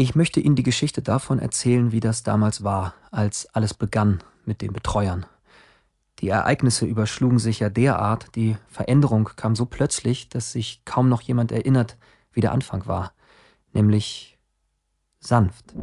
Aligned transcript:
Ich 0.00 0.14
möchte 0.14 0.38
Ihnen 0.38 0.54
die 0.54 0.62
Geschichte 0.62 1.02
davon 1.02 1.40
erzählen, 1.40 1.90
wie 1.90 1.98
das 1.98 2.22
damals 2.22 2.62
war, 2.62 2.94
als 3.10 3.52
alles 3.52 3.74
begann 3.74 4.22
mit 4.44 4.62
den 4.62 4.72
Betreuern. 4.72 5.26
Die 6.20 6.28
Ereignisse 6.28 6.86
überschlugen 6.86 7.40
sich 7.40 7.58
ja 7.58 7.68
derart, 7.68 8.36
die 8.36 8.56
Veränderung 8.68 9.30
kam 9.34 9.56
so 9.56 9.66
plötzlich, 9.66 10.28
dass 10.28 10.52
sich 10.52 10.82
kaum 10.84 11.08
noch 11.08 11.20
jemand 11.22 11.50
erinnert, 11.50 11.96
wie 12.32 12.40
der 12.40 12.52
Anfang 12.52 12.86
war, 12.86 13.12
nämlich 13.72 14.38
sanft. 15.18 15.74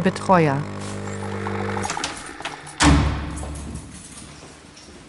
Der 0.00 0.10
Betreuer. 0.12 0.56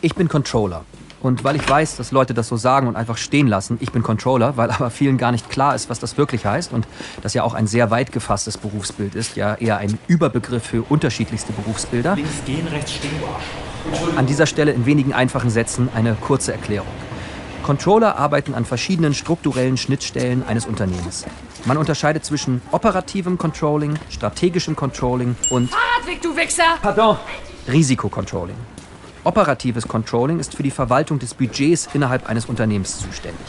Ich 0.01 0.15
bin 0.15 0.27
Controller. 0.27 0.83
Und 1.21 1.45
weil 1.45 1.55
ich 1.55 1.69
weiß, 1.69 1.95
dass 1.95 2.11
Leute 2.11 2.33
das 2.33 2.49
so 2.49 2.57
sagen 2.57 2.87
und 2.87 2.97
einfach 2.97 3.15
stehen 3.15 3.47
lassen, 3.47 3.77
ich 3.79 3.93
bin 3.93 4.03
Controller, 4.03 4.57
weil 4.57 4.69
aber 4.69 4.89
vielen 4.89 5.17
gar 5.17 5.31
nicht 5.31 5.49
klar 5.49 5.75
ist, 5.75 5.89
was 5.89 5.99
das 5.99 6.17
wirklich 6.17 6.45
heißt 6.45 6.73
und 6.73 6.89
das 7.21 7.33
ja 7.33 7.43
auch 7.43 7.53
ein 7.53 7.67
sehr 7.67 7.89
weit 7.89 8.11
gefasstes 8.11 8.57
Berufsbild 8.57 9.15
ist, 9.15 9.37
ja 9.37 9.55
eher 9.55 9.77
ein 9.77 9.97
Überbegriff 10.07 10.65
für 10.65 10.81
unterschiedlichste 10.81 11.53
Berufsbilder. 11.53 12.15
Links 12.15 12.43
gehen, 12.45 12.67
rechts 12.67 12.91
stehen. 12.91 13.11
An 14.17 14.25
dieser 14.25 14.45
Stelle 14.45 14.73
in 14.73 14.85
wenigen 14.85 15.13
einfachen 15.13 15.51
Sätzen 15.51 15.87
eine 15.95 16.15
kurze 16.15 16.51
Erklärung. 16.51 16.91
Controller 17.63 18.17
arbeiten 18.17 18.55
an 18.55 18.65
verschiedenen 18.65 19.13
strukturellen 19.13 19.77
Schnittstellen 19.77 20.43
eines 20.45 20.65
Unternehmens. 20.65 21.25
Man 21.65 21.77
unterscheidet 21.77 22.25
zwischen 22.25 22.61
operativem 22.71 23.37
Controlling, 23.37 23.93
strategischem 24.09 24.75
Controlling 24.75 25.35
und 25.51 25.69
Fahrradweg, 25.69 26.21
du 26.21 26.35
Wichser! 26.35 26.63
Pardon. 26.81 27.17
Risikocontrolling. 27.67 28.55
Operatives 29.23 29.87
Controlling 29.87 30.39
ist 30.39 30.55
für 30.55 30.63
die 30.63 30.71
Verwaltung 30.71 31.19
des 31.19 31.35
Budgets 31.35 31.87
innerhalb 31.93 32.27
eines 32.27 32.47
Unternehmens 32.47 32.97
zuständig. 32.99 33.45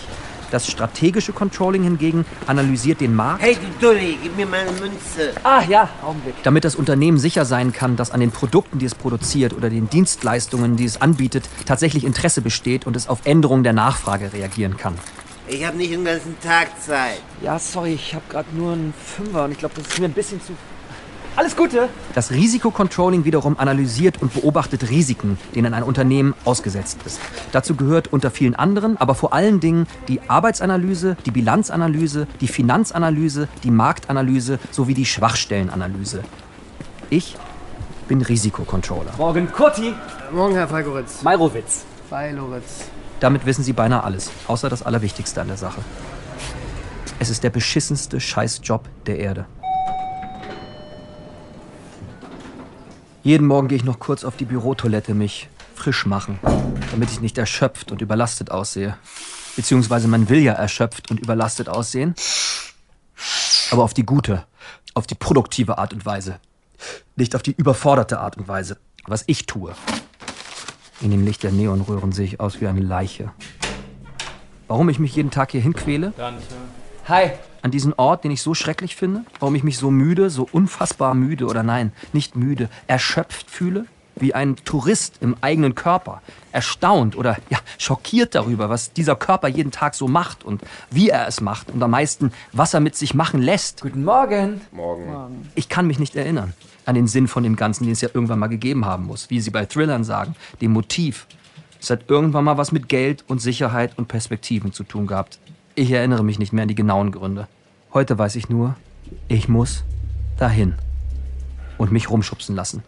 Das 0.50 0.70
strategische 0.70 1.32
Controlling 1.32 1.82
hingegen 1.84 2.26
analysiert 2.46 3.00
den 3.00 3.14
Markt, 3.14 3.40
Hey, 3.42 3.56
du 3.56 3.86
Dulli, 3.86 4.18
gib 4.22 4.36
mir 4.36 4.44
meine 4.44 4.70
Münze. 4.72 5.32
ah, 5.44 5.62
ja, 5.66 5.88
Augenblick. 6.04 6.34
damit 6.42 6.64
das 6.64 6.74
Unternehmen 6.74 7.18
sicher 7.18 7.46
sein 7.46 7.72
kann, 7.72 7.96
dass 7.96 8.10
an 8.10 8.20
den 8.20 8.30
Produkten, 8.30 8.78
die 8.78 8.84
es 8.84 8.94
produziert 8.94 9.54
oder 9.54 9.70
den 9.70 9.88
Dienstleistungen, 9.88 10.76
die 10.76 10.84
es 10.84 11.00
anbietet, 11.00 11.48
tatsächlich 11.64 12.04
Interesse 12.04 12.42
besteht 12.42 12.86
und 12.86 12.96
es 12.96 13.08
auf 13.08 13.20
Änderungen 13.24 13.62
der 13.64 13.72
Nachfrage 13.72 14.34
reagieren 14.34 14.76
kann. 14.76 14.98
Ich 15.48 15.64
habe 15.66 15.76
nicht 15.76 15.92
den 15.92 16.04
ganzen 16.04 16.38
Tag 16.40 16.68
Zeit. 16.80 17.20
Ja, 17.40 17.58
sorry, 17.58 17.94
ich 17.94 18.14
habe 18.14 18.24
gerade 18.28 18.48
nur 18.54 18.72
einen 18.72 18.94
Fünfer 18.94 19.44
und 19.44 19.52
ich 19.52 19.58
glaube, 19.58 19.74
das 19.76 19.86
ist 19.88 19.98
mir 19.98 20.06
ein 20.06 20.12
bisschen 20.12 20.40
zu. 20.40 20.52
Alles 21.34 21.56
Gute! 21.56 21.88
Das 22.14 22.30
Risikocontrolling 22.30 23.24
wiederum 23.24 23.58
analysiert 23.58 24.20
und 24.20 24.34
beobachtet 24.34 24.90
Risiken, 24.90 25.38
denen 25.54 25.72
ein 25.72 25.82
Unternehmen 25.82 26.34
ausgesetzt 26.44 26.98
ist. 27.06 27.18
Dazu 27.52 27.74
gehört 27.74 28.12
unter 28.12 28.30
vielen 28.30 28.54
anderen, 28.54 28.98
aber 28.98 29.14
vor 29.14 29.32
allen 29.32 29.58
Dingen 29.58 29.86
die 30.08 30.20
Arbeitsanalyse, 30.28 31.16
die 31.24 31.30
Bilanzanalyse, 31.30 32.26
die 32.42 32.48
Finanzanalyse, 32.48 33.48
die 33.64 33.70
Marktanalyse 33.70 34.58
sowie 34.70 34.94
die 34.94 35.06
Schwachstellenanalyse. 35.06 36.22
Ich 37.08 37.36
bin 38.08 38.20
Risikocontroller. 38.20 39.12
Morgen, 39.16 39.50
Kurti! 39.50 39.94
Morgen, 40.32 40.54
Herr 40.54 40.68
Falkoritz. 40.68 41.22
Meirowitz. 41.22 41.84
Feiloritz. 42.10 42.84
Damit 43.22 43.46
wissen 43.46 43.62
Sie 43.62 43.72
beinahe 43.72 44.02
alles, 44.02 44.32
außer 44.48 44.68
das 44.68 44.82
Allerwichtigste 44.82 45.40
an 45.40 45.46
der 45.46 45.56
Sache. 45.56 45.80
Es 47.20 47.30
ist 47.30 47.44
der 47.44 47.50
beschissenste 47.50 48.18
Scheißjob 48.18 48.88
der 49.06 49.20
Erde. 49.20 49.46
Jeden 53.22 53.46
Morgen 53.46 53.68
gehe 53.68 53.76
ich 53.76 53.84
noch 53.84 54.00
kurz 54.00 54.24
auf 54.24 54.36
die 54.36 54.44
Bürotoilette 54.44 55.14
mich 55.14 55.48
frisch 55.76 56.04
machen, 56.04 56.40
damit 56.90 57.12
ich 57.12 57.20
nicht 57.20 57.38
erschöpft 57.38 57.92
und 57.92 58.02
überlastet 58.02 58.50
aussehe. 58.50 58.96
Beziehungsweise 59.54 60.08
man 60.08 60.28
will 60.28 60.40
ja 60.40 60.54
erschöpft 60.54 61.08
und 61.12 61.20
überlastet 61.20 61.68
aussehen. 61.68 62.16
Aber 63.70 63.84
auf 63.84 63.94
die 63.94 64.04
gute, 64.04 64.44
auf 64.94 65.06
die 65.06 65.14
produktive 65.14 65.78
Art 65.78 65.92
und 65.92 66.04
Weise. 66.04 66.40
Nicht 67.14 67.36
auf 67.36 67.44
die 67.44 67.52
überforderte 67.52 68.18
Art 68.18 68.36
und 68.36 68.48
Weise. 68.48 68.78
Was 69.06 69.22
ich 69.28 69.46
tue. 69.46 69.76
In 71.02 71.10
dem 71.10 71.24
Licht 71.24 71.42
der 71.42 71.50
Neonröhren 71.50 72.12
sehe 72.12 72.24
ich 72.24 72.38
aus 72.38 72.60
wie 72.60 72.68
eine 72.68 72.80
Leiche. 72.80 73.32
Warum 74.68 74.88
ich 74.88 75.00
mich 75.00 75.16
jeden 75.16 75.32
Tag 75.32 75.50
hier 75.50 75.60
hinquäle? 75.60 76.12
Hi. 77.08 77.32
An 77.60 77.72
diesen 77.72 77.92
Ort, 77.94 78.22
den 78.22 78.30
ich 78.30 78.40
so 78.40 78.54
schrecklich 78.54 78.94
finde? 78.94 79.24
Warum 79.40 79.56
ich 79.56 79.64
mich 79.64 79.78
so 79.78 79.90
müde, 79.90 80.30
so 80.30 80.48
unfassbar 80.50 81.14
müde 81.14 81.46
oder 81.46 81.64
nein, 81.64 81.92
nicht 82.12 82.36
müde, 82.36 82.68
erschöpft 82.86 83.50
fühle? 83.50 83.86
Wie 84.14 84.34
ein 84.34 84.56
Tourist 84.56 85.16
im 85.20 85.36
eigenen 85.40 85.74
Körper. 85.74 86.22
Erstaunt 86.52 87.16
oder 87.16 87.36
ja, 87.50 87.58
schockiert 87.78 88.36
darüber, 88.36 88.70
was 88.70 88.92
dieser 88.92 89.16
Körper 89.16 89.48
jeden 89.48 89.72
Tag 89.72 89.96
so 89.96 90.06
macht 90.06 90.44
und 90.44 90.62
wie 90.90 91.08
er 91.08 91.26
es 91.26 91.40
macht 91.40 91.70
und 91.70 91.82
am 91.82 91.90
meisten, 91.90 92.32
was 92.52 92.74
er 92.74 92.80
mit 92.80 92.94
sich 92.94 93.14
machen 93.14 93.42
lässt. 93.42 93.80
Guten 93.80 94.04
Morgen. 94.04 94.60
Morgen. 94.70 95.50
Ich 95.56 95.68
kann 95.68 95.88
mich 95.88 95.98
nicht 95.98 96.14
erinnern 96.14 96.52
an 96.84 96.94
den 96.94 97.06
Sinn 97.06 97.28
von 97.28 97.42
dem 97.42 97.56
Ganzen, 97.56 97.84
den 97.84 97.92
es 97.92 98.00
ja 98.00 98.08
irgendwann 98.12 98.38
mal 98.38 98.48
gegeben 98.48 98.84
haben 98.84 99.06
muss. 99.06 99.30
Wie 99.30 99.40
Sie 99.40 99.50
bei 99.50 99.66
Thrillern 99.66 100.04
sagen, 100.04 100.34
dem 100.60 100.72
Motiv. 100.72 101.26
Es 101.80 101.90
hat 101.90 102.08
irgendwann 102.08 102.44
mal 102.44 102.58
was 102.58 102.72
mit 102.72 102.88
Geld 102.88 103.24
und 103.26 103.40
Sicherheit 103.40 103.98
und 103.98 104.08
Perspektiven 104.08 104.72
zu 104.72 104.84
tun 104.84 105.06
gehabt. 105.06 105.38
Ich 105.74 105.90
erinnere 105.90 106.22
mich 106.22 106.38
nicht 106.38 106.52
mehr 106.52 106.62
an 106.62 106.68
die 106.68 106.74
genauen 106.74 107.12
Gründe. 107.12 107.48
Heute 107.92 108.18
weiß 108.18 108.36
ich 108.36 108.48
nur, 108.48 108.76
ich 109.28 109.48
muss 109.48 109.84
dahin 110.38 110.74
und 111.78 111.92
mich 111.92 112.10
rumschubsen 112.10 112.54
lassen. 112.54 112.82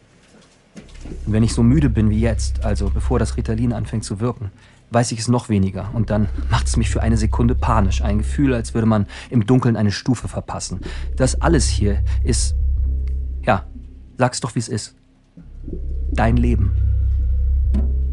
Und 1.26 1.32
wenn 1.32 1.42
ich 1.42 1.54
so 1.54 1.62
müde 1.62 1.90
bin 1.90 2.10
wie 2.10 2.20
jetzt, 2.20 2.64
also 2.64 2.90
bevor 2.90 3.18
das 3.18 3.36
Ritalin 3.36 3.72
anfängt 3.72 4.04
zu 4.04 4.20
wirken, 4.20 4.50
weiß 4.90 5.12
ich 5.12 5.18
es 5.18 5.28
noch 5.28 5.48
weniger. 5.48 5.90
Und 5.92 6.10
dann 6.10 6.28
macht 6.50 6.66
es 6.66 6.76
mich 6.76 6.88
für 6.88 7.02
eine 7.02 7.16
Sekunde 7.16 7.54
panisch. 7.54 8.02
Ein 8.02 8.18
Gefühl, 8.18 8.54
als 8.54 8.74
würde 8.74 8.86
man 8.86 9.06
im 9.30 9.44
Dunkeln 9.44 9.76
eine 9.76 9.92
Stufe 9.92 10.28
verpassen. 10.28 10.80
Das 11.16 11.40
alles 11.40 11.68
hier 11.68 12.02
ist, 12.22 12.54
ja, 13.42 13.66
sag's 14.18 14.40
doch, 14.40 14.54
wie 14.54 14.60
es 14.60 14.68
ist. 14.68 14.94
Dein 16.12 16.36
Leben. 16.36 16.72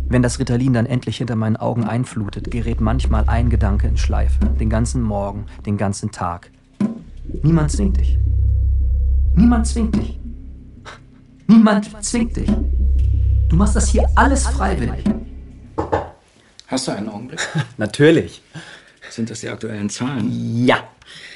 Wenn 0.10 0.22
das 0.22 0.40
Ritalin 0.40 0.74
dann 0.74 0.86
endlich 0.86 1.18
hinter 1.18 1.36
meinen 1.36 1.56
Augen 1.56 1.86
einflutet, 1.86 2.52
gerät 2.52 2.82
manchmal 2.82 3.24
ein 3.28 3.50
Gedanke 3.50 3.88
in 3.88 3.98
Schleife. 3.98 4.46
Den 4.60 4.70
ganzen 4.70 5.02
Morgen, 5.02 5.46
den 5.66 5.78
ganzen 5.78 6.12
Tag. 6.12 6.52
Niemand 7.44 7.72
zwingt 7.72 7.98
dich. 7.98 8.18
Niemand 9.36 9.68
zwingt 9.68 9.96
dich. 9.96 10.20
Niemand 11.48 12.04
zwingt 12.04 12.36
dich. 12.36 12.52
Du 13.48 13.56
machst 13.56 13.76
das 13.76 13.88
hier 13.88 14.10
alles 14.16 14.48
freiwillig. 14.48 15.04
Hast 16.68 16.88
du 16.88 16.92
einen 16.92 17.10
Augenblick? 17.10 17.40
Natürlich. 17.78 18.42
Sind 19.10 19.30
das 19.30 19.42
die 19.42 19.50
aktuellen 19.50 19.90
Zahlen? 19.90 20.66
Ja. 20.66 20.78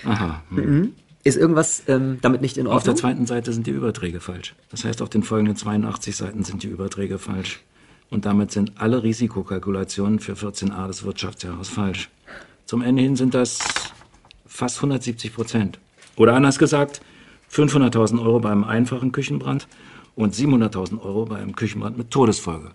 Aha. 0.05 0.41
hm. 0.49 0.93
Ist 1.25 1.37
irgendwas 1.37 1.81
ähm, 1.87 2.19
damit 2.21 2.41
nicht 2.41 2.55
in 2.55 2.67
Auf 2.67 2.83
der 2.83 2.91
Ordnung? 2.91 2.95
zweiten 2.97 3.25
Seite 3.25 3.51
sind 3.51 3.65
die 3.65 3.71
Überträge 3.71 4.19
falsch. 4.19 4.53
Das 4.69 4.85
heißt, 4.85 5.01
auf 5.01 5.09
den 5.09 5.23
folgenden 5.23 5.55
82 5.55 6.15
Seiten 6.15 6.43
sind 6.43 6.61
die 6.61 6.67
Überträge 6.67 7.17
falsch. 7.17 7.61
Und 8.11 8.25
damit 8.25 8.51
sind 8.51 8.73
alle 8.75 9.01
Risikokalkulationen 9.01 10.19
für 10.19 10.33
14a 10.33 10.85
des 10.85 11.03
Wirtschaftsjahres 11.03 11.69
falsch. 11.69 12.09
Zum 12.67 12.83
Ende 12.83 13.01
hin 13.01 13.15
sind 13.15 13.33
das 13.33 13.57
fast 14.45 14.77
170 14.77 15.33
Prozent. 15.33 15.79
Oder 16.15 16.35
anders 16.35 16.59
gesagt, 16.59 17.01
500.000 17.51 18.21
Euro 18.21 18.39
beim 18.39 18.63
einfachen 18.63 19.11
Küchenbrand 19.11 19.67
und 20.13 20.35
700.000 20.35 21.01
Euro 21.01 21.25
beim 21.25 21.55
Küchenbrand 21.55 21.97
mit 21.97 22.11
Todesfolge. 22.11 22.69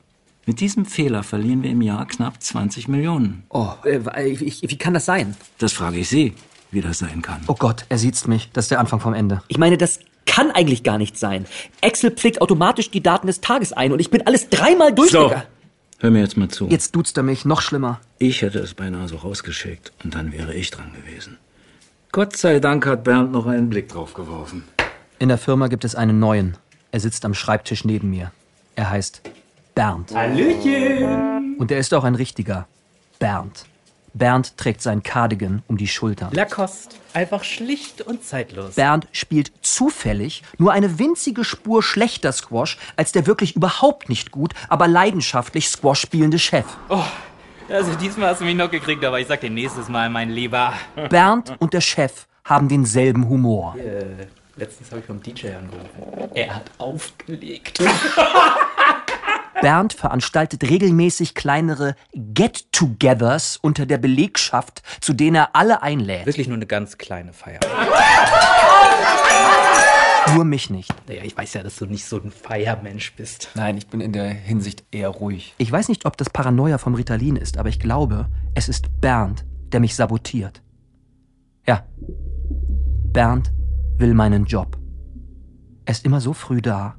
Mit 0.47 0.59
diesem 0.59 0.87
Fehler 0.87 1.23
verlieren 1.23 1.63
wir 1.63 1.71
im 1.71 1.83
Jahr 1.83 2.05
knapp 2.09 2.43
20 2.43 2.89
Millionen. 2.89 3.45
Oh, 3.51 3.69
äh, 3.85 4.29
ich, 4.29 4.69
wie 4.69 4.79
kann 4.79 4.95
das 4.95 5.05
sein? 5.05 5.37
Das 5.59 5.73
frage 5.73 5.99
ich 5.99 6.09
Sie, 6.09 6.35
wie 6.73 6.81
das 6.81 6.99
sein 6.99 7.23
kann. 7.23 7.41
Oh 7.47 7.55
Gott, 7.59 7.85
er 7.89 7.99
sieht's 7.99 8.27
mich. 8.27 8.51
Das 8.53 8.67
ist 8.67 8.71
der 8.71 8.81
Anfang 8.81 9.01
vom 9.01 9.15
Ende. 9.15 9.43
Ich 9.49 9.59
meine, 9.59 9.77
das 9.79 10.01
kann 10.27 10.51
eigentlich 10.51 10.83
gar 10.83 10.99
nicht 10.99 11.19
sein. 11.19 11.47
Excel 11.81 12.11
pflegt 12.13 12.41
automatisch 12.41 12.91
die 12.91 13.03
Daten 13.03 13.27
des 13.27 13.41
Tages 13.41 13.73
ein 13.73 13.93
und 13.93 14.01
ich 14.01 14.11
bin 14.11 14.27
alles 14.27 14.49
dreimal 14.49 14.91
So, 14.91 14.95
durchgegangen. 14.97 15.43
hör 15.99 16.11
mir 16.11 16.21
jetzt 16.21 16.37
mal 16.37 16.49
zu. 16.49 16.69
Jetzt 16.69 16.95
duzt 16.95 17.17
er 17.17 17.23
mich, 17.25 17.45
noch 17.45 17.61
schlimmer. 17.63 18.01
Ich 18.19 18.43
hätte 18.43 18.59
es 18.61 18.75
beinahe 18.75 19.09
so 19.09 19.17
rausgeschickt 19.17 19.93
und 20.05 20.15
dann 20.15 20.33
wäre 20.33 20.55
ich 20.55 20.71
dran 20.71 20.93
gewesen. 20.95 21.39
Gott 22.13 22.37
sei 22.37 22.61
Dank 22.61 22.87
hat 22.87 23.05
Bernd 23.05 23.33
noch 23.33 23.47
einen 23.47 23.69
Blick 23.71 23.89
drauf 23.89 24.15
geworfen. 24.15 24.65
In 25.19 25.29
der 25.29 25.39
Firma 25.39 25.69
gibt 25.69 25.85
es 25.85 25.95
einen 25.95 26.19
neuen. 26.19 26.57
Er 26.93 27.01
sitzt 27.01 27.25
am 27.25 27.35
Schreibtisch 27.35 27.85
neben 27.85 28.11
mir. 28.11 28.33
Er 28.77 28.91
heißt 28.91 29.23
Bernd. 29.75 30.13
Hallöchen! 30.15 31.57
Und 31.59 31.71
er 31.71 31.79
ist 31.79 31.93
auch 31.95 32.05
ein 32.05 32.15
richtiger 32.15 32.67
Bernd. 33.19 33.65
Bernd 34.15 34.57
trägt 34.57 34.83
sein 34.83 35.03
Cardigan 35.03 35.63
um 35.67 35.77
die 35.77 35.87
Schultern. 35.89 36.33
Lacoste. 36.33 36.97
Einfach 37.13 37.45
schlicht 37.45 38.03
und 38.03 38.25
zeitlos. 38.25 38.75
Bernd 38.75 39.09
spielt 39.13 39.53
zufällig 39.63 40.43
nur 40.59 40.73
eine 40.73 40.99
winzige 40.99 41.45
Spur 41.45 41.83
schlechter 41.83 42.33
Squash 42.33 42.79
als 42.97 43.13
der 43.13 43.27
wirklich 43.27 43.57
überhaupt 43.57 44.09
nicht 44.09 44.31
gut, 44.31 44.55
aber 44.69 44.87
leidenschaftlich 44.89 45.69
Squash 45.69 46.01
spielende 46.01 46.39
Chef. 46.39 46.67
Also 47.69 47.95
diesmal 47.95 48.31
hast 48.31 48.41
du 48.41 48.45
mich 48.45 48.57
noch 48.57 48.71
gekriegt, 48.71 49.05
aber 49.05 49.21
ich 49.21 49.27
sag 49.29 49.41
dir 49.41 49.51
nächstes 49.51 49.89
Mal, 49.89 50.11
mein 50.11 50.31
Lieber. 50.31 50.73
Bernd 51.09 51.55
und 51.59 51.73
der 51.73 51.81
Chef 51.81 52.27
haben 52.45 52.69
denselben 52.69 53.29
Humor. 53.29 53.77
Äh, 53.79 54.27
letztens 54.57 54.91
habe 54.91 55.01
ich 55.01 55.07
vom 55.07 55.23
DJ 55.23 55.49
angerufen. 55.49 56.31
Er 56.35 56.57
hat 56.57 56.71
aufgelegt. 56.79 57.79
Bernd 59.61 59.93
veranstaltet 59.93 60.65
regelmäßig 60.65 61.35
kleinere 61.35 61.95
Get-togethers 62.15 63.59
unter 63.61 63.87
der 63.87 63.99
Belegschaft, 63.99 64.83
zu 65.01 65.13
denen 65.13 65.37
er 65.37 65.57
alle 65.57 65.83
einlädt. 65.83 66.27
Wirklich 66.27 66.49
nur 66.49 66.57
eine 66.57 66.67
ganz 66.67 66.99
kleine 66.99 67.33
Feier. 67.33 67.61
Nur 70.35 70.45
mich 70.45 70.71
nicht. 70.71 70.95
Naja, 71.09 71.23
ich 71.25 71.37
weiß 71.37 71.55
ja, 71.55 71.63
dass 71.63 71.77
du 71.77 71.87
nicht 71.87 72.05
so 72.05 72.21
ein 72.21 72.31
Feiermensch 72.31 73.15
bist. 73.15 73.51
Nein, 73.55 73.77
ich 73.77 73.89
bin 73.89 74.01
in 74.01 74.13
der 74.13 74.29
Hinsicht 74.29 74.85
eher 74.91 75.09
ruhig. 75.09 75.55
Ich 75.59 75.71
weiß 75.71 75.89
nicht, 75.89 76.07
ob 76.07 76.17
das 76.17 76.31
Paranoia 76.31 76.79
vom 76.79 76.95
Ritalin 76.95 77.37
ist, 77.37 77.59
aber 77.59 77.69
ich 77.69 77.81
glaube, 77.81 78.29
es 78.55 78.69
ist 78.69 79.01
Bernd, 79.01 79.45
der 79.73 79.81
mich 79.81 79.97
sabotiert. 79.97 80.63
Ja, 81.67 81.85
Bernd 83.13 83.53
will 83.97 84.15
meinen 84.15 84.45
Job. 84.45 84.79
Er 85.85 85.93
ist 85.93 86.05
immer 86.05 86.21
so 86.21 86.33
früh 86.33 86.63
da. 86.63 86.97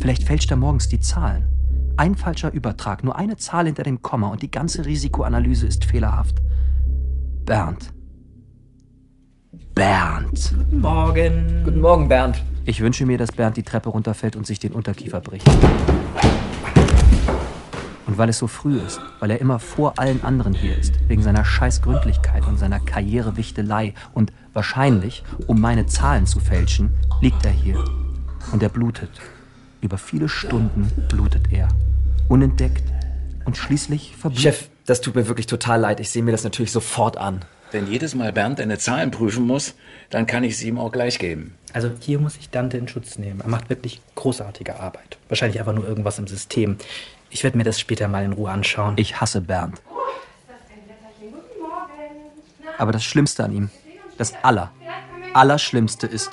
Vielleicht 0.00 0.24
fälscht 0.24 0.50
er 0.50 0.56
morgens 0.56 0.88
die 0.88 1.00
Zahlen. 1.00 1.53
Ein 1.96 2.16
falscher 2.16 2.52
Übertrag, 2.52 3.04
nur 3.04 3.14
eine 3.14 3.36
Zahl 3.36 3.66
hinter 3.66 3.84
dem 3.84 4.02
Komma 4.02 4.26
und 4.26 4.42
die 4.42 4.50
ganze 4.50 4.84
Risikoanalyse 4.84 5.68
ist 5.68 5.84
fehlerhaft. 5.84 6.42
Bernd. 7.44 7.92
Bernd. 9.76 10.54
Morgen. 10.72 11.62
Guten 11.64 11.80
Morgen, 11.80 12.08
Bernd. 12.08 12.42
Ich 12.64 12.80
wünsche 12.80 13.06
mir, 13.06 13.16
dass 13.16 13.30
Bernd 13.30 13.56
die 13.56 13.62
Treppe 13.62 13.90
runterfällt 13.90 14.34
und 14.34 14.44
sich 14.44 14.58
den 14.58 14.72
Unterkiefer 14.72 15.20
bricht. 15.20 15.48
Und 18.06 18.18
weil 18.18 18.28
es 18.28 18.38
so 18.38 18.48
früh 18.48 18.76
ist, 18.80 19.00
weil 19.20 19.30
er 19.30 19.40
immer 19.40 19.60
vor 19.60 19.96
allen 20.00 20.24
anderen 20.24 20.52
hier 20.52 20.76
ist, 20.76 20.94
wegen 21.08 21.22
seiner 21.22 21.44
Scheißgründlichkeit 21.44 22.44
und 22.48 22.58
seiner 22.58 22.80
Karrierewichtelei 22.80 23.94
und 24.12 24.32
wahrscheinlich, 24.52 25.22
um 25.46 25.60
meine 25.60 25.86
Zahlen 25.86 26.26
zu 26.26 26.40
fälschen, 26.40 26.90
liegt 27.20 27.44
er 27.44 27.52
hier. 27.52 27.84
Und 28.50 28.64
er 28.64 28.68
blutet. 28.68 29.10
Über 29.84 29.98
viele 29.98 30.30
Stunden 30.30 30.90
blutet 31.10 31.52
er. 31.52 31.68
Unentdeckt 32.30 32.82
und 33.44 33.58
schließlich 33.58 34.16
verblüht. 34.16 34.40
Chef, 34.40 34.68
das 34.86 35.02
tut 35.02 35.14
mir 35.14 35.28
wirklich 35.28 35.46
total 35.46 35.78
leid. 35.78 36.00
Ich 36.00 36.08
sehe 36.08 36.22
mir 36.22 36.32
das 36.32 36.42
natürlich 36.42 36.72
sofort 36.72 37.18
an. 37.18 37.44
Wenn 37.70 37.86
jedes 37.86 38.14
Mal 38.14 38.32
Bernd 38.32 38.60
deine 38.60 38.78
Zahlen 38.78 39.10
prüfen 39.10 39.46
muss, 39.46 39.74
dann 40.08 40.24
kann 40.26 40.42
ich 40.42 40.56
sie 40.56 40.68
ihm 40.68 40.78
auch 40.78 40.90
gleich 40.90 41.18
geben. 41.18 41.54
Also 41.74 41.90
hier 42.00 42.18
muss 42.18 42.36
ich 42.36 42.48
Dante 42.48 42.78
in 42.78 42.88
Schutz 42.88 43.18
nehmen. 43.18 43.42
Er 43.42 43.48
macht 43.48 43.68
wirklich 43.68 44.00
großartige 44.14 44.80
Arbeit. 44.80 45.18
Wahrscheinlich 45.28 45.58
einfach 45.58 45.74
nur 45.74 45.86
irgendwas 45.86 46.18
im 46.18 46.28
System. 46.28 46.78
Ich 47.28 47.44
werde 47.44 47.58
mir 47.58 47.64
das 47.64 47.78
später 47.78 48.08
mal 48.08 48.24
in 48.24 48.32
Ruhe 48.32 48.50
anschauen. 48.50 48.94
Ich 48.96 49.20
hasse 49.20 49.42
Bernd. 49.42 49.82
Aber 52.78 52.92
das 52.92 53.04
Schlimmste 53.04 53.44
an 53.44 53.52
ihm, 53.52 53.70
das 54.16 54.32
Aller, 54.42 54.72
Allerschlimmste 55.34 56.06
ist, 56.06 56.30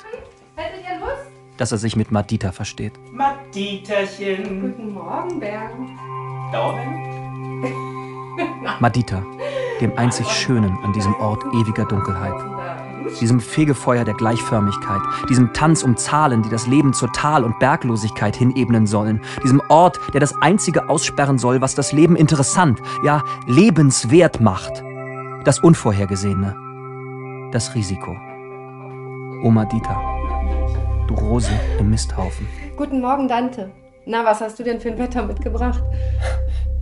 dass 1.62 1.70
er 1.70 1.78
sich 1.78 1.94
mit 1.94 2.10
Madita 2.10 2.50
versteht. 2.50 2.92
Maditerchen. 3.12 4.62
Guten 4.62 4.94
Morgen, 4.94 5.38
Bernd. 5.38 5.90
Madita, 8.80 9.22
dem 9.80 9.96
einzig 9.96 10.26
Schönen 10.26 10.76
an 10.82 10.92
diesem 10.92 11.14
Ort 11.14 11.44
ewiger 11.54 11.84
Dunkelheit. 11.84 12.34
Diesem 13.20 13.38
Fegefeuer 13.38 14.04
der 14.04 14.14
Gleichförmigkeit, 14.14 15.02
diesem 15.28 15.52
Tanz 15.52 15.84
um 15.84 15.96
Zahlen, 15.96 16.42
die 16.42 16.48
das 16.48 16.66
Leben 16.66 16.94
zur 16.94 17.12
Tal- 17.12 17.44
und 17.44 17.60
Berglosigkeit 17.60 18.34
hinebnen 18.34 18.88
sollen, 18.88 19.20
diesem 19.44 19.62
Ort, 19.68 20.00
der 20.12 20.20
das 20.20 20.34
Einzige 20.42 20.88
aussperren 20.88 21.38
soll, 21.38 21.60
was 21.60 21.76
das 21.76 21.92
Leben 21.92 22.16
interessant, 22.16 22.82
ja 23.04 23.22
lebenswert 23.46 24.40
macht. 24.40 24.82
Das 25.44 25.60
Unvorhergesehene, 25.60 26.56
das 27.52 27.76
Risiko. 27.76 28.16
O 29.44 29.50
Madita, 29.50 30.11
du 31.16 31.24
Rose 31.24 31.50
im 31.78 31.90
Misthaufen. 31.90 32.46
Guten 32.76 33.00
Morgen, 33.00 33.28
Dante. 33.28 33.70
Na, 34.06 34.24
was 34.24 34.40
hast 34.40 34.58
du 34.58 34.64
denn 34.64 34.80
für 34.80 34.90
ein 34.90 34.98
Wetter 34.98 35.24
mitgebracht? 35.24 35.82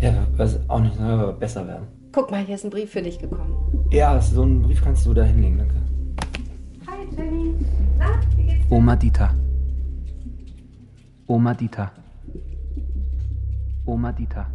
Ja, 0.01 0.27
weiß 0.37 0.61
auch 0.69 0.81
nicht, 0.81 0.99
aber 0.99 1.33
besser 1.33 1.67
werden. 1.67 1.87
Guck 2.13 2.31
mal, 2.31 2.43
hier 2.45 2.55
ist 2.55 2.65
ein 2.65 2.71
Brief 2.71 2.91
für 2.91 3.03
dich 3.03 3.19
gekommen. 3.19 3.55
Ja, 3.91 4.21
so 4.21 4.43
einen 4.43 4.63
Brief 4.63 4.83
kannst 4.83 5.05
du 5.07 5.15
da 5.15 5.23
hinlegen, 5.23 5.59
danke. 5.59 5.75
Hi, 6.87 7.07
Jenny. 7.17 7.55
Na, 7.99 8.21
wie 8.37 8.45
geht's 8.45 8.67
dir? 8.67 8.75
O 8.75 8.81
Madita. 8.81 9.35
O 11.27 11.39
Madita. 11.39 11.93
O 13.85 13.97
Madita. 13.97 14.47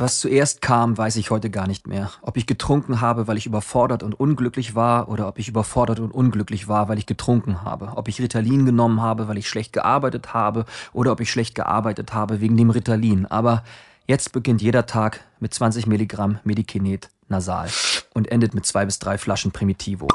Was 0.00 0.18
zuerst 0.18 0.62
kam, 0.62 0.96
weiß 0.96 1.16
ich 1.16 1.30
heute 1.30 1.50
gar 1.50 1.66
nicht 1.66 1.86
mehr. 1.86 2.10
Ob 2.22 2.38
ich 2.38 2.46
getrunken 2.46 3.02
habe, 3.02 3.28
weil 3.28 3.36
ich 3.36 3.44
überfordert 3.44 4.02
und 4.02 4.18
unglücklich 4.18 4.74
war, 4.74 5.10
oder 5.10 5.28
ob 5.28 5.38
ich 5.38 5.46
überfordert 5.46 6.00
und 6.00 6.10
unglücklich 6.10 6.68
war, 6.68 6.88
weil 6.88 6.96
ich 6.96 7.04
getrunken 7.04 7.64
habe. 7.64 7.92
Ob 7.96 8.08
ich 8.08 8.18
Ritalin 8.18 8.64
genommen 8.64 9.02
habe, 9.02 9.28
weil 9.28 9.36
ich 9.36 9.46
schlecht 9.46 9.74
gearbeitet 9.74 10.32
habe, 10.32 10.64
oder 10.94 11.12
ob 11.12 11.20
ich 11.20 11.30
schlecht 11.30 11.54
gearbeitet 11.54 12.14
habe 12.14 12.40
wegen 12.40 12.56
dem 12.56 12.70
Ritalin. 12.70 13.26
Aber 13.26 13.62
jetzt 14.06 14.32
beginnt 14.32 14.62
jeder 14.62 14.86
Tag 14.86 15.20
mit 15.38 15.52
20 15.52 15.86
Milligramm 15.86 16.38
Medikinet 16.44 17.10
nasal 17.28 17.68
und 18.14 18.32
endet 18.32 18.54
mit 18.54 18.64
zwei 18.64 18.86
bis 18.86 19.00
drei 19.00 19.18
Flaschen 19.18 19.52
Primitivo. 19.52 20.08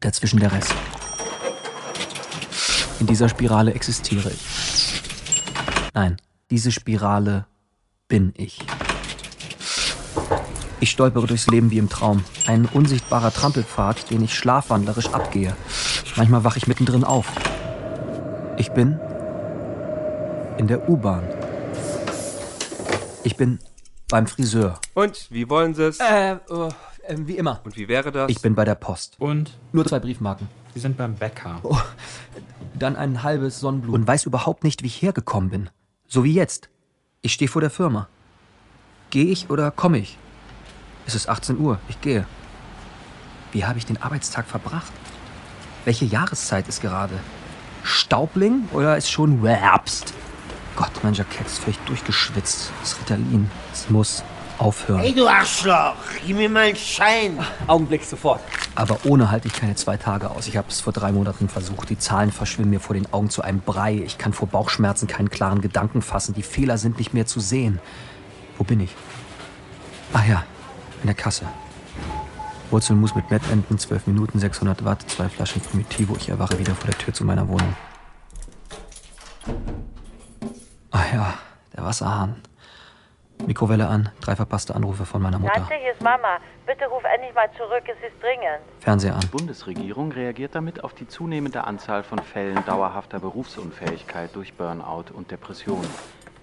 Dazwischen 0.00 0.38
der 0.38 0.52
Rest. 0.52 0.74
In 3.00 3.06
dieser 3.06 3.30
Spirale 3.30 3.72
existiere 3.72 4.30
ich. 4.30 5.00
Nein, 5.94 6.18
diese 6.50 6.70
Spirale 6.70 7.46
bin 8.06 8.34
ich. 8.36 8.58
Ich 10.80 10.90
stolpere 10.90 11.26
durchs 11.26 11.46
Leben 11.46 11.70
wie 11.70 11.78
im 11.78 11.88
Traum. 11.88 12.24
Ein 12.46 12.66
unsichtbarer 12.66 13.32
Trampelpfad, 13.32 14.10
den 14.10 14.22
ich 14.22 14.34
schlafwandlerisch 14.34 15.08
abgehe. 15.08 15.56
Manchmal 16.16 16.44
wache 16.44 16.58
ich 16.58 16.66
mittendrin 16.66 17.04
auf. 17.04 17.26
Ich 18.58 18.70
bin 18.72 18.98
in 20.58 20.66
der 20.66 20.88
U-Bahn. 20.88 21.24
Ich 23.22 23.36
bin 23.36 23.58
beim 24.08 24.26
Friseur. 24.26 24.78
Und 24.94 25.26
wie 25.30 25.48
wollen 25.48 25.74
Sie 25.74 25.84
es? 25.84 25.98
Äh, 26.00 26.32
äh, 26.32 26.38
wie 27.08 27.36
immer. 27.36 27.60
Und 27.64 27.76
wie 27.76 27.88
wäre 27.88 28.12
das? 28.12 28.30
Ich 28.30 28.42
bin 28.42 28.54
bei 28.54 28.64
der 28.64 28.74
Post. 28.74 29.16
Und 29.18 29.58
Nur 29.72 29.86
zwei 29.86 29.98
Briefmarken. 30.00 30.48
wir 30.74 30.82
sind 30.82 30.96
beim 30.96 31.14
Bäcker. 31.14 31.60
Dann 32.78 32.96
ein 32.96 33.22
halbes 33.22 33.60
Sonnenblumen. 33.60 34.02
Und 34.02 34.06
weiß 34.06 34.26
überhaupt 34.26 34.64
nicht, 34.64 34.82
wie 34.82 34.86
ich 34.88 35.00
hergekommen 35.00 35.50
bin. 35.50 35.70
So 36.06 36.24
wie 36.24 36.34
jetzt. 36.34 36.68
Ich 37.22 37.32
stehe 37.32 37.48
vor 37.48 37.62
der 37.62 37.70
Firma. 37.70 38.08
Gehe 39.14 39.26
ich 39.26 39.48
oder 39.48 39.70
komme 39.70 39.98
ich? 39.98 40.18
Es 41.06 41.14
ist 41.14 41.28
18 41.28 41.56
Uhr. 41.60 41.78
Ich 41.88 42.00
gehe. 42.00 42.26
Wie 43.52 43.64
habe 43.64 43.78
ich 43.78 43.86
den 43.86 44.02
Arbeitstag 44.02 44.44
verbracht? 44.44 44.90
Welche 45.84 46.04
Jahreszeit 46.04 46.66
ist 46.66 46.82
gerade? 46.82 47.14
Staubling 47.84 48.68
oder 48.72 48.96
ist 48.96 49.08
schon 49.08 49.46
Herbst? 49.46 50.14
Gott, 50.74 50.90
mein 51.04 51.14
Jackett 51.14 51.46
ist 51.46 51.60
völlig 51.60 51.78
durchgeschwitzt. 51.86 52.72
Das 52.80 52.98
Ritalin. 52.98 53.48
Es 53.72 53.88
muss 53.88 54.24
aufhören. 54.58 54.98
Hey, 54.98 55.14
du 55.14 55.28
Arschloch, 55.28 55.94
gib 56.26 56.36
mir 56.36 56.48
mal 56.48 56.64
einen 56.64 56.76
Schein. 56.76 57.38
Augenblick 57.68 58.02
sofort. 58.02 58.40
Aber 58.74 58.98
ohne 59.04 59.30
halte 59.30 59.46
ich 59.46 59.54
keine 59.54 59.76
zwei 59.76 59.96
Tage 59.96 60.28
aus. 60.28 60.48
Ich 60.48 60.56
habe 60.56 60.66
es 60.70 60.80
vor 60.80 60.92
drei 60.92 61.12
Monaten 61.12 61.48
versucht. 61.48 61.88
Die 61.88 61.98
Zahlen 61.98 62.32
verschwimmen 62.32 62.70
mir 62.70 62.80
vor 62.80 62.94
den 62.94 63.06
Augen 63.12 63.30
zu 63.30 63.42
einem 63.42 63.60
Brei. 63.60 63.94
Ich 63.94 64.18
kann 64.18 64.32
vor 64.32 64.48
Bauchschmerzen 64.48 65.06
keinen 65.06 65.30
klaren 65.30 65.60
Gedanken 65.60 66.02
fassen. 66.02 66.34
Die 66.34 66.42
Fehler 66.42 66.78
sind 66.78 66.98
nicht 66.98 67.14
mehr 67.14 67.26
zu 67.26 67.38
sehen. 67.38 67.78
Wo 68.58 68.64
bin 68.64 68.80
ich? 68.80 68.94
Ach 70.12 70.26
ja, 70.26 70.44
in 71.02 71.06
der 71.06 71.14
Kasse. 71.14 71.46
Wurzelmus 72.70 73.14
mit 73.14 73.30
Mettenten, 73.30 73.78
12 73.78 74.06
Minuten, 74.06 74.38
600 74.38 74.84
Watt, 74.84 75.02
zwei 75.02 75.28
Flaschen 75.28 75.60
Primitivo. 75.60 76.16
Ich 76.16 76.28
erwache 76.28 76.58
wieder 76.58 76.74
vor 76.74 76.90
der 76.90 76.98
Tür 76.98 77.14
zu 77.14 77.24
meiner 77.24 77.48
Wohnung. 77.48 77.76
Ach 80.90 81.12
ja, 81.12 81.34
der 81.76 81.84
Wasserhahn. 81.84 82.42
Mikrowelle 83.46 83.86
an, 83.88 84.08
drei 84.20 84.36
verpasste 84.36 84.74
Anrufe 84.74 85.04
von 85.04 85.20
meiner 85.20 85.38
Mutter. 85.38 85.52
Tante, 85.54 85.74
hier 85.74 85.92
ist 85.92 86.00
Mama. 86.00 86.38
Bitte 86.66 86.86
ruf 86.86 87.02
endlich 87.04 87.34
mal 87.34 87.50
zurück, 87.56 87.82
es 87.84 88.12
ist 88.12 88.22
dringend. 88.22 88.62
Fernseher 88.80 89.14
an. 89.14 89.20
Die 89.20 89.26
Bundesregierung 89.26 90.12
reagiert 90.12 90.54
damit 90.54 90.82
auf 90.82 90.94
die 90.94 91.06
zunehmende 91.06 91.64
Anzahl 91.64 92.04
von 92.04 92.18
Fällen 92.20 92.64
dauerhafter 92.64 93.20
Berufsunfähigkeit 93.20 94.34
durch 94.34 94.54
Burnout 94.54 95.12
und 95.12 95.30
Depression. 95.30 95.84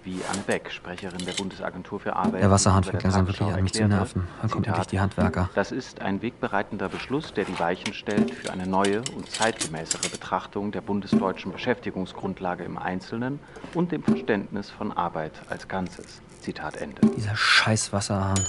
Wie 0.04 0.20
Anne 0.30 0.42
Beck, 0.46 0.70
Sprecherin 0.70 1.24
der 1.24 1.32
Bundesagentur 1.32 2.00
für 2.00 2.16
Arbeit. 2.16 2.42
Der 2.42 2.50
Wasserhahn 2.50 2.84
fängt 2.84 3.02
langsam 3.02 3.26
wirklich 3.26 3.48
an, 3.48 3.62
mich 3.62 3.72
zu 3.72 3.86
nerven. 3.86 4.28
Wann 4.40 4.50
kommen 4.50 4.64
endlich 4.64 4.86
die 4.88 5.00
Handwerker? 5.00 5.50
Das 5.54 5.72
ist 5.72 6.00
ein 6.00 6.22
wegbereitender 6.22 6.88
Beschluss, 6.88 7.32
der 7.32 7.44
die 7.44 7.58
Weichen 7.58 7.94
stellt 7.94 8.32
für 8.32 8.52
eine 8.52 8.66
neue 8.66 9.02
und 9.16 9.30
zeitgemäßere 9.30 10.08
Betrachtung 10.08 10.72
der 10.72 10.80
bundesdeutschen 10.80 11.52
Beschäftigungsgrundlage 11.52 12.64
im 12.64 12.78
Einzelnen 12.78 13.38
und 13.74 13.92
dem 13.92 14.02
Verständnis 14.02 14.70
von 14.70 14.92
Arbeit 14.92 15.32
als 15.48 15.68
Ganzes. 15.68 16.20
Zitat 16.40 16.76
Ende. 16.76 17.00
Dieser 17.16 17.36
scheiß 17.36 17.92
Wasserhahn. 17.92 18.40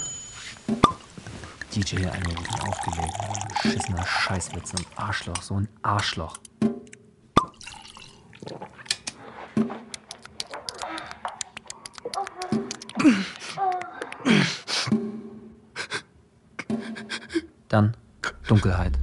DJ 1.75 2.05
angerufen, 2.07 2.67
aufgelegt. 2.67 3.13
Beschissener 3.61 4.05
Scheißwitz, 4.05 4.73
ein 4.75 4.85
Arschloch, 4.95 5.41
so 5.41 5.55
ein 5.55 5.67
Arschloch. 5.81 6.37
Dann 17.69 17.95
Dunkelheit. 18.47 18.99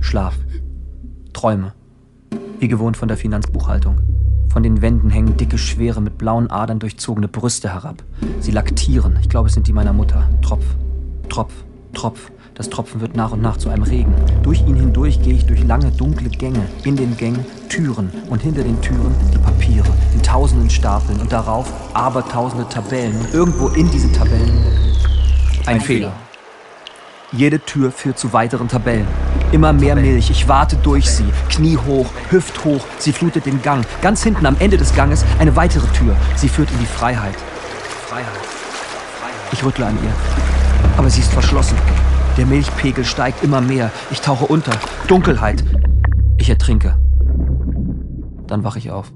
Schlaf. 0.00 0.38
Träume. 1.32 1.72
Wie 2.58 2.68
gewohnt 2.68 2.96
von 2.96 3.08
der 3.08 3.16
Finanzbuchhaltung. 3.16 3.98
Von 4.52 4.62
den 4.62 4.82
Wänden 4.82 5.10
hängen 5.10 5.36
dicke, 5.36 5.58
schwere, 5.58 6.00
mit 6.00 6.18
blauen 6.18 6.50
Adern 6.50 6.78
durchzogene 6.78 7.26
Brüste 7.26 7.70
herab. 7.70 8.02
Sie 8.40 8.52
laktieren. 8.52 9.18
Ich 9.20 9.28
glaube, 9.28 9.48
es 9.48 9.54
sind 9.54 9.66
die 9.66 9.72
meiner 9.72 9.92
Mutter. 9.92 10.28
Tropf, 10.42 10.64
Tropf, 11.28 11.52
Tropf. 11.94 12.30
Das 12.54 12.68
Tropfen 12.68 13.00
wird 13.00 13.16
nach 13.16 13.32
und 13.32 13.40
nach 13.40 13.56
zu 13.56 13.70
einem 13.70 13.82
Regen. 13.82 14.14
Durch 14.42 14.60
ihn 14.60 14.74
hindurch 14.74 15.22
gehe 15.22 15.32
ich 15.32 15.46
durch 15.46 15.64
lange, 15.64 15.90
dunkle 15.90 16.28
Gänge. 16.28 16.66
In 16.84 16.96
den 16.96 17.16
Gängen 17.16 17.46
Türen 17.70 18.10
und 18.28 18.42
hinter 18.42 18.62
den 18.62 18.78
Türen 18.82 19.14
die 19.32 19.38
Papiere. 19.38 19.88
Tausenden 20.32 20.70
Stapeln 20.70 21.20
und 21.20 21.30
darauf 21.30 21.70
abertausende 21.92 22.66
Tabellen. 22.66 23.14
Und 23.20 23.34
irgendwo 23.34 23.68
in 23.68 23.90
diesen 23.90 24.14
Tabellen 24.14 24.64
ein, 25.66 25.78
Fehler. 25.78 26.14
Jede 27.32 27.60
Tür 27.60 27.92
führt 27.92 28.18
zu 28.18 28.32
weiteren 28.32 28.66
Tabellen. 28.66 29.06
Immer 29.52 29.74
mehr 29.74 29.94
Milch, 29.94 30.30
ich 30.30 30.48
warte 30.48 30.76
durch 30.76 31.10
sie. 31.10 31.26
Knie 31.50 31.76
hoch, 31.76 32.06
Hüft 32.30 32.64
hoch, 32.64 32.80
sie 32.96 33.12
flutet 33.12 33.44
den 33.44 33.60
Gang. 33.60 33.84
Ganz 34.00 34.22
hinten 34.22 34.46
am 34.46 34.56
Ende 34.58 34.78
des 34.78 34.94
Ganges 34.94 35.22
eine 35.38 35.54
weitere 35.54 35.86
Tür. 35.88 36.16
Sie 36.36 36.48
führt 36.48 36.70
in 36.70 36.78
die 36.78 36.86
Freiheit. 36.86 37.36
Freiheit. 38.08 38.32
Ich 39.52 39.62
rüttle 39.62 39.84
an 39.84 39.98
ihr. 40.02 40.12
Aber 40.96 41.10
sie 41.10 41.20
ist 41.20 41.30
verschlossen. 41.30 41.76
Der 42.38 42.46
Milchpegel 42.46 43.04
steigt 43.04 43.44
immer 43.44 43.60
mehr. 43.60 43.90
Ich 44.10 44.22
tauche 44.22 44.46
unter. 44.46 44.72
Dunkelheit. 45.08 45.62
Ich 46.38 46.48
ertrinke. 46.48 46.96
Dann 48.46 48.64
wache 48.64 48.78
ich 48.78 48.90
auf. 48.90 49.12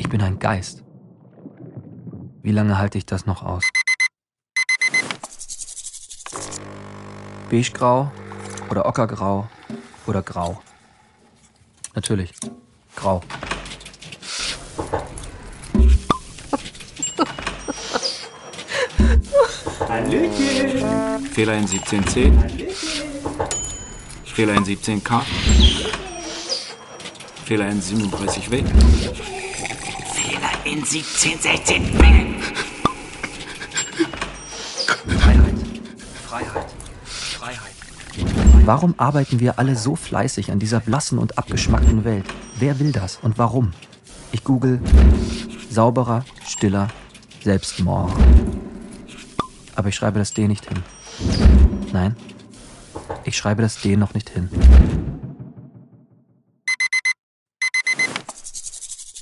Ich 0.00 0.08
bin 0.08 0.22
ein 0.22 0.38
Geist. 0.38 0.82
Wie 2.42 2.52
lange 2.52 2.78
halte 2.78 2.96
ich 2.96 3.04
das 3.04 3.26
noch 3.26 3.42
aus? 3.42 3.62
Beigegrau 7.50 8.10
oder 8.70 8.86
Ockergrau 8.86 9.46
oder 10.06 10.22
Grau. 10.22 10.62
Natürlich. 11.94 12.32
Grau. 12.96 13.20
Hallöchen. 19.86 21.26
Fehler 21.26 21.58
in 21.58 21.66
17c. 21.66 22.32
Fehler 24.24 24.54
in 24.54 24.64
17k. 24.64 25.20
Fehler 27.44 27.68
in 27.68 27.82
37w. 27.82 29.39
In 30.70 30.84
1716. 30.84 31.82
Freiheit. 35.18 35.54
Freiheit. 36.28 36.66
Freiheit. 37.04 37.72
Warum 38.64 38.94
arbeiten 38.96 39.40
wir 39.40 39.58
alle 39.58 39.74
so 39.74 39.96
fleißig 39.96 40.52
an 40.52 40.60
dieser 40.60 40.78
blassen 40.78 41.18
und 41.18 41.38
abgeschmackten 41.38 42.04
Welt? 42.04 42.24
Wer 42.60 42.78
will 42.78 42.92
das 42.92 43.18
und 43.20 43.36
warum? 43.36 43.72
Ich 44.30 44.44
google 44.44 44.80
sauberer, 45.70 46.24
stiller 46.46 46.86
Selbstmord. 47.42 48.12
Aber 49.74 49.88
ich 49.88 49.96
schreibe 49.96 50.20
das 50.20 50.32
D 50.34 50.46
nicht 50.46 50.68
hin. 50.68 50.84
Nein, 51.92 52.14
ich 53.24 53.36
schreibe 53.36 53.62
das 53.62 53.80
D 53.80 53.96
noch 53.96 54.14
nicht 54.14 54.30
hin. 54.30 54.48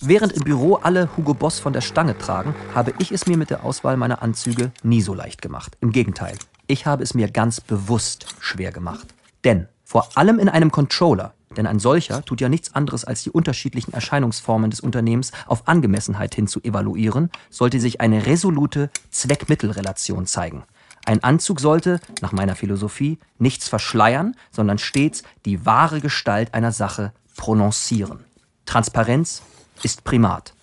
Während 0.00 0.32
im 0.32 0.44
Büro 0.44 0.76
alle 0.76 1.08
Hugo 1.16 1.34
Boss 1.34 1.58
von 1.58 1.72
der 1.72 1.80
Stange 1.80 2.16
tragen, 2.16 2.54
habe 2.72 2.94
ich 3.00 3.10
es 3.10 3.26
mir 3.26 3.36
mit 3.36 3.50
der 3.50 3.64
Auswahl 3.64 3.96
meiner 3.96 4.22
Anzüge 4.22 4.70
nie 4.84 5.02
so 5.02 5.12
leicht 5.12 5.42
gemacht. 5.42 5.76
Im 5.80 5.90
Gegenteil, 5.90 6.36
ich 6.68 6.86
habe 6.86 7.02
es 7.02 7.14
mir 7.14 7.28
ganz 7.28 7.60
bewusst 7.60 8.26
schwer 8.38 8.70
gemacht. 8.70 9.08
Denn, 9.42 9.66
vor 9.84 10.16
allem 10.16 10.38
in 10.38 10.48
einem 10.48 10.70
Controller, 10.70 11.34
denn 11.56 11.66
ein 11.66 11.80
solcher 11.80 12.24
tut 12.24 12.40
ja 12.40 12.48
nichts 12.48 12.76
anderes 12.76 13.04
als 13.04 13.24
die 13.24 13.30
unterschiedlichen 13.30 13.92
Erscheinungsformen 13.92 14.70
des 14.70 14.78
Unternehmens 14.78 15.32
auf 15.48 15.66
Angemessenheit 15.66 16.32
hin 16.32 16.46
zu 16.46 16.62
evaluieren, 16.62 17.30
sollte 17.50 17.80
sich 17.80 18.00
eine 18.00 18.24
resolute 18.26 18.90
Zweck-Mittel-Relation 19.10 20.26
zeigen. 20.26 20.62
Ein 21.06 21.24
Anzug 21.24 21.58
sollte, 21.58 21.98
nach 22.20 22.30
meiner 22.30 22.54
Philosophie, 22.54 23.18
nichts 23.38 23.66
verschleiern, 23.68 24.36
sondern 24.52 24.78
stets 24.78 25.24
die 25.44 25.66
wahre 25.66 26.00
Gestalt 26.00 26.54
einer 26.54 26.70
Sache 26.70 27.12
prononcieren. 27.36 28.20
Transparenz 28.64 29.42
ist 29.82 30.04
Primat. 30.04 30.54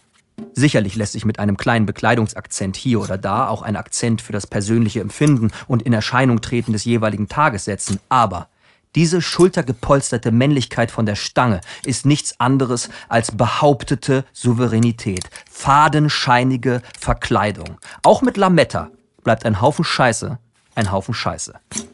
Sicherlich 0.53 0.95
lässt 0.95 1.13
sich 1.13 1.25
mit 1.25 1.39
einem 1.39 1.57
kleinen 1.57 1.85
Bekleidungsakzent 1.85 2.75
hier 2.75 2.99
oder 2.99 3.17
da 3.17 3.47
auch 3.47 3.61
ein 3.61 3.75
Akzent 3.75 4.21
für 4.21 4.33
das 4.33 4.47
persönliche 4.47 4.99
Empfinden 4.99 5.51
und 5.67 5.81
in 5.83 5.93
Erscheinung 5.93 6.41
treten 6.41 6.73
des 6.73 6.83
jeweiligen 6.85 7.27
Tages 7.29 7.65
setzen, 7.65 7.99
aber 8.09 8.49
diese 8.95 9.21
schultergepolsterte 9.21 10.31
Männlichkeit 10.31 10.89
von 10.89 11.05
der 11.05 11.15
Stange 11.15 11.61
ist 11.85 12.05
nichts 12.05 12.39
anderes 12.39 12.89
als 13.09 13.35
behauptete 13.35 14.23
Souveränität, 14.31 15.29
fadenscheinige 15.51 16.81
Verkleidung. 16.97 17.77
Auch 18.03 18.21
mit 18.21 18.37
Lametta 18.37 18.89
bleibt 19.23 19.45
ein 19.45 19.61
Haufen 19.61 19.83
Scheiße 19.83 20.37
ein 20.75 20.91
Haufen 20.91 21.13
Scheiße. 21.13 21.53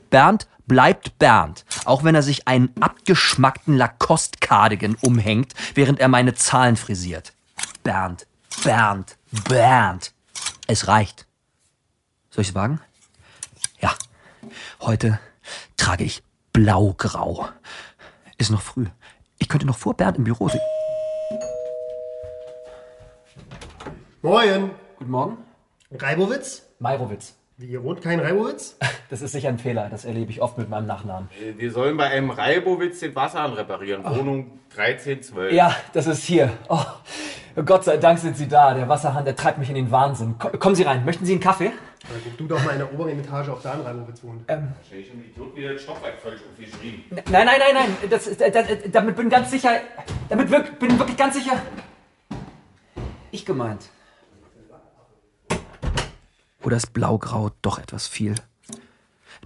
Bernd 0.10 0.48
bleibt 0.72 1.20
Bernd, 1.20 1.66
auch 1.84 2.06
wenn 2.06 2.16
er 2.16 2.24
sich 2.24 2.48
einen 2.48 2.74
abgeschmackten 2.80 3.76
Lacoste-Cardigan 3.76 4.96
umhängt, 5.02 5.54
während 5.76 6.00
er 6.00 6.08
meine 6.08 6.34
Zahlen 6.34 6.78
frisiert. 6.78 7.34
Bernd, 7.84 8.26
Bernd, 8.64 9.18
Bernd. 9.50 10.14
Es 10.68 10.88
reicht. 10.88 11.28
Soll 12.30 12.44
ich's 12.44 12.56
wagen? 12.56 12.80
Ja. 13.82 13.94
Heute 14.80 15.20
trage 15.76 16.06
ich 16.06 16.24
blau-grau. 16.54 17.50
Ist 18.38 18.50
noch 18.50 18.62
früh. 18.62 18.86
Ich 19.40 19.50
könnte 19.50 19.66
noch 19.66 19.78
vor 19.78 19.94
Bernd 19.94 20.20
im 20.20 20.24
Büro 20.24 20.48
sein. 20.48 20.62
Moin. 24.22 24.72
Guten 24.98 25.12
Morgen. 25.12 25.38
Reibowitz? 25.92 26.62
Meirowitz. 26.80 27.41
Wie, 27.62 27.68
hier 27.68 27.84
wohnt 27.84 28.02
kein 28.02 28.20
Reibowitz? 28.20 28.78
Das 29.12 29.22
ist 29.22 29.34
sicher 29.34 29.50
ein 29.50 29.60
Fehler. 29.60 29.90
Das 29.92 30.06
erlebe 30.06 30.32
ich 30.32 30.42
oft 30.42 30.58
mit 30.58 30.70
meinem 30.70 30.88
Nachnamen. 30.88 31.28
Äh, 31.38 31.60
Wir 31.60 31.70
sollen 31.72 31.98
bei 31.98 32.06
einem 32.06 32.30
Reibowitz 32.30 33.02
den 33.02 33.14
Wasserhahn 33.14 33.52
reparieren. 33.52 34.06
Wohnung 34.06 34.52
1312. 34.78 35.52
Ja, 35.54 35.76
das 35.92 36.08
ist 36.08 36.24
hier. 36.24 36.50
Oh, 36.70 36.80
Gott 37.66 37.84
sei 37.84 37.98
Dank 37.98 38.20
sind 38.20 38.38
Sie 38.38 38.48
da. 38.48 38.74
Der 38.74 38.88
Wasserhahn, 38.88 39.26
der 39.26 39.36
treibt 39.36 39.58
mich 39.58 39.68
in 39.68 39.76
den 39.76 39.92
Wahnsinn. 39.92 40.38
Ko- 40.40 40.48
Kommen 40.58 40.76
Sie 40.76 40.84
rein. 40.84 41.04
Möchten 41.04 41.26
Sie 41.26 41.34
einen 41.34 41.42
Kaffee? 41.42 41.72
Dann 42.10 42.22
guck 42.24 42.38
du 42.38 42.48
doch 42.48 42.64
mal 42.64 42.72
in 42.72 42.78
der 42.80 42.94
oberen 42.94 43.20
Etage, 43.20 43.50
ob 43.50 43.62
da 43.62 43.74
ein 43.74 43.82
Reibowitz 43.82 44.24
wohnt. 44.24 44.44
Ähm, 44.48 44.70
Stell 44.88 45.00
ich 45.00 45.12
ein 45.12 45.26
Idiot 45.30 45.54
wieder 45.58 45.74
das 45.74 45.82
Stockwerk 45.84 46.16
völlig 46.22 46.40
aufgeschrieben. 46.50 47.04
Nein, 47.10 47.24
nein, 47.30 47.46
nein, 47.46 47.74
nein. 47.74 48.10
Das, 48.10 48.28
ist- 48.28 48.40
das, 48.40 48.66
damit 48.94 49.18
bin 49.18 49.30
ganz 49.30 49.52
sicher. 49.52 49.72
Damit 50.30 50.50
wirk, 50.50 50.80
bin 50.80 50.98
wirklich 50.98 51.18
ganz 51.18 51.36
sicher. 51.36 51.62
Ich 53.32 53.46
gemeint. 53.46 53.90
Oder 56.64 56.78
ist 56.78 56.94
Blaugrau 56.94 57.52
doch 57.62 57.80
etwas 57.80 58.08
viel? 58.08 58.36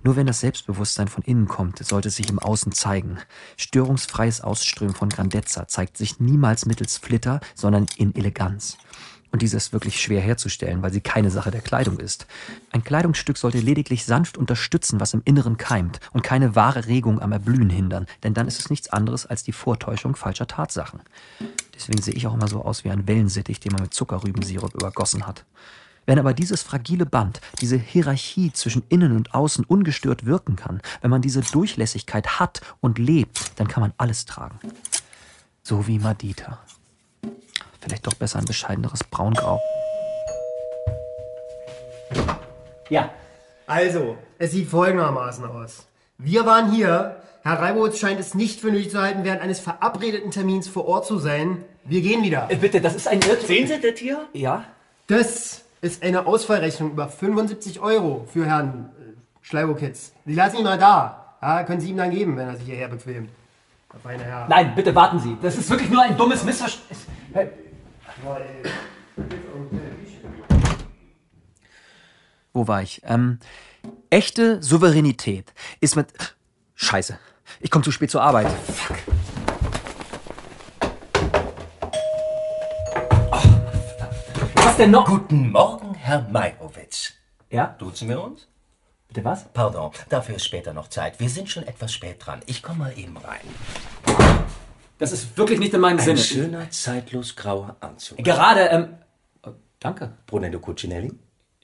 Nur 0.03 0.15
wenn 0.15 0.27
das 0.27 0.41
Selbstbewusstsein 0.41 1.07
von 1.07 1.23
innen 1.23 1.47
kommt, 1.47 1.83
sollte 1.83 2.09
es 2.09 2.15
sich 2.15 2.29
im 2.29 2.39
Außen 2.39 2.71
zeigen. 2.73 3.17
Störungsfreies 3.57 4.41
Ausströmen 4.41 4.93
von 4.93 5.09
Grandezza 5.09 5.67
zeigt 5.67 5.97
sich 5.97 6.19
niemals 6.19 6.65
mittels 6.65 6.97
Flitter, 6.97 7.39
sondern 7.55 7.87
in 7.97 8.13
Eleganz. 8.15 8.77
Und 9.31 9.41
diese 9.41 9.57
ist 9.57 9.73
wirklich 9.73 9.99
schwer 9.99 10.21
herzustellen, 10.21 10.81
weil 10.81 10.93
sie 10.93 11.01
keine 11.01 11.29
Sache 11.29 11.51
der 11.51 11.61
Kleidung 11.61 11.99
ist. 11.99 12.25
Ein 12.71 12.83
Kleidungsstück 12.83 13.37
sollte 13.37 13.59
lediglich 13.59 14.05
sanft 14.05 14.37
unterstützen, 14.37 14.99
was 14.99 15.13
im 15.13 15.23
Inneren 15.25 15.57
keimt, 15.57 15.99
und 16.13 16.21
keine 16.21 16.55
wahre 16.55 16.85
Regung 16.85 17.21
am 17.21 17.31
Erblühen 17.31 17.69
hindern, 17.69 18.05
denn 18.23 18.33
dann 18.33 18.47
ist 18.47 18.59
es 18.59 18.69
nichts 18.69 18.89
anderes 18.89 19.25
als 19.25 19.43
die 19.43 19.51
Vortäuschung 19.51 20.15
falscher 20.15 20.47
Tatsachen. 20.47 21.01
Deswegen 21.73 22.01
sehe 22.01 22.13
ich 22.13 22.27
auch 22.27 22.33
immer 22.33 22.47
so 22.47 22.61
aus 22.63 22.83
wie 22.83 22.91
ein 22.91 23.07
Wellensittich, 23.07 23.59
den 23.59 23.73
man 23.73 23.81
mit 23.81 23.93
Zuckerrübensirup 23.93 24.73
übergossen 24.73 25.27
hat. 25.27 25.45
Wenn 26.05 26.19
aber 26.19 26.33
dieses 26.33 26.61
fragile 26.61 27.05
Band, 27.05 27.41
diese 27.61 27.77
Hierarchie 27.77 28.51
zwischen 28.53 28.83
Innen 28.89 29.15
und 29.15 29.33
Außen 29.33 29.65
ungestört 29.65 30.25
wirken 30.25 30.55
kann, 30.55 30.81
wenn 31.01 31.09
man 31.09 31.21
diese 31.21 31.41
Durchlässigkeit 31.41 32.39
hat 32.39 32.61
und 32.79 32.99
lebt, 32.99 33.59
dann 33.59 33.67
kann 33.67 33.81
man 33.81 33.93
alles 33.97 34.25
tragen. 34.25 34.59
So 35.63 35.87
wie 35.87 35.97
Madita. 35.97 36.59
Vielleicht 37.81 38.05
doch 38.05 38.13
besser 38.13 38.39
ein 38.39 38.45
bescheideneres 38.45 39.03
Braungrau. 39.03 39.59
Ja. 42.89 43.09
Also, 43.67 44.17
es 44.37 44.51
sieht 44.51 44.69
folgendermaßen 44.69 45.43
aus. 45.45 45.87
Wir 46.19 46.45
waren 46.45 46.71
hier. 46.71 47.17
Herr 47.41 47.59
Reibowitz 47.59 47.99
scheint 47.99 48.19
es 48.19 48.33
nicht 48.33 48.59
für 48.59 48.71
nötig 48.71 48.91
zu 48.91 49.01
halten, 49.01 49.23
während 49.23 49.41
eines 49.41 49.59
verabredeten 49.59 50.31
Termins 50.31 50.67
vor 50.67 50.85
Ort 50.85 51.05
zu 51.07 51.17
sein. 51.17 51.63
Wir 51.83 52.01
gehen 52.01 52.23
wieder. 52.23 52.47
Äh, 52.49 52.57
bitte, 52.57 52.81
das 52.81 52.95
ist 52.95 53.07
ein 53.07 53.21
Irrtum. 53.21 53.47
Sehen 53.47 53.67
Sie 53.67 53.79
das 53.79 53.99
hier? 53.99 54.27
Ja? 54.33 54.65
Das 55.07 55.64
ist 55.85 56.03
eine 56.03 56.25
Ausfallrechnung 56.25 56.91
über 56.91 57.07
75 57.07 57.79
Euro 57.79 58.25
für 58.31 58.45
Herrn 58.45 58.89
äh, 58.99 59.13
Schleibokitz. 59.41 60.13
Sie 60.25 60.33
lassen 60.33 60.57
ihn 60.57 60.63
mal 60.63 60.77
da. 60.79 61.35
Ja, 61.41 61.63
können 61.63 61.79
Sie 61.79 61.91
ihm 61.91 61.97
dann 61.97 62.09
geben, 62.09 62.35
wenn 62.37 62.47
er 62.47 62.55
sich 62.55 62.65
hierher 62.65 62.87
bequemt. 62.87 63.29
Der 63.93 63.99
feine 63.99 64.23
Herr. 64.23 64.47
Nein, 64.49 64.73
bitte 64.75 64.95
warten 64.95 65.19
Sie. 65.19 65.37
Das 65.41 65.55
ist 65.55 65.69
wirklich 65.69 65.89
nur 65.91 66.01
ein 66.01 66.17
dummes 66.17 66.43
Missverständnis. 66.43 67.05
Wo 72.51 72.67
war 72.67 72.81
ich? 72.81 73.01
Ähm, 73.05 73.39
echte 74.09 74.63
Souveränität 74.63 75.53
ist 75.81 75.95
mit. 75.95 76.07
Scheiße. 76.73 77.17
Ich 77.59 77.69
komme 77.69 77.83
zu 77.83 77.91
spät 77.91 78.09
zur 78.09 78.21
Arbeit. 78.21 78.47
Fuck. 78.49 79.14
Was 84.75 84.81
denn 84.81 84.91
noch? 84.91 85.05
Guten 85.05 85.53
Morgen, 85.53 85.93
Herr 85.93 86.27
Meirowitz. 86.29 87.13
Ja? 87.49 87.77
Duzen 87.79 88.09
wir 88.09 88.21
uns? 88.21 88.49
Bitte 89.07 89.23
was? 89.23 89.45
Pardon, 89.53 89.91
dafür 90.09 90.35
ist 90.35 90.43
später 90.43 90.73
noch 90.73 90.89
Zeit. 90.89 91.17
Wir 91.21 91.29
sind 91.29 91.49
schon 91.49 91.63
etwas 91.63 91.93
spät 91.93 92.17
dran. 92.19 92.41
Ich 92.45 92.61
komme 92.61 92.79
mal 92.79 92.99
eben 92.99 93.15
rein. 93.15 93.39
Das 94.97 95.13
ist 95.13 95.37
wirklich 95.37 95.59
nicht 95.59 95.73
in 95.73 95.79
meinem 95.79 95.99
Ein 95.99 96.03
Sinne. 96.03 96.17
schöner, 96.17 96.69
zeitlos 96.71 97.37
grauer 97.37 97.77
Anzug. 97.79 98.17
Gerade, 98.17 98.63
ähm. 98.63 98.97
oh, 99.43 99.51
danke. 99.79 100.11
Brunello 100.27 100.59
Cucinelli? 100.59 101.13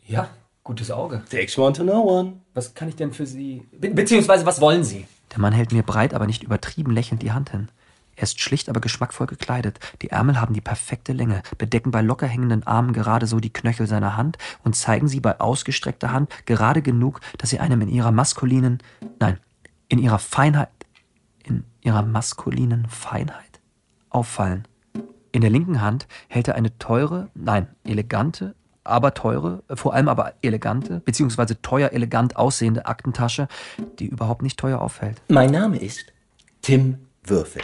Ja, 0.07 0.29
gutes 0.63 0.89
Auge. 0.89 1.21
Takes 1.29 1.57
one 1.57 1.73
to 1.73 1.83
know 1.83 2.07
one. 2.07 2.37
Was 2.53 2.75
kann 2.75 2.87
ich 2.87 2.95
denn 2.95 3.11
für 3.11 3.25
Sie. 3.25 3.67
Be 3.73 3.89
beziehungsweise, 3.89 4.45
was 4.45 4.61
wollen 4.61 4.85
Sie? 4.85 5.05
Der 5.33 5.39
Mann 5.39 5.51
hält 5.51 5.73
mir 5.73 5.83
breit, 5.83 6.13
aber 6.13 6.27
nicht 6.27 6.43
übertrieben 6.43 6.91
lächelnd 6.91 7.23
die 7.23 7.33
Hand 7.33 7.49
hin. 7.49 7.67
Er 8.15 8.23
ist 8.23 8.39
schlicht, 8.39 8.69
aber 8.69 8.81
geschmackvoll 8.81 9.27
gekleidet. 9.27 9.79
Die 10.01 10.09
Ärmel 10.09 10.39
haben 10.39 10.53
die 10.53 10.61
perfekte 10.61 11.13
Länge, 11.13 11.41
bedecken 11.57 11.91
bei 11.91 12.01
locker 12.01 12.27
hängenden 12.27 12.65
Armen 12.67 12.93
gerade 12.93 13.25
so 13.25 13.39
die 13.39 13.51
Knöchel 13.53 13.87
seiner 13.87 14.17
Hand 14.17 14.37
und 14.63 14.75
zeigen 14.75 15.07
sie 15.07 15.19
bei 15.19 15.39
ausgestreckter 15.39 16.11
Hand 16.11 16.29
gerade 16.45 16.81
genug, 16.81 17.21
dass 17.37 17.49
sie 17.49 17.59
einem 17.59 17.81
in 17.81 17.89
ihrer 17.89 18.11
maskulinen, 18.11 18.79
nein, 19.19 19.39
in 19.87 19.99
ihrer 19.99 20.19
Feinheit, 20.19 20.69
in 21.43 21.63
ihrer 21.81 22.01
maskulinen 22.01 22.87
Feinheit 22.87 23.59
auffallen. 24.09 24.67
In 25.31 25.41
der 25.41 25.49
linken 25.49 25.81
Hand 25.81 26.07
hält 26.27 26.47
er 26.47 26.55
eine 26.55 26.77
teure, 26.77 27.29
nein, 27.33 27.67
elegante, 27.85 28.53
aber 28.83 29.13
teure, 29.13 29.63
vor 29.73 29.93
allem 29.93 30.09
aber 30.09 30.33
elegante, 30.41 31.01
beziehungsweise 31.05 31.61
teuer 31.61 31.91
elegant 31.93 32.35
aussehende 32.35 32.85
Aktentasche, 32.85 33.47
die 33.99 34.07
überhaupt 34.07 34.41
nicht 34.41 34.59
teuer 34.59 34.81
auffällt. 34.81 35.21
Mein 35.29 35.51
Name 35.51 35.77
ist 35.77 36.11
Tim 36.61 36.97
Würfel. 37.23 37.61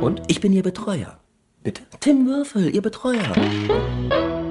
Und? 0.00 0.22
Ich 0.26 0.40
bin 0.40 0.52
Ihr 0.52 0.64
Betreuer. 0.64 1.20
Bitte? 1.62 1.82
Tim 2.00 2.26
Würfel, 2.26 2.74
Ihr 2.74 2.82
Betreuer. 2.82 3.34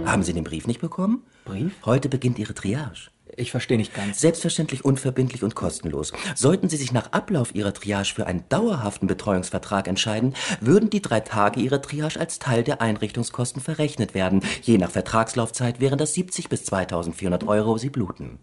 Haben 0.05 0.23
Sie 0.23 0.33
den 0.33 0.45
Brief 0.45 0.67
nicht 0.67 0.79
bekommen? 0.79 1.23
Brief? 1.43 1.73
Heute 1.85 2.07
beginnt 2.07 2.39
Ihre 2.39 2.53
Triage. 2.53 3.09
Ich 3.35 3.51
verstehe 3.51 3.77
nicht 3.77 3.93
ganz. 3.93 4.21
Selbstverständlich 4.21 4.85
unverbindlich 4.85 5.43
und 5.43 5.55
kostenlos. 5.55 6.13
Sollten 6.33 6.69
Sie 6.69 6.77
sich 6.77 6.93
nach 6.93 7.11
Ablauf 7.11 7.53
Ihrer 7.55 7.73
Triage 7.73 8.13
für 8.13 8.25
einen 8.25 8.47
dauerhaften 8.47 9.07
Betreuungsvertrag 9.07 9.87
entscheiden, 9.87 10.33
würden 10.61 10.89
die 10.89 11.01
drei 11.01 11.19
Tage 11.19 11.59
Ihrer 11.59 11.81
Triage 11.81 12.19
als 12.19 12.39
Teil 12.39 12.63
der 12.63 12.81
Einrichtungskosten 12.81 13.61
verrechnet 13.61 14.13
werden. 14.13 14.41
Je 14.61 14.77
nach 14.77 14.91
Vertragslaufzeit 14.91 15.81
wären 15.81 15.97
das 15.97 16.13
70 16.13 16.47
bis 16.47 16.63
2400 16.65 17.43
Euro. 17.45 17.77
Sie 17.77 17.89
bluten. 17.89 18.39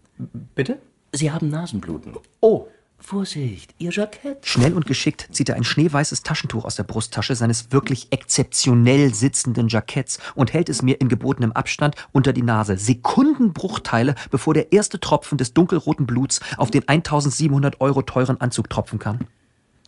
Bitte? 0.53 0.77
Sie 1.13 1.31
haben 1.31 1.49
Nasenbluten. 1.49 2.15
Oh. 2.41 2.67
Vorsicht, 3.01 3.73
Ihr 3.79 3.91
Jackett. 3.91 4.45
Schnell 4.45 4.73
und 4.73 4.85
geschickt 4.85 5.27
zieht 5.31 5.49
er 5.49 5.55
ein 5.55 5.63
schneeweißes 5.63 6.21
Taschentuch 6.21 6.65
aus 6.65 6.75
der 6.75 6.83
Brusttasche 6.83 7.35
seines 7.35 7.71
wirklich 7.71 8.07
exzeptionell 8.11 9.13
sitzenden 9.13 9.67
Jacketts 9.67 10.19
und 10.35 10.53
hält 10.53 10.69
es 10.69 10.81
mir 10.81 11.01
in 11.01 11.09
gebotenem 11.09 11.51
Abstand 11.51 11.95
unter 12.11 12.31
die 12.31 12.43
Nase. 12.43 12.77
Sekundenbruchteile, 12.77 14.15
bevor 14.29 14.53
der 14.53 14.71
erste 14.71 14.99
Tropfen 14.99 15.37
des 15.37 15.53
dunkelroten 15.53 16.05
Bluts 16.05 16.39
auf 16.57 16.71
den 16.71 16.87
1700 16.87 17.81
Euro 17.81 18.03
teuren 18.03 18.39
Anzug 18.39 18.69
tropfen 18.69 18.99
kann. 18.99 19.27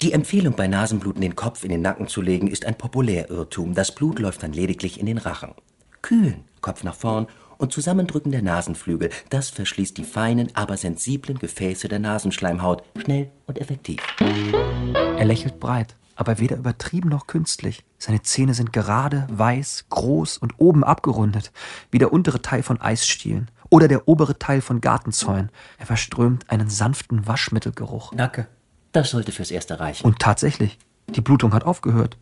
Die 0.02 0.12
Empfehlung, 0.12 0.56
bei 0.56 0.68
Nasenbluten 0.68 1.22
den 1.22 1.36
Kopf 1.36 1.64
in 1.64 1.70
den 1.70 1.82
Nacken 1.82 2.08
zu 2.08 2.22
legen, 2.22 2.48
ist 2.48 2.66
ein 2.66 2.78
Populärirrtum. 2.78 3.74
Das 3.76 3.94
Blut 3.94 4.20
läuft 4.20 4.44
dann 4.44 4.54
lediglich 4.54 5.00
in 5.00 5.06
den 5.06 5.20
Rachen. 5.20 5.54
Kühlen, 6.02 6.44
Kopf 6.60 6.84
nach 6.84 6.96
vorn 6.96 7.28
und 7.64 7.72
Zusammendrücken 7.72 8.32
der 8.32 8.42
Nasenflügel. 8.42 9.10
Das 9.30 9.50
verschließt 9.50 9.98
die 9.98 10.04
feinen, 10.04 10.54
aber 10.54 10.78
sensiblen 10.78 11.40
Gefäße 11.40 11.88
der 11.88 12.00
Nasenschleimhaut. 12.00 12.84
Schnell 13.02 13.32
und 13.48 13.60
effektiv. 13.60 14.02
Er 14.20 15.26
lächelt 15.26 15.60
breit, 15.62 15.96
aber 16.16 16.40
weder 16.40 16.58
übertrieben 16.58 17.10
noch 17.10 17.26
künstlich. 17.26 17.84
Seine 17.98 18.22
Zähne 18.22 18.54
sind 18.54 18.74
gerade, 18.74 19.28
weiß, 19.32 19.86
groß 19.90 20.38
und 20.38 20.56
oben 20.58 20.84
abgerundet, 20.84 21.54
wie 21.90 22.00
der 22.00 22.12
untere 22.12 22.42
Teil 22.42 22.64
von 22.64 22.82
Eisstielen 22.82 23.50
oder 23.70 23.88
der 23.88 24.10
obere 24.10 24.38
Teil 24.38 24.60
von 24.60 24.82
Gartenzäunen. 24.82 25.50
Er 25.78 25.86
verströmt 25.86 26.50
einen 26.50 26.70
sanften 26.70 27.28
Waschmittelgeruch. 27.28 28.12
Danke. 28.14 28.48
Das 28.92 29.10
sollte 29.10 29.32
fürs 29.32 29.52
Erste 29.52 29.80
reichen. 29.80 30.06
Und 30.06 30.20
tatsächlich, 30.20 30.78
die 31.08 31.22
Blutung 31.22 31.54
hat 31.54 31.64
aufgehört. 31.64 32.18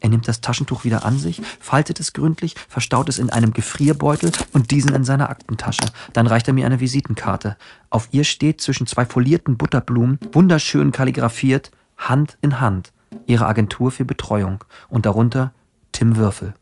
Er 0.00 0.08
nimmt 0.08 0.28
das 0.28 0.40
Taschentuch 0.40 0.84
wieder 0.84 1.04
an 1.04 1.18
sich, 1.18 1.40
faltet 1.60 2.00
es 2.00 2.12
gründlich, 2.12 2.54
verstaut 2.68 3.08
es 3.08 3.18
in 3.18 3.30
einem 3.30 3.52
Gefrierbeutel 3.52 4.32
und 4.52 4.70
diesen 4.70 4.94
in 4.94 5.04
seiner 5.04 5.30
Aktentasche. 5.30 5.86
Dann 6.12 6.26
reicht 6.26 6.48
er 6.48 6.54
mir 6.54 6.66
eine 6.66 6.80
Visitenkarte. 6.80 7.56
Auf 7.90 8.08
ihr 8.12 8.24
steht 8.24 8.60
zwischen 8.60 8.86
zwei 8.86 9.06
folierten 9.06 9.56
Butterblumen, 9.56 10.18
wunderschön 10.32 10.92
kalligrafiert, 10.92 11.70
Hand 11.96 12.36
in 12.42 12.60
Hand, 12.60 12.92
ihre 13.26 13.46
Agentur 13.46 13.90
für 13.90 14.04
Betreuung 14.04 14.64
und 14.88 15.06
darunter 15.06 15.52
Tim 15.92 16.16
Würfel. 16.16 16.54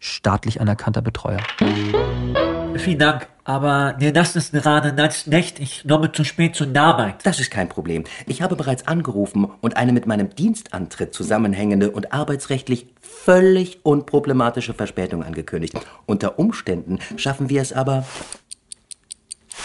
Staatlich 0.00 0.60
anerkannter 0.60 1.02
Betreuer. 1.02 1.40
Vielen 2.76 2.98
Dank, 2.98 3.28
aber 3.48 3.96
mir 3.98 4.12
das 4.12 4.36
ist 4.36 4.52
gerade 4.52 4.94
ganz 4.94 5.26
nicht. 5.26 5.58
Ich 5.58 5.88
komme 5.88 6.12
zu 6.12 6.22
spät 6.22 6.54
zur 6.54 6.68
Arbeit. 6.76 7.24
Das 7.24 7.40
ist 7.40 7.50
kein 7.50 7.70
Problem. 7.70 8.04
Ich 8.26 8.42
habe 8.42 8.56
bereits 8.56 8.86
angerufen 8.86 9.50
und 9.62 9.74
eine 9.78 9.94
mit 9.94 10.06
meinem 10.06 10.28
Dienstantritt 10.34 11.14
zusammenhängende 11.14 11.90
und 11.90 12.12
arbeitsrechtlich 12.12 12.88
völlig 13.00 13.86
unproblematische 13.86 14.74
Verspätung 14.74 15.24
angekündigt. 15.24 15.74
Unter 16.04 16.38
Umständen 16.38 16.98
schaffen 17.16 17.48
wir 17.48 17.62
es 17.62 17.72
aber 17.72 18.04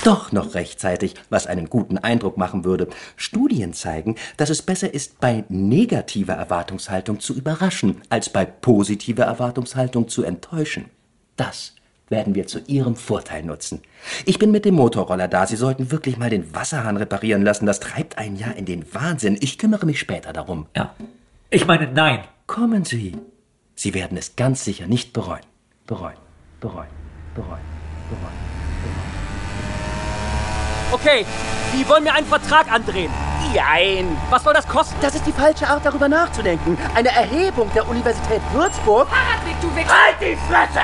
doch 0.06 0.32
noch 0.32 0.56
rechtzeitig, 0.56 1.16
was 1.30 1.46
einen 1.46 1.70
guten 1.70 1.98
Eindruck 1.98 2.38
machen 2.38 2.64
würde. 2.64 2.88
Studien 3.18 3.74
zeigen, 3.74 4.16
dass 4.38 4.50
es 4.50 4.62
besser 4.62 4.94
ist, 4.94 5.20
bei 5.20 5.44
negativer 5.50 6.36
Erwartungshaltung 6.36 7.20
zu 7.20 7.34
überraschen, 7.34 8.02
als 8.08 8.30
bei 8.30 8.46
positiver 8.46 9.26
Erwartungshaltung 9.26 10.08
zu 10.08 10.24
enttäuschen. 10.24 10.86
Das 11.36 11.74
werden 12.10 12.36
wir 12.36 12.48
zu 12.48 12.60
Ihrem 12.68 12.96
Vorteil 12.96 13.44
nutzen. 13.44 13.82
Ich 14.26 14.40
bin 14.40 14.52
mit 14.52 14.66
dem 14.66 14.76
Motorroller 14.76 15.28
da. 15.28 15.48
Sie 15.48 15.56
sollten 15.56 15.92
wirklich 15.92 16.18
mal 16.18 16.30
den 16.30 16.54
Wasserhahn 16.54 16.98
reparieren 16.98 17.44
lassen. 17.44 17.66
Das 17.66 17.80
treibt 17.80 18.18
einen 18.18 18.36
ja 18.36 18.52
in 18.52 18.66
den 18.66 18.94
Wahnsinn. 18.94 19.38
Ich 19.40 19.58
kümmere 19.58 19.86
mich 19.86 20.00
später 20.00 20.34
darum. 20.34 20.68
Ja. 20.76 20.94
Ich 21.50 21.66
meine, 21.66 21.92
nein. 21.92 22.20
Kommen 22.46 22.84
Sie. 22.84 23.16
Sie 23.76 23.94
werden 23.94 24.18
es 24.18 24.36
ganz 24.36 24.64
sicher 24.64 24.86
nicht 24.86 25.14
bereuen. 25.14 25.46
Bereuen, 25.88 26.18
bereuen, 26.60 26.88
bereuen, 27.36 27.62
bereuen. 28.10 28.44
Okay, 30.92 31.26
die 31.74 31.90
wollen 31.90 32.04
mir 32.04 32.14
einen 32.14 32.28
Vertrag 32.28 32.72
andrehen. 32.72 33.12
Jein. 33.54 34.16
Was 34.30 34.44
soll 34.44 34.54
das 34.54 34.68
kosten? 34.68 34.96
Das 35.02 35.16
ist 35.16 35.26
die 35.26 35.32
falsche 35.32 35.68
Art, 35.68 35.84
darüber 35.84 36.08
nachzudenken. 36.08 36.78
Eine 36.94 37.10
Erhebung 37.10 37.70
der 37.74 37.88
Universität 37.90 38.42
Würzburg 38.54 39.08
Fahrradweg, 39.10 39.60
du 39.62 39.76
Wichser! 39.76 39.92
Halt 39.92 40.18
die 40.22 40.36
Fresse! 40.48 40.82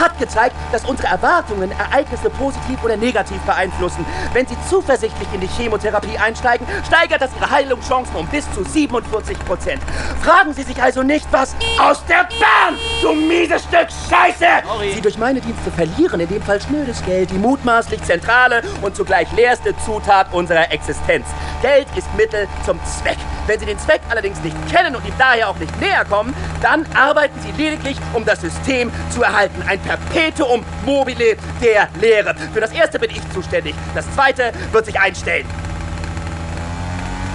Hat 0.00 0.18
gezeigt, 0.18 0.54
dass 0.72 0.84
unsere 0.84 1.08
Erwartungen 1.08 1.72
Ereignisse 1.72 2.30
positiv 2.30 2.82
oder 2.82 2.96
negativ 2.96 3.40
beeinflussen. 3.42 4.04
Wenn 4.32 4.46
Sie 4.46 4.56
zuversichtlich 4.68 5.28
in 5.32 5.40
die 5.40 5.46
Chemotherapie 5.46 6.18
einsteigen, 6.18 6.66
steigert 6.86 7.20
das 7.22 7.30
Ihre 7.36 7.50
Heilungschancen 7.50 8.14
um 8.16 8.26
bis 8.26 8.50
zu 8.52 8.64
47 8.64 9.38
Prozent. 9.44 9.82
Fragen 10.22 10.52
Sie 10.52 10.62
sich 10.62 10.80
also 10.82 11.02
nicht, 11.02 11.26
was 11.30 11.54
aus 11.78 12.04
der 12.06 12.28
Bahn, 12.40 12.76
du 13.00 13.12
mieses 13.14 13.62
Stück 13.62 13.88
Scheiße! 14.08 14.46
Sorry. 14.66 14.92
Sie 14.94 15.00
durch 15.00 15.18
meine 15.18 15.40
Dienste 15.40 15.70
verlieren 15.70 16.20
in 16.20 16.28
dem 16.28 16.42
Fall 16.42 16.60
schnödes 16.60 17.04
Geld, 17.04 17.30
die 17.30 17.38
mutmaßlich 17.38 18.02
zentrale 18.02 18.62
und 18.80 18.96
zugleich 18.96 19.30
leerste 19.32 19.74
Zutat 19.84 20.32
unserer 20.32 20.70
Existenz. 20.72 21.26
Geld 21.62 21.86
ist 21.96 22.12
Mittel 22.16 22.48
zum 22.64 22.78
Zweck. 22.84 23.18
Wenn 23.46 23.58
Sie 23.58 23.66
den 23.66 23.78
Zweck 23.78 24.00
allerdings 24.08 24.40
nicht 24.42 24.56
kennen 24.70 24.94
und 24.94 25.04
ihm 25.06 25.14
daher 25.18 25.48
auch 25.48 25.56
nicht 25.56 25.78
näher 25.80 26.04
kommen, 26.04 26.34
dann 26.60 26.86
arbeiten 26.94 27.38
Sie 27.40 27.50
lediglich, 27.60 27.96
um 28.12 28.24
das 28.24 28.40
System 28.40 28.90
zu 29.10 29.22
erhalten. 29.22 29.62
Ein 29.66 29.81
Perpetuum 29.86 30.64
mobile 30.84 31.36
der 31.60 31.88
Lehre. 32.00 32.34
Für 32.52 32.60
das 32.60 32.72
erste 32.72 32.98
bin 32.98 33.10
ich 33.10 33.20
zuständig. 33.32 33.74
Das 33.94 34.10
zweite 34.14 34.52
wird 34.70 34.86
sich 34.86 34.98
einstellen. 34.98 35.46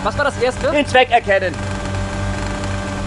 Was 0.04 0.18
war 0.18 0.26
das 0.26 0.42
erste? 0.42 0.72
Den 0.72 0.86
Zweck 0.86 1.12
erkennen. 1.12 1.54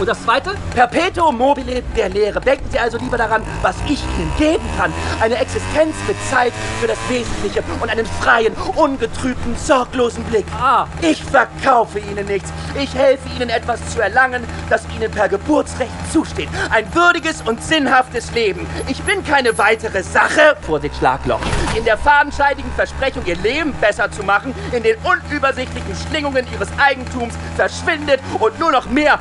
Und 0.00 0.06
das 0.06 0.22
Zweite? 0.24 0.54
Perpetuum 0.74 1.36
mobile 1.36 1.82
der 1.94 2.08
Lehre. 2.08 2.40
Denken 2.40 2.64
Sie 2.70 2.78
also 2.78 2.96
lieber 2.96 3.18
daran, 3.18 3.42
was 3.60 3.76
ich 3.86 4.02
Ihnen 4.18 4.32
geben 4.38 4.64
kann. 4.78 4.90
Eine 5.20 5.36
Existenz 5.36 5.94
mit 6.08 6.16
Zeit 6.30 6.54
für 6.80 6.86
das 6.86 6.96
Wesentliche 7.10 7.62
und 7.82 7.90
einen 7.90 8.06
freien, 8.06 8.54
ungetrübten, 8.76 9.54
sorglosen 9.56 10.24
Blick. 10.24 10.46
Ah. 10.58 10.86
Ich 11.02 11.22
verkaufe 11.22 11.98
Ihnen 11.98 12.26
nichts. 12.26 12.50
Ich 12.80 12.94
helfe 12.94 13.28
Ihnen 13.36 13.50
etwas 13.50 13.78
zu 13.92 14.00
erlangen, 14.00 14.42
das 14.70 14.86
Ihnen 14.96 15.10
per 15.10 15.28
Geburtsrecht 15.28 15.92
zusteht. 16.10 16.48
Ein 16.70 16.86
würdiges 16.94 17.42
und 17.42 17.62
sinnhaftes 17.62 18.32
Leben. 18.32 18.66
Ich 18.88 19.02
bin 19.02 19.22
keine 19.22 19.58
weitere 19.58 20.02
Sache. 20.02 20.56
Vorsicht, 20.62 20.96
Schlagloch. 20.96 21.40
In 21.76 21.84
der 21.84 21.98
fadenscheidigen 21.98 22.72
Versprechung, 22.72 23.26
Ihr 23.26 23.36
Leben 23.36 23.74
besser 23.74 24.10
zu 24.10 24.22
machen, 24.22 24.54
in 24.72 24.82
den 24.82 24.96
unübersichtlichen 25.04 25.94
Schlingungen 26.08 26.46
Ihres 26.54 26.68
Eigentums 26.78 27.34
verschwindet 27.54 28.20
und 28.38 28.58
nur 28.58 28.72
noch 28.72 28.88
mehr 28.88 29.18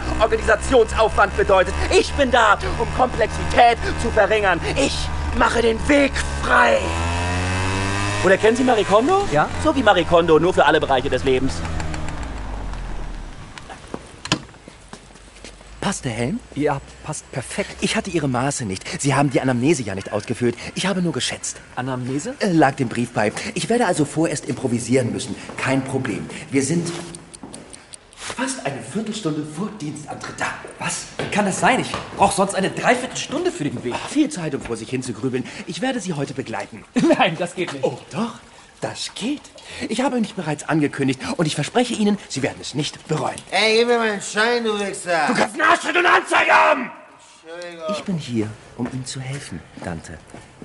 Organisationsaufwand 0.69 1.35
bedeutet. 1.35 1.73
Ich 1.91 2.11
bin 2.13 2.31
da, 2.31 2.57
um 2.77 2.87
Komplexität 2.95 3.77
zu 4.01 4.09
verringern. 4.11 4.59
Ich 4.75 4.97
mache 5.37 5.61
den 5.61 5.77
Weg 5.87 6.11
frei. 6.43 6.77
Oder 8.23 8.37
kennen 8.37 8.57
Sie 8.57 8.63
Marie 8.63 8.83
Kondo? 8.83 9.27
Ja. 9.31 9.49
So 9.63 9.75
wie 9.75 9.83
Marie 9.83 10.03
Kondo, 10.03 10.39
nur 10.39 10.53
für 10.53 10.65
alle 10.65 10.79
Bereiche 10.79 11.09
des 11.09 11.23
Lebens. 11.23 11.53
Passt 15.81 16.05
der 16.05 16.11
Helm? 16.11 16.39
Ja, 16.55 16.81
passt 17.03 17.31
perfekt. 17.31 17.77
Ich 17.81 17.95
hatte 17.95 18.11
Ihre 18.11 18.27
Maße 18.27 18.65
nicht. 18.65 18.83
Sie 19.01 19.15
haben 19.15 19.31
die 19.31 19.41
Anamnese 19.41 19.81
ja 19.81 19.95
nicht 19.95 20.11
ausgefüllt. 20.11 20.55
Ich 20.75 20.85
habe 20.85 21.01
nur 21.01 21.13
geschätzt. 21.13 21.61
Anamnese? 21.75 22.35
Äh, 22.39 22.51
lag 22.51 22.75
dem 22.75 22.89
Brief 22.89 23.13
bei. 23.13 23.31
Ich 23.55 23.69
werde 23.69 23.87
also 23.87 24.05
vorerst 24.05 24.45
improvisieren 24.45 25.11
müssen. 25.11 25.35
Kein 25.57 25.83
Problem. 25.83 26.27
Wir 26.51 26.63
sind 26.63 26.91
fast 28.31 28.65
eine 28.65 28.81
Viertelstunde 28.81 29.45
vor 29.45 29.69
Dienstantritt 29.81 30.39
da. 30.39 30.53
Was? 30.79 31.07
Wie 31.17 31.29
kann 31.29 31.45
das 31.45 31.59
sein? 31.59 31.79
Ich 31.79 31.91
brauche 32.17 32.35
sonst 32.35 32.55
eine 32.55 32.69
Dreiviertelstunde 32.69 33.51
für 33.51 33.63
den 33.63 33.83
Weg. 33.83 33.95
Viel 34.09 34.29
Zeit, 34.29 34.55
um 34.55 34.61
vor 34.61 34.77
sich 34.77 34.89
hin 34.89 35.03
zu 35.03 35.13
grübeln. 35.13 35.45
Ich 35.67 35.81
werde 35.81 35.99
Sie 35.99 36.13
heute 36.13 36.33
begleiten. 36.33 36.83
Nein, 37.17 37.35
das 37.37 37.55
geht 37.55 37.73
nicht. 37.73 37.83
Oh, 37.83 37.97
doch. 38.11 38.35
Das 38.81 39.11
geht. 39.13 39.41
Ich 39.89 40.01
habe 40.01 40.21
mich 40.21 40.35
bereits 40.35 40.67
angekündigt 40.69 41.19
und 41.35 41.45
ich 41.45 41.55
verspreche 41.55 41.93
Ihnen, 41.95 42.17
Sie 42.29 42.41
werden 42.41 42.57
es 42.61 42.75
nicht 42.75 43.07
bereuen. 43.09 43.35
Ey, 43.51 43.79
gib 43.79 43.87
mir 43.87 43.97
meinen 43.97 44.21
Schein, 44.21 44.63
du 44.63 44.79
Wichser. 44.79 45.27
Du 45.27 45.33
kannst 45.33 45.55
einen 45.55 45.69
Arschtritt 45.69 45.97
und 45.97 46.05
eine 46.05 46.15
Anzeige 46.15 46.51
haben! 46.51 46.91
Ich 47.89 48.03
bin 48.03 48.17
hier, 48.17 48.47
um 48.77 48.87
Ihnen 48.93 49.05
zu 49.05 49.19
helfen, 49.19 49.59
Dante. 49.83 50.17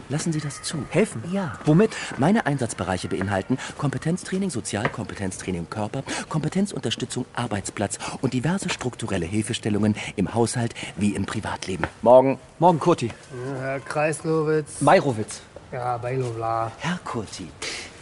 Lassen 0.09 0.33
Sie 0.33 0.40
das 0.40 0.62
zu. 0.62 0.85
Helfen? 0.90 1.23
Ja. 1.33 1.59
Womit? 1.64 1.90
Meine 2.18 2.47
Einsatzbereiche 2.47 3.09
beinhalten 3.09 3.59
Kompetenztraining, 3.79 4.51
Sozialkompetenztraining 4.51 5.70
Körper, 5.70 6.03
Kompetenzunterstützung 6.29 7.25
Arbeitsplatz 7.35 7.99
und 8.20 8.35
diverse 8.35 8.68
strukturelle 8.68 9.25
Hilfestellungen 9.25 9.97
im 10.16 10.35
Haushalt 10.35 10.75
wie 10.97 11.14
im 11.14 11.25
Privatleben. 11.25 11.87
Morgen. 12.03 12.38
Morgen, 12.59 12.79
Kurti. 12.79 13.11
Herr 13.61 13.81
Kreislowitz. 13.81 14.81
Meirowitz. 14.81 15.40
Ja, 15.73 15.97
Beilobla. 15.97 16.70
Herr 16.79 16.99
Kurti, 17.05 17.49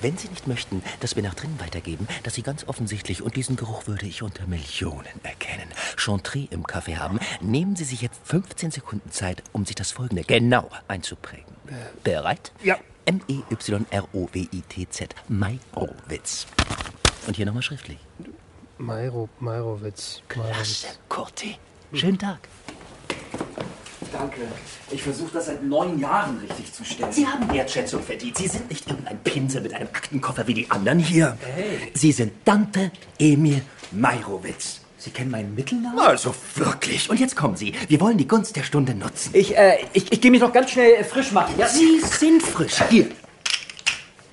wenn 0.02 0.16
Sie 0.18 0.28
nicht 0.28 0.46
möchten, 0.46 0.82
dass 1.00 1.16
wir 1.16 1.22
nach 1.22 1.34
drinnen 1.34 1.58
weitergeben, 1.60 2.06
dass 2.22 2.34
Sie 2.34 2.42
ganz 2.42 2.66
offensichtlich, 2.68 3.22
und 3.22 3.36
diesen 3.36 3.56
Geruch 3.56 3.86
würde 3.86 4.06
ich 4.06 4.22
unter 4.22 4.46
Millionen 4.46 5.22
erkennen, 5.22 5.68
Chantre 5.96 6.46
im 6.50 6.66
Kaffee 6.66 6.96
haben, 6.96 7.18
nehmen 7.40 7.76
Sie 7.76 7.84
sich 7.84 8.02
jetzt 8.02 8.20
15 8.24 8.70
Sekunden 8.70 9.10
Zeit, 9.10 9.42
um 9.52 9.64
sich 9.64 9.76
das 9.76 9.92
Folgende 9.92 10.24
genau 10.24 10.68
einzuprägen. 10.88 11.54
Bereit? 12.02 12.52
Ja. 12.62 12.78
M-E-Y-R-O-W-I-T-Z. 13.04 13.94
Meirowitz. 15.28 16.46
Und 17.26 17.36
hier 17.36 17.46
nochmal 17.46 17.62
schriftlich. 17.62 17.98
Meiro, 18.78 19.28
Meirowitz. 19.38 20.22
Klasse, 20.28 20.88
Kurti. 21.08 21.56
Schönen 21.92 22.18
Tag. 22.18 22.48
Danke. 24.12 24.40
Ich 24.90 25.02
versuche 25.02 25.30
das 25.32 25.46
seit 25.46 25.62
neun 25.62 25.98
Jahren 25.98 26.38
richtig 26.38 26.72
zu 26.72 26.84
stellen. 26.84 27.12
Sie 27.12 27.26
haben 27.26 27.50
Wertschätzung 27.52 28.02
verdient. 28.02 28.36
Sie 28.36 28.46
sind 28.48 28.68
nicht 28.68 28.86
irgendein 28.88 29.18
Pinsel 29.20 29.62
mit 29.62 29.72
einem 29.74 29.88
Aktenkoffer 29.88 30.46
wie 30.46 30.54
die 30.54 30.70
anderen 30.70 30.98
hier. 30.98 31.36
Hey. 31.54 31.90
Sie 31.94 32.12
sind 32.12 32.32
Dante 32.44 32.90
Emil 33.18 33.62
Meirowitz. 33.90 34.80
Sie 34.98 35.10
kennen 35.10 35.30
meinen 35.32 35.54
Mittelnamen? 35.54 35.98
Also 35.98 36.34
wirklich. 36.54 37.10
Und 37.10 37.18
jetzt 37.18 37.34
kommen 37.34 37.56
Sie. 37.56 37.74
Wir 37.88 38.00
wollen 38.00 38.18
die 38.18 38.28
Gunst 38.28 38.54
der 38.54 38.62
Stunde 38.62 38.94
nutzen. 38.94 39.30
Ich, 39.32 39.56
äh, 39.56 39.78
ich, 39.92 40.12
ich 40.12 40.20
gehe 40.20 40.30
mich 40.30 40.40
noch 40.40 40.52
ganz 40.52 40.70
schnell 40.70 40.92
äh, 40.92 41.04
frisch 41.04 41.32
machen. 41.32 41.54
Ja? 41.58 41.66
Sie 41.66 42.00
sind 42.00 42.40
frisch. 42.42 42.80
Hier, 42.88 43.06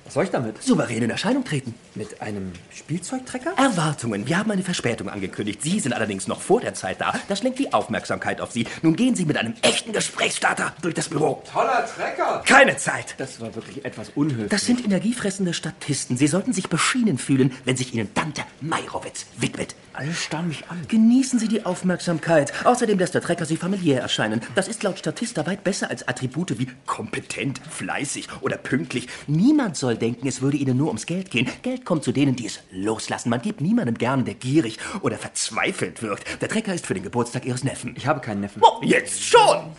Was 0.04 0.14
soll 0.14 0.24
ich 0.24 0.30
damit? 0.30 0.62
souverän 0.62 1.02
in 1.02 1.10
Erscheinung 1.10 1.42
treten. 1.44 1.74
Mit 2.00 2.22
einem 2.22 2.54
Spielzeugtrecker? 2.74 3.52
Erwartungen. 3.58 4.26
Wir 4.26 4.38
haben 4.38 4.50
eine 4.50 4.62
Verspätung 4.62 5.10
angekündigt. 5.10 5.60
Sie 5.60 5.78
sind 5.80 5.92
allerdings 5.92 6.28
noch 6.28 6.40
vor 6.40 6.62
der 6.62 6.72
Zeit 6.72 6.98
da. 6.98 7.12
Das 7.28 7.42
lenkt 7.42 7.58
die 7.58 7.74
Aufmerksamkeit 7.74 8.40
auf 8.40 8.52
Sie. 8.52 8.66
Nun 8.80 8.96
gehen 8.96 9.14
Sie 9.14 9.26
mit 9.26 9.36
einem 9.36 9.52
echten 9.60 9.92
Gesprächsstarter 9.92 10.72
durch 10.80 10.94
das 10.94 11.10
Büro. 11.10 11.42
Toller 11.52 11.84
Trecker. 11.84 12.42
Keine 12.46 12.78
Zeit. 12.78 13.16
Das 13.18 13.38
war 13.42 13.54
wirklich 13.54 13.84
etwas 13.84 14.08
unhöflich. 14.14 14.48
Das 14.48 14.64
sind 14.64 14.82
energiefressende 14.82 15.52
Statisten. 15.52 16.16
Sie 16.16 16.26
sollten 16.26 16.54
sich 16.54 16.70
beschienen 16.70 17.18
fühlen, 17.18 17.52
wenn 17.66 17.76
sich 17.76 17.92
Ihnen 17.92 18.08
Dante 18.14 18.44
Meirowitz 18.62 19.26
widmet. 19.36 19.74
Alle 19.92 20.14
starren 20.14 20.48
mich 20.48 20.70
an. 20.70 20.80
Genießen 20.88 21.38
Sie 21.38 21.48
die 21.48 21.66
Aufmerksamkeit. 21.66 22.64
Außerdem 22.64 22.98
lässt 22.98 23.12
der 23.12 23.20
Trecker 23.20 23.44
Sie 23.44 23.58
familiär 23.58 24.00
erscheinen. 24.00 24.40
Das 24.54 24.68
ist 24.68 24.82
laut 24.82 24.98
Statista 24.98 25.46
weit 25.46 25.64
besser 25.64 25.90
als 25.90 26.08
Attribute 26.08 26.58
wie 26.58 26.68
kompetent, 26.86 27.60
fleißig 27.68 28.28
oder 28.40 28.56
pünktlich. 28.56 29.08
Niemand 29.26 29.76
soll 29.76 29.96
denken, 29.96 30.26
es 30.26 30.40
würde 30.40 30.56
Ihnen 30.56 30.78
nur 30.78 30.86
ums 30.86 31.04
Geld 31.04 31.30
gehen. 31.30 31.46
Geld 31.60 31.84
kommt 31.90 32.04
zu 32.04 32.12
denen, 32.12 32.36
die 32.36 32.46
es 32.46 32.60
loslassen. 32.70 33.30
Man 33.30 33.42
gibt 33.42 33.60
niemandem 33.60 33.98
gern, 33.98 34.24
der 34.24 34.34
gierig 34.34 34.78
oder 35.00 35.18
verzweifelt 35.18 36.02
wirkt. 36.02 36.40
Der 36.40 36.48
Trecker 36.48 36.72
ist 36.72 36.86
für 36.86 36.94
den 36.94 37.02
Geburtstag 37.02 37.44
Ihres 37.44 37.64
Neffen. 37.64 37.94
Ich 37.96 38.06
habe 38.06 38.20
keinen 38.20 38.42
Neffen. 38.42 38.62
Oh, 38.64 38.80
jetzt 38.80 39.20
schon! 39.24 39.72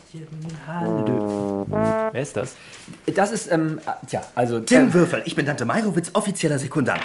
Wer 2.11 2.21
ist 2.21 2.35
das? 2.35 2.57
Das 3.15 3.31
ist, 3.31 3.49
ähm, 3.49 3.79
äh, 3.85 4.05
tja, 4.07 4.23
also... 4.35 4.59
Tim 4.59 4.81
ähm, 4.81 4.93
Würfel, 4.93 5.23
ich 5.23 5.37
bin 5.37 5.45
Dante 5.45 5.63
Meirowitz, 5.63 6.11
offizieller 6.11 6.59
Sekundant. 6.59 6.99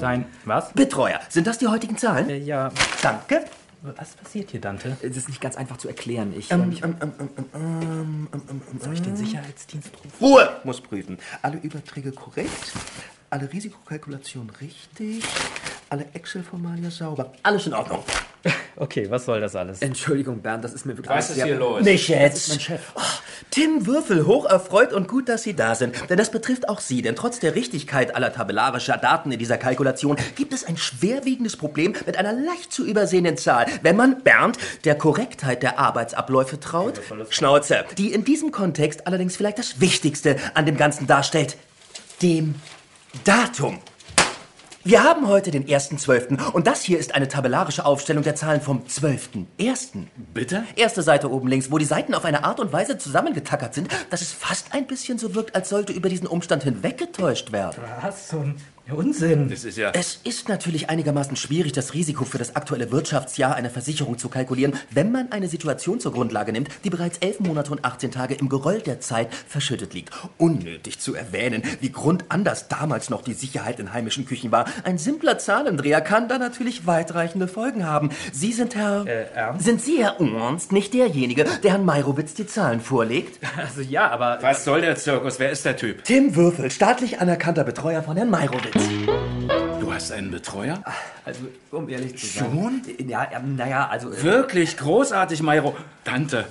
Sein, 0.00 0.24
was? 0.46 0.72
Betreuer, 0.72 1.20
sind 1.28 1.46
das 1.46 1.58
die 1.58 1.66
heutigen 1.66 1.98
Zahlen? 1.98 2.30
Äh, 2.30 2.38
ja. 2.38 2.72
Danke. 3.02 3.44
Was 3.82 4.12
passiert 4.12 4.50
hier, 4.50 4.62
Dante? 4.62 4.96
Es 5.02 5.14
ist 5.14 5.28
nicht 5.28 5.42
ganz 5.42 5.56
einfach 5.56 5.76
zu 5.76 5.88
erklären. 5.88 6.32
Ich, 6.34 6.50
Ähm, 6.50 6.62
ähm, 6.62 6.72
ich 6.72 6.82
ähm, 6.82 6.96
ähm, 7.02 7.12
ähm, 7.20 7.28
ähm, 7.36 7.44
ähm, 7.52 8.28
ähm, 8.32 8.40
ähm, 8.48 8.80
Soll 8.80 8.94
ich 8.94 9.02
den 9.02 9.16
Sicherheitsdienst 9.16 9.90
rufen? 9.94 10.12
Ruhe! 10.20 10.56
Muss 10.64 10.80
prüfen. 10.80 11.18
Alle 11.42 11.58
Überträge 11.58 12.12
korrekt, 12.12 12.72
alle 13.30 13.52
Risikokalkulationen 13.52 14.50
richtig, 14.60 15.22
alle 15.90 16.06
Excel-Formalia 16.14 16.90
sauber. 16.90 17.32
Alles 17.42 17.66
in 17.66 17.74
Ordnung. 17.74 18.02
Okay, 18.80 19.10
was 19.10 19.24
soll 19.24 19.40
das 19.40 19.56
alles? 19.56 19.82
Entschuldigung, 19.82 20.40
Bernd, 20.40 20.62
das 20.62 20.72
ist 20.72 20.86
mir 20.86 20.96
wirklich... 20.96 21.10
Was 21.10 21.30
ist 21.30 21.42
hier 21.42 21.56
los? 21.56 21.82
Nicht 21.82 22.08
jetzt. 22.08 22.50
mein 22.50 22.60
Chef. 22.60 22.80
Oh, 22.94 23.00
Tim 23.50 23.88
Würfel, 23.88 24.24
hoch 24.24 24.44
erfreut 24.44 24.92
und 24.92 25.08
gut, 25.08 25.28
dass 25.28 25.42
Sie 25.42 25.54
da 25.54 25.74
sind. 25.74 26.08
Denn 26.08 26.16
das 26.16 26.30
betrifft 26.30 26.68
auch 26.68 26.78
Sie. 26.78 27.02
Denn 27.02 27.16
trotz 27.16 27.40
der 27.40 27.56
Richtigkeit 27.56 28.14
aller 28.14 28.32
tabellarischer 28.32 28.96
Daten 28.96 29.32
in 29.32 29.38
dieser 29.40 29.58
Kalkulation 29.58 30.16
gibt 30.36 30.52
es 30.52 30.64
ein 30.64 30.76
schwerwiegendes 30.76 31.56
Problem 31.56 31.94
mit 32.06 32.16
einer 32.16 32.32
leicht 32.32 32.72
zu 32.72 32.86
übersehenden 32.86 33.36
Zahl. 33.36 33.66
Wenn 33.82 33.96
man, 33.96 34.22
Bernd, 34.22 34.58
der 34.84 34.94
Korrektheit 34.94 35.64
der 35.64 35.80
Arbeitsabläufe 35.80 36.60
traut, 36.60 37.00
Schnauze, 37.30 37.84
die 37.98 38.12
in 38.12 38.24
diesem 38.24 38.52
Kontext 38.52 39.08
allerdings 39.08 39.36
vielleicht 39.36 39.58
das 39.58 39.80
Wichtigste 39.80 40.36
an 40.54 40.66
dem 40.66 40.76
Ganzen 40.76 41.08
darstellt, 41.08 41.56
dem 42.22 42.54
Datum. 43.24 43.78
Wir 44.84 45.02
haben 45.02 45.28
heute 45.28 45.50
den 45.50 45.66
1.12. 45.66 46.50
und 46.52 46.66
das 46.66 46.82
hier 46.82 46.98
ist 46.98 47.14
eine 47.14 47.26
tabellarische 47.26 47.84
Aufstellung 47.84 48.22
der 48.22 48.34
Zahlen 48.36 48.60
vom 48.60 48.84
12.1. 48.84 50.04
Bitte? 50.34 50.64
Erste 50.76 51.02
Seite 51.02 51.30
oben 51.30 51.48
links, 51.48 51.70
wo 51.70 51.78
die 51.78 51.84
Seiten 51.84 52.14
auf 52.14 52.24
eine 52.24 52.44
Art 52.44 52.60
und 52.60 52.72
Weise 52.72 52.98
zusammengetackert 52.98 53.74
sind, 53.74 53.88
dass 54.10 54.20
es 54.20 54.32
fast 54.32 54.74
ein 54.74 54.86
bisschen 54.86 55.18
so 55.18 55.34
wirkt, 55.34 55.54
als 55.54 55.70
sollte 55.70 55.92
über 55.92 56.08
diesen 56.08 56.26
Umstand 56.26 56.64
hinweggetäuscht 56.64 57.50
werden. 57.50 57.82
Was? 58.02 58.28
So 58.28 58.40
ein 58.40 58.56
Unsinn. 58.90 59.48
Das 59.48 59.64
ist 59.64 59.76
ja. 59.76 59.90
Es 59.92 60.20
ist 60.24 60.48
natürlich 60.48 60.88
einigermaßen 60.88 61.36
schwierig, 61.36 61.72
das 61.72 61.94
Risiko 61.94 62.24
für 62.24 62.38
das 62.38 62.56
aktuelle 62.56 62.90
Wirtschaftsjahr 62.90 63.54
einer 63.54 63.70
Versicherung 63.70 64.16
zu 64.16 64.28
kalkulieren, 64.28 64.74
wenn 64.90 65.12
man 65.12 65.30
eine 65.30 65.48
Situation 65.48 66.00
zur 66.00 66.12
Grundlage 66.12 66.52
nimmt, 66.52 66.68
die 66.84 66.90
bereits 66.90 67.18
elf 67.18 67.40
Monate 67.40 67.70
und 67.70 67.84
18 67.84 68.10
Tage 68.10 68.34
im 68.34 68.48
Geröll 68.48 68.80
der 68.80 69.00
Zeit 69.00 69.28
verschüttet 69.34 69.92
liegt. 69.92 70.10
Unnötig 70.38 70.98
zu 71.00 71.14
erwähnen, 71.14 71.62
wie 71.80 71.92
grundanders 71.92 72.68
damals 72.68 73.10
noch 73.10 73.22
die 73.22 73.34
Sicherheit 73.34 73.78
in 73.78 73.92
heimischen 73.92 74.24
Küchen 74.24 74.52
war. 74.52 74.64
Ein 74.84 74.96
simpler 74.96 75.38
Zahlendreher 75.38 76.00
kann 76.00 76.28
da 76.28 76.38
natürlich 76.38 76.86
weitreichende 76.86 77.48
Folgen 77.48 77.86
haben. 77.86 78.10
Sie 78.32 78.52
sind 78.52 78.74
Herr... 78.74 79.06
Äh, 79.06 79.26
Ernst? 79.34 79.64
Sind 79.64 79.82
Sie, 79.82 80.02
Herr 80.02 80.18
Ernst, 80.20 80.72
nicht 80.72 80.94
derjenige, 80.94 81.44
der 81.62 81.72
Herrn 81.72 81.84
Meirowitz 81.84 82.34
die 82.34 82.46
Zahlen 82.46 82.80
vorlegt? 82.80 83.38
Also 83.56 83.82
ja, 83.82 84.08
aber... 84.10 84.38
Was 84.40 84.64
soll 84.64 84.80
der 84.80 84.96
Zirkus? 84.96 85.38
Wer 85.38 85.50
ist 85.50 85.64
der 85.64 85.76
Typ? 85.76 86.04
Tim 86.04 86.36
Würfel, 86.36 86.70
staatlich 86.70 87.20
anerkannter 87.20 87.64
Betreuer 87.64 88.02
von 88.02 88.16
Herrn 88.16 88.30
Meirowitz. 88.30 88.77
Du 89.80 89.92
hast 89.92 90.12
einen 90.12 90.30
Betreuer? 90.30 90.82
Also, 91.24 91.40
um 91.70 91.88
ehrlich 91.88 92.16
zu 92.16 92.26
sein... 92.26 92.50
Schon? 92.50 92.82
Ja, 93.08 93.28
ja 93.30 93.40
naja, 93.40 93.88
also... 93.88 94.12
äh, 94.12 94.22
Wirklich 94.22 94.76
großartig, 94.76 95.42
Mairo. 95.42 95.76
Tante, 96.04 96.46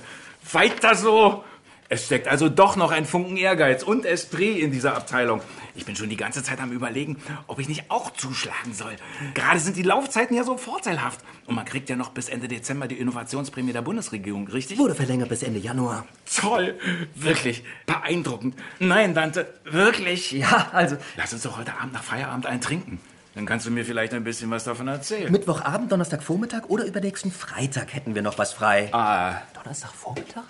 weiter 0.52 0.94
so. 0.94 1.44
Es 1.88 2.04
steckt 2.04 2.28
also 2.28 2.48
doch 2.48 2.76
noch 2.76 2.90
ein 2.90 3.06
Funken 3.06 3.36
Ehrgeiz 3.36 3.82
und 3.82 4.04
Esprit 4.04 4.58
in 4.58 4.70
dieser 4.70 4.94
Abteilung. 4.94 5.40
Ich 5.78 5.86
bin 5.86 5.94
schon 5.94 6.08
die 6.08 6.16
ganze 6.16 6.42
Zeit 6.42 6.60
am 6.60 6.72
überlegen, 6.72 7.18
ob 7.46 7.60
ich 7.60 7.68
nicht 7.68 7.88
auch 7.88 8.10
zuschlagen 8.12 8.74
soll. 8.74 8.96
Gerade 9.34 9.60
sind 9.60 9.76
die 9.76 9.84
Laufzeiten 9.84 10.36
ja 10.36 10.42
so 10.42 10.56
vorteilhaft. 10.56 11.20
Und 11.46 11.54
man 11.54 11.64
kriegt 11.64 11.88
ja 11.88 11.94
noch 11.94 12.10
bis 12.10 12.28
Ende 12.28 12.48
Dezember 12.48 12.88
die 12.88 12.96
Innovationsprämie 12.96 13.72
der 13.72 13.82
Bundesregierung, 13.82 14.48
richtig? 14.48 14.76
Wurde 14.76 14.96
verlängert 14.96 15.28
bis 15.28 15.44
Ende 15.44 15.60
Januar. 15.60 16.04
Toll, 16.34 16.76
wirklich 17.14 17.62
beeindruckend. 17.86 18.56
Nein, 18.80 19.14
Dante, 19.14 19.46
wirklich. 19.64 20.32
Ja, 20.32 20.68
also. 20.72 20.96
Lass 21.16 21.32
uns 21.32 21.42
doch 21.42 21.56
heute 21.56 21.72
Abend 21.78 21.92
nach 21.92 22.02
Feierabend 22.02 22.46
einen 22.46 22.60
trinken. 22.60 22.98
Dann 23.36 23.46
kannst 23.46 23.64
du 23.64 23.70
mir 23.70 23.84
vielleicht 23.84 24.12
ein 24.14 24.24
bisschen 24.24 24.50
was 24.50 24.64
davon 24.64 24.88
erzählen. 24.88 25.30
Mittwochabend, 25.30 25.92
Donnerstagvormittag 25.92 26.64
oder 26.66 26.86
übernächsten 26.86 27.30
Freitag 27.30 27.94
hätten 27.94 28.16
wir 28.16 28.22
noch 28.22 28.36
was 28.36 28.52
frei. 28.52 28.92
Ah, 28.92 29.36
Donnerstagvormittag? 29.54 30.42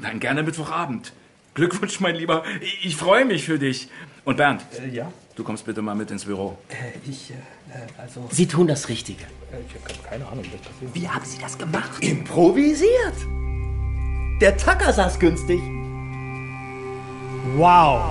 dann 0.00 0.20
gerne 0.20 0.44
Mittwochabend. 0.44 1.12
Glückwunsch, 1.58 1.98
mein 1.98 2.14
Lieber. 2.14 2.44
Ich, 2.60 2.86
ich 2.86 2.96
freue 2.96 3.24
mich 3.24 3.44
für 3.44 3.58
dich. 3.58 3.88
Und 4.28 4.36
Bernd, 4.36 4.60
ja? 4.92 5.10
du 5.36 5.42
kommst 5.42 5.64
bitte 5.64 5.80
mal 5.80 5.94
mit 5.94 6.10
ins 6.10 6.26
Büro. 6.26 6.58
Äh, 6.68 7.08
ich, 7.08 7.30
äh, 7.30 7.34
also. 7.98 8.28
Sie 8.30 8.46
tun 8.46 8.66
das 8.66 8.90
Richtige. 8.90 9.22
Äh, 9.22 9.56
ich 9.66 9.74
habe 9.74 10.06
keine 10.06 10.26
Ahnung, 10.26 10.44
wie 10.44 10.50
das 10.50 10.60
passiert. 10.60 10.94
Wie 10.94 11.08
haben 11.08 11.24
Sie 11.24 11.38
das 11.38 11.56
gemacht? 11.56 12.02
Improvisiert. 12.02 13.14
Der 14.42 14.54
Tacker 14.58 14.92
saß 14.92 15.18
günstig. 15.18 15.58
Wow. 17.56 18.02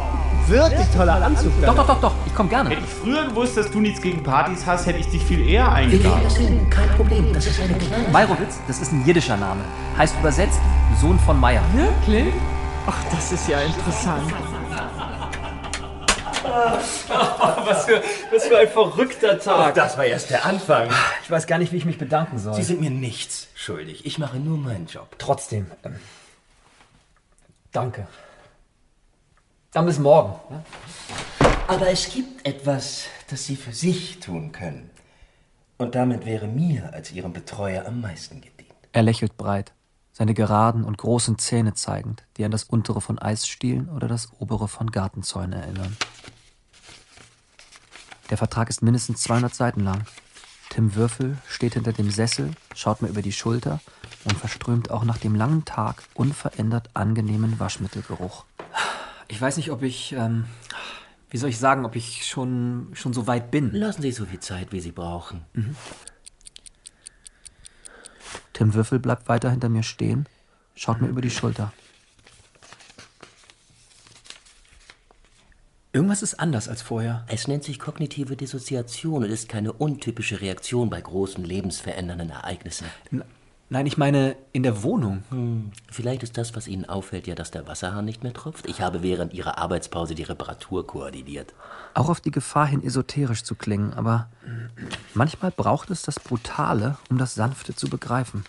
Wirklich 0.48 0.88
toller 0.88 1.24
Anzug. 1.24 1.52
Doch, 1.64 1.76
doch, 1.76 1.86
doch, 1.86 2.02
doch. 2.02 2.14
Ich 2.26 2.34
komme 2.34 2.50
gerne. 2.50 2.72
Hätte 2.72 2.82
ich 2.82 2.90
früher 2.90 3.28
gewusst, 3.28 3.56
dass 3.56 3.70
du 3.70 3.80
nichts 3.80 4.02
gegen 4.02 4.24
Partys 4.24 4.66
hast, 4.66 4.88
hätte 4.88 4.98
ich 4.98 5.10
dich 5.10 5.24
viel 5.24 5.48
eher 5.48 5.72
eingeladen. 5.72 6.68
Kein 6.72 6.90
Problem, 6.96 7.32
das 7.32 7.46
ist 7.46 7.62
eine 7.62 7.76
kleine... 7.76 8.10
Meyerowitz, 8.10 8.58
das 8.68 8.82
ist 8.82 8.92
ein 8.92 9.06
jiddischer 9.06 9.38
Name. 9.38 9.62
Heißt 9.96 10.16
übersetzt 10.20 10.60
Sohn 11.00 11.20
von 11.20 11.40
Meier. 11.40 11.62
Wirklich? 11.76 12.34
Ach, 12.88 13.04
das 13.12 13.34
ist 13.34 13.48
ja 13.48 13.62
interessant. 13.62 14.34
was, 17.08 17.86
für, 17.86 18.02
was 18.32 18.46
für 18.46 18.58
ein 18.58 18.68
verrückter 18.68 19.40
Tag. 19.40 19.76
Das 19.76 19.98
war 19.98 20.06
erst 20.06 20.30
der 20.30 20.46
Anfang. 20.46 20.90
Ich 21.24 21.30
weiß 21.30 21.48
gar 21.48 21.60
nicht, 21.60 21.72
wie 21.72 21.78
ich 21.78 21.86
mich 21.86 21.98
bedanken 21.98 22.40
soll. 22.40 22.54
Sie 22.54 22.64
sind 22.64 22.82
mir 22.82 22.90
nichts 22.90 23.48
schuldig. 23.56 24.06
Ich 24.06 24.18
mache 24.18 24.38
nur 24.38 24.58
meinen 24.58 24.88
Job. 24.88 25.16
Trotzdem. 25.18 25.68
Ähm, 25.84 25.96
danke. 27.72 28.08
Dann 29.72 29.86
bis 29.86 30.00
morgen. 30.00 30.34
Ne? 30.54 30.64
Aber 31.68 31.90
es 31.90 32.10
gibt 32.10 32.48
etwas, 32.48 33.06
das 33.30 33.46
Sie 33.46 33.56
für 33.56 33.74
sich 33.74 34.20
tun 34.20 34.52
können. 34.52 34.90
Und 35.78 35.96
damit 35.96 36.26
wäre 36.26 36.48
mir 36.48 36.94
als 36.94 37.12
Ihrem 37.12 37.34
Betreuer 37.34 37.86
am 37.86 38.02
meisten 38.02 38.42
gedient. 38.42 38.74
Er 38.94 39.04
lächelt 39.04 39.38
breit, 39.38 39.74
seine 40.12 40.34
geraden 40.34 40.84
und 40.84 40.98
großen 40.98 41.38
Zähne 41.38 41.76
zeigend, 41.76 42.24
die 42.38 42.46
an 42.46 42.52
das 42.52 42.64
untere 42.64 43.02
von 43.02 43.20
Eisstielen 43.20 43.90
oder 43.90 44.08
das 44.08 44.32
obere 44.40 44.68
von 44.68 44.90
Gartenzäunen 44.90 45.54
erinnern. 45.54 45.96
Der 48.30 48.38
Vertrag 48.38 48.70
ist 48.70 48.82
mindestens 48.82 49.22
200 49.22 49.56
Seiten 49.56 49.84
lang. 49.84 50.06
Tim 50.70 50.96
Würfel 50.96 51.38
steht 51.48 51.76
hinter 51.76 51.94
dem 51.94 52.12
Sessel, 52.12 52.52
schaut 52.76 53.02
mir 53.02 53.08
über 53.08 53.22
die 53.22 53.32
Schulter 53.32 53.80
und 54.26 54.38
verströmt 54.38 54.92
auch 54.92 55.06
nach 55.06 55.18
dem 55.18 55.34
langen 55.34 55.64
Tag 55.64 56.04
unverändert 56.14 56.90
angenehmen 56.94 57.60
Waschmittelgeruch. 57.60 58.46
Ich 59.30 59.40
weiß 59.40 59.58
nicht, 59.58 59.72
ob 59.72 59.82
ich, 59.82 60.14
ähm, 60.14 60.46
wie 61.30 61.38
soll 61.38 61.50
ich 61.50 61.58
sagen, 61.58 61.86
ob 61.86 61.96
ich 61.96 62.28
schon, 62.28 62.90
schon 62.94 63.14
so 63.14 63.28
weit 63.28 63.50
bin. 63.50 63.72
Lassen 63.72 64.02
Sie 64.02 64.12
so 64.12 64.26
viel 64.26 64.40
Zeit, 64.40 64.72
wie 64.72 64.82
Sie 64.82 64.92
brauchen. 64.92 65.46
Mhm. 65.54 65.76
Tim 68.54 68.74
Würfel 68.74 69.00
bleibt 69.00 69.30
weiter 69.30 69.52
hinter 69.52 69.70
mir 69.70 69.84
stehen, 69.84 70.28
schaut 70.76 71.00
mir 71.02 71.08
über 71.08 71.22
die 71.22 71.30
Schulter. 71.30 71.72
Irgendwas 75.98 76.22
ist 76.22 76.40
anders 76.40 76.70
als 76.70 76.84
vorher. 76.84 77.26
Es 77.28 77.48
nennt 77.48 77.64
sich 77.64 77.80
kognitive 77.80 78.36
Dissoziation 78.36 79.24
und 79.24 79.32
ist 79.32 79.50
keine 79.50 79.74
untypische 79.74 80.42
Reaktion 80.42 80.92
bei 80.92 81.02
großen 81.02 81.44
lebensverändernden 81.44 82.30
Ereignissen. 82.30 82.86
Nein, 83.72 83.88
ich 83.88 83.98
meine 83.98 84.36
in 84.54 84.62
der 84.62 84.84
Wohnung. 84.84 85.24
Hm, 85.32 85.72
vielleicht 85.92 86.22
ist 86.22 86.38
das, 86.38 86.56
was 86.56 86.68
Ihnen 86.68 86.86
auffällt, 86.86 87.26
ja, 87.26 87.34
dass 87.34 87.50
der 87.50 87.66
Wasserhahn 87.66 88.06
nicht 88.06 88.22
mehr 88.22 88.32
tropft. 88.32 88.70
Ich 88.70 88.80
habe 88.82 89.02
während 89.02 89.34
Ihrer 89.34 89.58
Arbeitspause 89.58 90.14
die 90.14 90.22
Reparatur 90.22 90.86
koordiniert. 90.86 91.56
Auch 91.96 92.10
auf 92.10 92.22
die 92.22 92.30
Gefahr 92.30 92.68
hin, 92.68 92.84
esoterisch 92.84 93.44
zu 93.44 93.56
klingen, 93.56 93.96
aber 93.96 94.30
manchmal 95.16 95.50
braucht 95.50 95.90
es 95.90 96.04
das 96.04 96.20
Brutale, 96.20 97.00
um 97.10 97.18
das 97.18 97.34
Sanfte 97.34 97.76
zu 97.76 97.90
begreifen. 97.90 98.44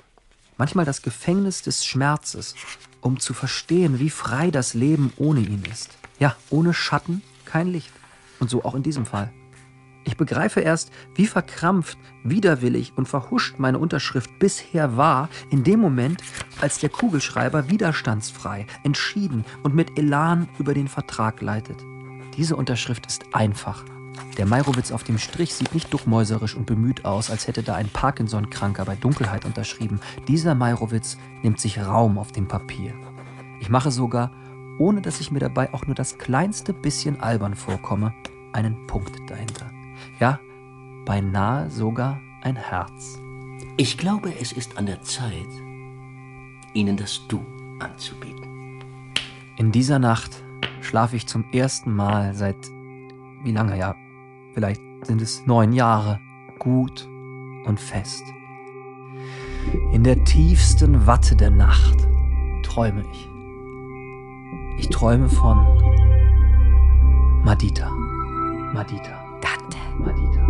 Manchmal 0.59 0.85
das 0.85 1.01
Gefängnis 1.01 1.63
des 1.63 1.87
Schmerzes, 1.87 2.55
um 3.01 3.19
zu 3.19 3.33
verstehen, 3.33 4.01
wie 4.01 4.11
frei 4.11 4.51
das 4.51 4.75
Leben 4.75 5.15
ohne 5.17 5.41
ihn 5.41 5.65
ist. 5.73 5.97
Ja, 6.19 6.37
ohne 6.51 6.75
Schatten 6.75 7.23
kein 7.49 7.69
Licht. 7.69 7.93
Und 8.39 8.51
so 8.51 8.65
auch 8.65 8.75
in 8.75 8.83
diesem 8.85 9.07
Fall. 9.07 9.33
Ich 10.05 10.17
begreife 10.17 10.61
erst, 10.61 10.91
wie 11.17 11.27
verkrampft, 11.27 11.99
widerwillig 12.25 12.93
und 12.97 13.09
verhuscht 13.09 13.59
meine 13.59 13.79
Unterschrift 13.79 14.39
bisher 14.39 14.97
war, 14.97 15.29
in 15.51 15.65
dem 15.65 15.81
Moment, 15.81 16.23
als 16.63 16.79
der 16.79 16.89
Kugelschreiber 16.89 17.69
widerstandsfrei, 17.69 18.67
entschieden 18.85 19.45
und 19.65 19.75
mit 19.75 19.99
Elan 19.99 20.49
über 20.59 20.73
den 20.73 20.89
Vertrag 20.89 21.43
leitet. 21.43 21.85
Diese 22.37 22.57
Unterschrift 22.57 23.05
ist 23.07 23.35
einfach. 23.35 23.85
Der 24.39 24.47
Meirowitz 24.47 24.93
auf 24.93 25.05
dem 25.05 25.19
Strich 25.19 25.55
sieht 25.55 25.75
nicht 25.75 25.93
duckmäuserisch 25.93 26.55
und 26.55 26.65
bemüht 26.65 27.05
aus, 27.05 27.31
als 27.31 27.47
hätte 27.47 27.63
da 27.63 27.75
ein 27.75 27.89
Parkinson-Kranker 27.89 28.85
bei 28.85 28.97
Dunkelheit 28.97 29.45
unterschrieben. 29.45 30.01
Dieser 30.27 30.55
Meirowitz 30.55 31.19
nimmt 31.43 31.61
sich 31.61 31.79
Raum 31.79 32.19
auf 32.19 32.33
dem 32.33 32.49
Papier. 32.49 32.95
Ich 33.61 33.69
mache 33.69 33.91
sogar, 33.91 34.31
ohne 34.79 35.01
dass 35.01 35.21
ich 35.21 35.31
mir 35.31 35.41
dabei 35.41 35.73
auch 35.75 35.87
nur 35.87 35.95
das 35.95 36.19
kleinste 36.19 36.73
bisschen 36.73 37.21
albern 37.21 37.55
vorkomme, 37.55 38.15
einen 38.53 38.87
Punkt 38.87 39.19
dahinter. 39.29 39.71
Ja, 40.21 40.41
beinahe 41.05 41.71
sogar 41.71 42.21
ein 42.43 42.57
Herz. 42.57 43.19
Ich 43.77 43.99
glaube, 43.99 44.33
es 44.41 44.53
ist 44.53 44.79
an 44.79 44.87
der 44.87 45.03
Zeit, 45.03 45.49
Ihnen 46.75 46.97
das 46.97 47.27
Du 47.29 47.45
anzubieten. 47.81 48.83
In 49.57 49.73
dieser 49.73 49.99
Nacht 49.99 50.43
schlafe 50.81 51.17
ich 51.17 51.27
zum 51.27 51.45
ersten 51.53 51.95
Mal 51.95 52.35
seit, 52.35 52.57
wie 53.43 53.53
lange 53.53 53.77
ja, 53.77 53.95
vielleicht 54.55 54.81
sind 55.03 55.21
es 55.21 55.47
neun 55.47 55.73
Jahre, 55.73 56.21
gut 56.59 57.09
und 57.65 57.79
fest. 57.79 58.23
In 59.93 60.05
der 60.05 60.25
tiefsten 60.25 61.07
Watte 61.07 61.37
der 61.37 61.51
Nacht 61.51 61.97
träume 62.63 63.05
ich. 63.13 63.28
Ich 64.79 64.89
träume 64.91 65.29
von 65.29 65.59
Madita. 67.45 67.91
Madita. 68.73 69.11
Dante, 69.41 69.79
Madita. 69.99 70.47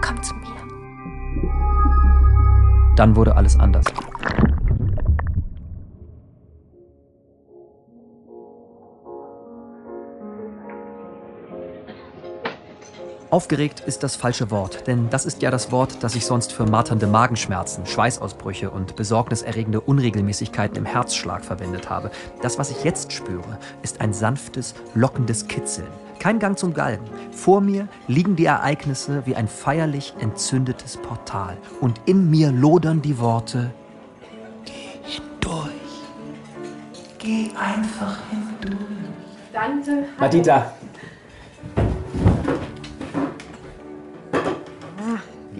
komm 0.00 0.22
zu 0.22 0.34
mir. 0.36 0.54
Dann 2.96 3.16
wurde 3.16 3.36
alles 3.36 3.58
anders. 3.58 3.84
Aufgeregt 13.34 13.80
ist 13.80 14.04
das 14.04 14.14
falsche 14.14 14.52
Wort, 14.52 14.86
denn 14.86 15.10
das 15.10 15.26
ist 15.26 15.42
ja 15.42 15.50
das 15.50 15.72
Wort, 15.72 16.04
das 16.04 16.14
ich 16.14 16.24
sonst 16.24 16.52
für 16.52 16.66
marternde 16.66 17.08
Magenschmerzen, 17.08 17.84
Schweißausbrüche 17.84 18.70
und 18.70 18.94
besorgniserregende 18.94 19.80
Unregelmäßigkeiten 19.80 20.76
im 20.76 20.86
Herzschlag 20.86 21.44
verwendet 21.44 21.90
habe. 21.90 22.12
Das, 22.42 22.60
was 22.60 22.70
ich 22.70 22.84
jetzt 22.84 23.12
spüre, 23.12 23.58
ist 23.82 24.00
ein 24.00 24.12
sanftes, 24.12 24.76
lockendes 24.94 25.48
Kitzeln. 25.48 25.88
Kein 26.20 26.38
Gang 26.38 26.56
zum 26.56 26.74
Galgen. 26.74 27.06
Vor 27.32 27.60
mir 27.60 27.88
liegen 28.06 28.36
die 28.36 28.44
Ereignisse 28.44 29.26
wie 29.26 29.34
ein 29.34 29.48
feierlich 29.48 30.14
entzündetes 30.20 30.96
Portal. 30.98 31.56
Und 31.80 32.00
in 32.06 32.30
mir 32.30 32.52
lodern 32.52 33.02
die 33.02 33.18
Worte 33.18 33.72
Geh 37.18 37.50
einfach 37.56 38.18
hindurch. 38.28 38.78
Dante. 39.50 40.04
Madita, 40.18 40.74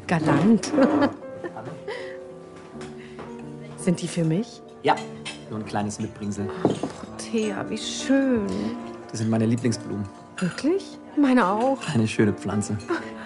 galant. 0.06 0.72
Sind 3.76 4.00
die 4.00 4.08
für 4.08 4.24
mich? 4.24 4.62
Ja, 4.82 4.96
nur 5.50 5.58
ein 5.58 5.66
kleines 5.66 5.98
Mitbringsel. 5.98 6.48
Thea, 7.18 7.64
wie 7.68 7.78
schön. 7.78 8.46
Das 9.10 9.20
sind 9.20 9.30
meine 9.30 9.46
Lieblingsblumen. 9.46 10.04
Wirklich? 10.38 10.98
Meine 11.16 11.46
auch. 11.46 11.78
Eine 11.92 12.08
schöne 12.08 12.32
Pflanze. 12.32 12.76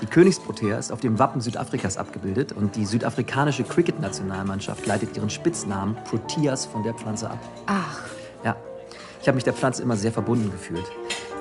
Die 0.03 0.07
Königsprotea 0.07 0.77
ist 0.79 0.93
auf 0.93 1.01
dem 1.01 1.19
Wappen 1.19 1.41
Südafrikas 1.41 1.97
abgebildet 1.97 2.53
und 2.53 2.77
die 2.77 2.85
südafrikanische 2.85 3.64
Cricket-Nationalmannschaft 3.64 4.85
leitet 4.87 5.17
ihren 5.17 5.31
Spitznamen 5.31 5.97
Proteas 6.05 6.67
von 6.67 6.83
der 6.83 6.95
Pflanze 6.95 7.31
ab. 7.31 7.38
Ach, 7.67 8.03
Ja, 8.45 8.57
ich 9.23 9.27
habe 9.29 9.37
mich 9.37 9.45
der 9.45 9.55
Pflanze 9.55 9.83
immer 9.83 9.97
sehr 9.97 10.12
verbunden 10.12 10.51
gefühlt. 10.51 10.85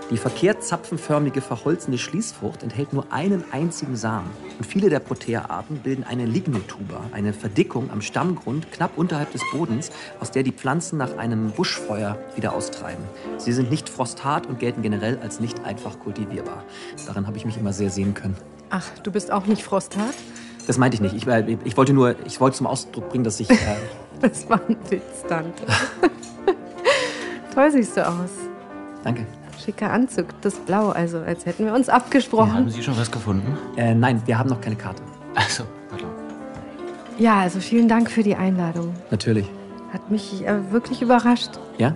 Die 0.09 0.15
verkehrt 0.17 0.63
zapfenförmige 0.63 1.41
verholzende 1.41 1.97
Schließfrucht 1.97 2.63
enthält 2.63 2.93
nur 2.93 3.11
einen 3.11 3.43
einzigen 3.51 3.97
Samen. 3.97 4.29
Und 4.57 4.65
viele 4.65 4.89
der 4.89 4.99
Protea-Arten 4.99 5.79
bilden 5.79 6.05
eine 6.05 6.25
Lignotuber, 6.25 7.01
eine 7.11 7.33
Verdickung 7.33 7.91
am 7.91 8.01
Stammgrund 8.01 8.71
knapp 8.71 8.97
unterhalb 8.97 9.33
des 9.33 9.41
Bodens, 9.51 9.91
aus 10.21 10.31
der 10.31 10.43
die 10.43 10.53
Pflanzen 10.53 10.97
nach 10.97 11.17
einem 11.17 11.51
Buschfeuer 11.51 12.17
wieder 12.37 12.53
austreiben. 12.53 13.03
Sie 13.37 13.51
sind 13.51 13.69
nicht 13.69 13.89
frosthart 13.89 14.47
und 14.47 14.59
gelten 14.59 14.81
generell 14.81 15.19
als 15.21 15.41
nicht 15.41 15.65
einfach 15.65 15.99
kultivierbar. 15.99 16.63
Daran 17.05 17.27
habe 17.27 17.35
ich 17.35 17.45
mich 17.45 17.57
immer 17.57 17.73
sehr 17.73 17.89
sehen 17.89 18.13
können. 18.13 18.37
Ach, 18.69 18.87
du 19.03 19.11
bist 19.11 19.29
auch 19.29 19.45
nicht 19.45 19.63
frosthart? 19.63 20.15
Das 20.67 20.77
meinte 20.77 20.95
ich 20.95 21.01
nicht. 21.01 21.15
Ich, 21.15 21.27
äh, 21.27 21.57
ich 21.65 21.75
wollte 21.75 21.91
nur, 21.91 22.15
ich 22.25 22.39
wollte 22.39 22.57
zum 22.57 22.67
Ausdruck 22.67 23.09
bringen, 23.09 23.25
dass 23.25 23.39
ich. 23.39 23.49
Äh, 23.49 23.55
Das 24.19 24.49
war 24.49 24.59
ein 24.67 24.75
Witz, 24.89 25.21
Tante. 25.29 25.63
Toll 27.53 27.71
siehst 27.71 27.95
du 27.97 28.07
aus. 28.07 28.31
danke. 29.03 29.27
Schicker 29.67 29.91
Anzug, 29.91 30.27
das 30.39 30.55
Blau, 30.55 30.91
also 30.91 31.19
als 31.19 31.45
hätten 31.45 31.65
wir 31.65 31.73
uns 31.73 31.89
abgesprochen. 31.89 32.53
Haben 32.53 32.69
Sie 32.69 32.81
schon 32.81 32.97
was 32.97 33.11
gefunden? 33.11 33.57
Äh, 33.75 33.93
nein, 33.95 34.21
wir 34.25 34.39
haben 34.39 34.49
noch 34.49 34.61
keine 34.61 34.77
Karte. 34.77 35.03
Also, 35.35 35.65
pardon. 35.89 36.07
Ja, 37.17 37.41
also 37.41 37.59
vielen 37.59 37.89
Dank 37.89 38.09
für 38.09 38.23
die 38.23 38.37
Einladung. 38.37 38.93
Natürlich. 39.11 39.45
Hat 39.91 40.09
mich 40.09 40.47
äh, 40.47 40.71
wirklich 40.71 41.01
überrascht. 41.01 41.59
Ja? 41.79 41.93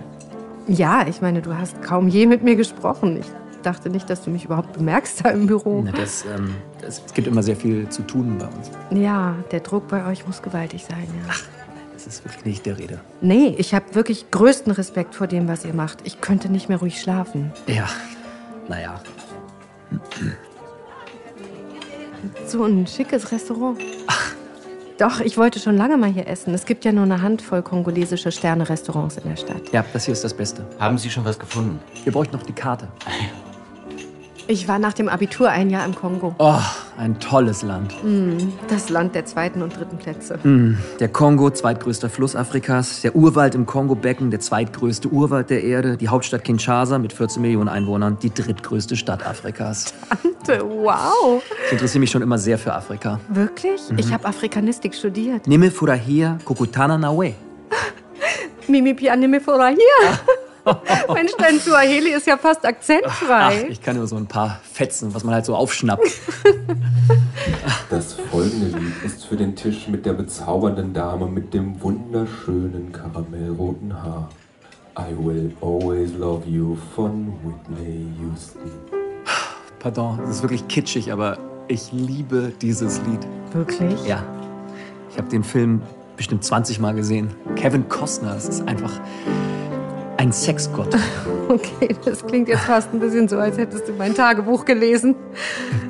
Ja, 0.68 1.06
ich 1.08 1.22
meine, 1.22 1.40
du 1.40 1.56
hast 1.56 1.80
kaum 1.80 2.08
je 2.08 2.26
mit 2.26 2.42
mir 2.42 2.56
gesprochen. 2.56 3.16
Ich 3.16 3.26
dachte 3.62 3.88
nicht, 3.88 4.10
dass 4.10 4.22
du 4.22 4.28
mich 4.28 4.44
überhaupt 4.44 4.74
bemerkst 4.74 5.24
da 5.24 5.30
im 5.30 5.46
Büro. 5.46 5.80
Na, 5.82 5.92
das, 5.92 6.26
ähm, 6.26 6.54
das, 6.82 7.00
es 7.06 7.14
gibt 7.14 7.26
immer 7.26 7.42
sehr 7.42 7.56
viel 7.56 7.88
zu 7.88 8.02
tun 8.02 8.36
bei 8.38 8.48
uns. 8.48 8.70
Ja, 9.02 9.34
der 9.50 9.60
Druck 9.60 9.88
bei 9.88 10.04
euch 10.06 10.26
muss 10.26 10.42
gewaltig 10.42 10.84
sein, 10.84 11.06
ja. 11.26 11.32
Das 12.04 12.14
ist 12.14 12.24
wirklich 12.24 12.44
nicht 12.44 12.66
der 12.66 12.78
Rede. 12.78 13.00
Nee, 13.20 13.54
ich 13.58 13.74
habe 13.74 13.94
wirklich 13.94 14.30
größten 14.32 14.72
Respekt 14.72 15.14
vor 15.14 15.28
dem, 15.28 15.46
was 15.46 15.64
ihr 15.64 15.72
macht. 15.72 15.98
Ich 16.02 16.20
könnte 16.20 16.50
nicht 16.50 16.68
mehr 16.68 16.78
ruhig 16.78 17.00
schlafen. 17.00 17.52
Ja, 17.68 17.88
naja. 18.68 19.00
So 22.46 22.64
ein 22.64 22.88
schickes 22.88 23.30
Restaurant. 23.30 23.80
Doch, 24.98 25.20
ich 25.20 25.36
wollte 25.36 25.60
schon 25.60 25.76
lange 25.76 25.96
mal 25.96 26.10
hier 26.10 26.26
essen. 26.26 26.54
Es 26.54 26.66
gibt 26.66 26.84
ja 26.84 26.90
nur 26.90 27.04
eine 27.04 27.22
Handvoll 27.22 27.62
kongolesische 27.62 28.32
Sterne-Restaurants 28.32 29.18
in 29.18 29.28
der 29.28 29.36
Stadt. 29.36 29.72
Ja, 29.72 29.84
das 29.92 30.04
hier 30.04 30.12
ist 30.12 30.24
das 30.24 30.34
Beste. 30.34 30.64
Haben 30.80 30.98
Sie 30.98 31.08
schon 31.08 31.24
was 31.24 31.38
gefunden? 31.38 31.78
Wir 32.02 32.12
bräuchten 32.12 32.36
noch 32.36 32.44
die 32.44 32.52
Karte. 32.52 32.88
Ich 34.48 34.66
war 34.68 34.78
nach 34.78 34.92
dem 34.92 35.08
Abitur 35.08 35.48
ein 35.50 35.70
Jahr 35.70 35.84
im 35.84 35.94
Kongo. 35.94 36.34
Oh, 36.38 36.58
ein 36.98 37.18
tolles 37.20 37.62
Land. 37.62 37.94
Mm, 38.04 38.52
Das 38.68 38.88
Land 38.90 39.14
der 39.14 39.24
zweiten 39.24 39.62
und 39.62 39.76
dritten 39.76 39.96
Plätze. 39.98 40.38
Mm, 40.42 40.76
Der 41.00 41.08
Kongo, 41.08 41.48
zweitgrößter 41.50 42.10
Fluss 42.10 42.34
Afrikas. 42.34 43.00
Der 43.02 43.14
Urwald 43.14 43.54
im 43.54 43.66
Kongo-Becken, 43.66 44.30
der 44.30 44.40
zweitgrößte 44.40 45.08
Urwald 45.08 45.50
der 45.50 45.62
Erde. 45.62 45.96
Die 45.96 46.08
Hauptstadt 46.08 46.44
Kinshasa 46.44 46.98
mit 46.98 47.12
14 47.12 47.40
Millionen 47.40 47.68
Einwohnern, 47.68 48.18
die 48.20 48.34
drittgrößte 48.34 48.96
Stadt 48.96 49.24
Afrikas. 49.24 49.94
Tante, 50.44 50.64
wow. 50.68 51.42
Ich 51.66 51.72
interessiere 51.72 52.00
mich 52.00 52.10
schon 52.10 52.22
immer 52.22 52.38
sehr 52.38 52.58
für 52.58 52.74
Afrika. 52.74 53.20
Wirklich? 53.28 53.80
Mhm. 53.90 53.98
Ich 53.98 54.12
habe 54.12 54.26
Afrikanistik 54.26 54.94
studiert. 54.94 55.46
Nime 55.46 55.70
Furahia 55.70 56.38
Kokutana 56.44 56.98
Nawe. 56.98 57.34
Mimi 58.68 58.92
Pianime 58.94 59.40
Fora 59.40 59.68
hier. 59.68 60.18
Mensch, 61.14 61.32
dein 61.38 61.58
Suaheli 61.58 62.10
ist 62.10 62.26
ja 62.26 62.36
fast 62.36 62.60
Ach, 62.62 62.68
akzentfrei. 62.68 63.66
ich 63.68 63.80
kann 63.82 63.96
nur 63.96 64.06
so 64.06 64.16
ein 64.16 64.26
paar 64.26 64.60
Fetzen, 64.72 65.14
was 65.14 65.24
man 65.24 65.34
halt 65.34 65.46
so 65.46 65.54
aufschnappt. 65.56 66.06
Das 67.90 68.14
folgende 68.14 68.78
Lied 68.78 69.04
ist 69.04 69.26
für 69.26 69.36
den 69.36 69.54
Tisch 69.54 69.86
mit 69.88 70.06
der 70.06 70.14
bezaubernden 70.14 70.94
Dame 70.94 71.26
mit 71.26 71.52
dem 71.52 71.82
wunderschönen 71.82 72.90
karamellroten 72.92 73.92
Haar. 73.92 74.30
I 74.98 75.14
will 75.18 75.52
always 75.60 76.12
love 76.14 76.48
you 76.48 76.76
von 76.94 77.34
Whitney 77.42 78.06
Houston. 78.20 78.70
Pardon, 79.78 80.18
das 80.22 80.36
ist 80.36 80.42
wirklich 80.42 80.66
kitschig, 80.68 81.12
aber 81.12 81.36
ich 81.68 81.92
liebe 81.92 82.52
dieses 82.62 82.98
Lied. 83.02 83.26
Wirklich? 83.52 84.06
Ja. 84.06 84.22
Ich 85.10 85.18
habe 85.18 85.28
den 85.28 85.44
Film 85.44 85.82
bestimmt 86.16 86.44
20 86.44 86.78
Mal 86.78 86.94
gesehen. 86.94 87.30
Kevin 87.56 87.88
Costner, 87.88 88.34
das 88.34 88.48
ist 88.48 88.66
einfach 88.68 89.00
ein 90.16 90.32
Sexgott. 90.32 90.96
Okay, 91.48 91.94
das 92.06 92.24
klingt 92.24 92.48
jetzt 92.48 92.62
fast 92.62 92.94
ein 92.94 93.00
bisschen 93.00 93.28
so, 93.28 93.36
als 93.36 93.58
hättest 93.58 93.86
du 93.86 93.92
mein 93.92 94.14
Tagebuch 94.14 94.64
gelesen. 94.64 95.14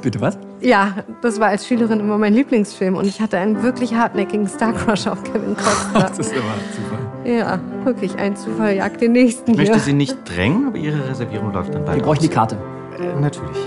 Bitte 0.01 0.21
was? 0.21 0.37
Ja, 0.61 0.97
das 1.21 1.39
war 1.39 1.49
als 1.49 1.69
Schülerin 1.69 2.01
immer 2.01 2.19
mein 2.19 2.35
Lieblingsfilm 2.35 2.97
und 2.97 3.07
ich 3.07 3.21
hatte 3.21 3.39
einen 3.39 3.63
wirklich 3.63 3.95
hartnäckigen 3.95 4.49
Star-Crush 4.49 5.07
auf 5.07 5.23
Kevin 5.23 5.55
Costner. 5.65 6.01
Das 6.09 6.19
ist 6.19 6.33
immer 6.33 6.55
Zufall. 6.75 6.99
Ja, 7.33 7.61
wirklich, 7.85 8.19
ein 8.19 8.35
Zufall 8.35 8.75
jagt 8.75 9.01
den 9.03 9.13
nächsten 9.13 9.53
Ich 9.53 9.57
möchte 9.57 9.75
hier. 9.75 9.83
Sie 9.83 9.93
nicht 9.93 10.17
drängen, 10.25 10.67
aber 10.67 10.79
Ihre 10.79 11.09
Reservierung 11.09 11.53
läuft 11.53 11.75
dann 11.75 11.85
bald 11.85 11.99
Wir 11.99 12.03
bräuchten 12.03 12.25
die 12.25 12.31
aus. 12.31 12.35
Karte. 12.35 12.57
Äh, 12.99 13.21
natürlich. 13.21 13.59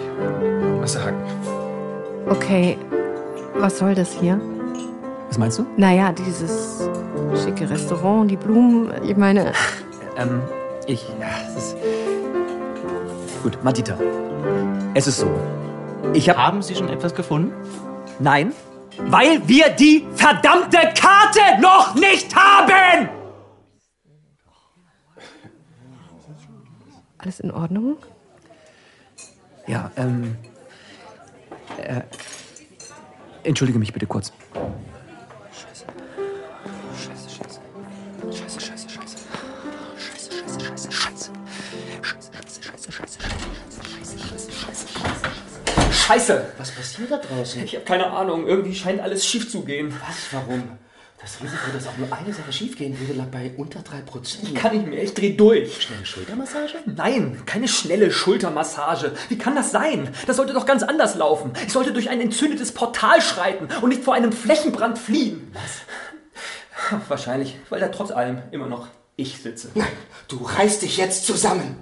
Was 0.82 0.94
sagen? 0.94 1.16
Okay, 2.28 2.78
was 3.58 3.78
soll 3.78 3.96
das 3.96 4.12
hier? 4.12 4.42
Was 5.30 5.38
meinst 5.38 5.60
du? 5.60 5.66
Naja, 5.78 6.12
dieses 6.12 6.90
schicke 7.42 7.70
Restaurant, 7.70 8.30
die 8.30 8.36
Blumen, 8.38 8.90
ich 9.08 9.16
meine... 9.16 9.54
Ähm, 10.18 10.42
ich. 10.88 11.08
Ja, 11.20 11.28
es 11.48 11.56
ist. 11.56 11.78
Gut, 13.44 13.64
Madita. 13.64 13.98
Es 14.94 15.08
ist 15.08 15.18
so. 15.20 15.30
Ich 16.14 16.30
hab, 16.30 16.38
Haben 16.38 16.62
Sie 16.62 16.76
schon 16.76 16.90
etwas 16.90 17.14
gefunden? 17.14 17.54
Nein, 18.20 18.54
weil 18.98 19.46
wir 19.48 19.70
die 19.70 20.08
verdammte 20.16 20.78
Karte 21.00 21.62
noch 21.62 21.96
nicht 21.96 22.34
haben! 22.36 23.10
Alles 27.18 27.40
in 27.40 27.52
Ordnung? 27.52 27.98
Ja, 29.68 29.92
ähm. 29.98 30.38
Äh, 31.78 32.02
entschuldige 33.44 33.80
mich 33.80 33.92
bitte 33.92 34.06
kurz. 34.06 34.32
Scheiße. 35.52 35.86
Scheiße, 36.96 37.30
scheiße. 37.30 37.36
Scheiße, 37.36 37.60
scheiße. 46.06 46.46
Was 46.58 46.72
passiert 46.72 47.12
da 47.12 47.18
draußen? 47.18 47.64
Ich 47.64 47.76
habe 47.76 47.86
keine 47.86 48.12
Ahnung. 48.12 48.48
Irgendwie 48.48 48.76
scheint 48.76 49.02
alles 49.02 49.26
schief 49.26 49.50
zu 49.50 49.62
gehen. 49.62 49.94
Was? 50.08 50.16
Warum? 50.32 50.64
Das 51.20 51.42
Risiko, 51.42 51.72
dass 51.74 51.88
auch 51.88 51.98
nur 51.98 52.12
eine 52.12 52.34
Sache 52.34 52.54
schiefgehen 52.54 53.00
würde, 53.00 53.14
lag 53.14 53.28
bei 53.28 53.52
unter 53.58 53.80
3%. 53.80 54.44
Ich 54.44 54.54
kann 54.54 54.76
nicht 54.76 54.86
mehr. 54.86 55.02
Ich 55.02 55.14
dreh 55.14 55.34
durch. 55.34 55.82
Schnelle 55.82 56.06
Schultermassage? 56.06 56.74
Nein, 56.86 57.42
keine 57.46 57.68
schnelle 57.68 58.12
Schultermassage. 58.12 59.14
Wie 59.30 59.38
kann 59.38 59.56
das 59.56 59.72
sein? 59.72 60.10
Das 60.28 60.36
sollte 60.36 60.54
doch 60.54 60.68
ganz 60.68 60.84
anders 60.84 61.16
laufen. 61.16 61.54
Ich 61.66 61.74
sollte 61.74 61.94
durch 61.94 62.10
ein 62.10 62.22
entzündetes 62.22 62.74
Portal 62.74 63.22
schreiten 63.22 63.70
und 63.82 63.90
nicht 63.90 64.04
vor 64.04 64.14
einem 64.14 64.34
Flächenbrand 64.34 65.00
fliehen. 65.00 65.52
Was? 65.54 67.02
Wahrscheinlich, 67.08 67.58
weil 67.70 67.80
da 67.80 67.88
trotz 67.88 68.12
allem 68.12 68.44
immer 68.52 68.68
noch 68.68 68.88
ich 69.16 69.42
sitze. 69.42 69.70
Nein, 69.74 69.88
du 70.28 70.44
reißt 70.44 70.82
dich 70.82 70.98
jetzt 70.98 71.26
zusammen. 71.26 71.78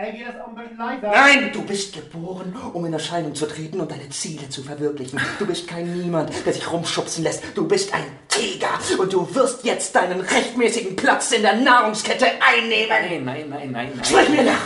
Ey, 0.00 0.12
geht 0.12 0.28
das 0.28 0.40
auch 0.40 0.46
ein 0.46 0.54
bisschen 0.54 0.78
leiser? 0.78 1.10
Nein, 1.10 1.50
du 1.52 1.62
bist 1.62 1.92
geboren, 1.92 2.54
um 2.72 2.86
in 2.86 2.92
Erscheinung 2.92 3.34
zu 3.34 3.46
treten 3.46 3.80
und 3.80 3.90
deine 3.90 4.08
Ziele 4.10 4.48
zu 4.48 4.62
verwirklichen. 4.62 5.20
Du 5.40 5.46
bist 5.46 5.66
kein 5.66 5.92
Niemand, 5.92 6.30
der 6.46 6.52
sich 6.52 6.70
rumschubsen 6.70 7.24
lässt. 7.24 7.42
Du 7.56 7.66
bist 7.66 7.92
ein 7.92 8.04
Tiger 8.28 8.68
und 8.96 9.12
du 9.12 9.34
wirst 9.34 9.64
jetzt 9.64 9.96
deinen 9.96 10.20
rechtmäßigen 10.20 10.94
Platz 10.94 11.32
in 11.32 11.42
der 11.42 11.56
Nahrungskette 11.56 12.26
einnehmen. 12.26 12.88
Nein, 12.88 13.24
nein, 13.24 13.48
nein, 13.48 13.70
nein, 13.72 13.92
nein. 13.92 14.04
Sprich 14.04 14.28
mir 14.28 14.44
nach. 14.44 14.60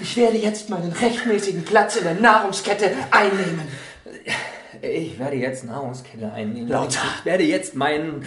Ich 0.00 0.16
werde 0.16 0.38
jetzt 0.38 0.70
meinen 0.70 0.92
rechtmäßigen 0.92 1.62
Platz 1.62 1.96
in 1.96 2.04
der 2.04 2.14
Nahrungskette 2.14 2.90
einnehmen. 3.10 3.68
Ich 4.80 5.18
werde 5.18 5.36
jetzt 5.36 5.64
Nahrungskette 5.64 6.32
einnehmen. 6.32 6.70
Lauter. 6.70 7.02
Ich 7.18 7.24
werde 7.26 7.44
jetzt 7.44 7.74
meinen 7.74 8.26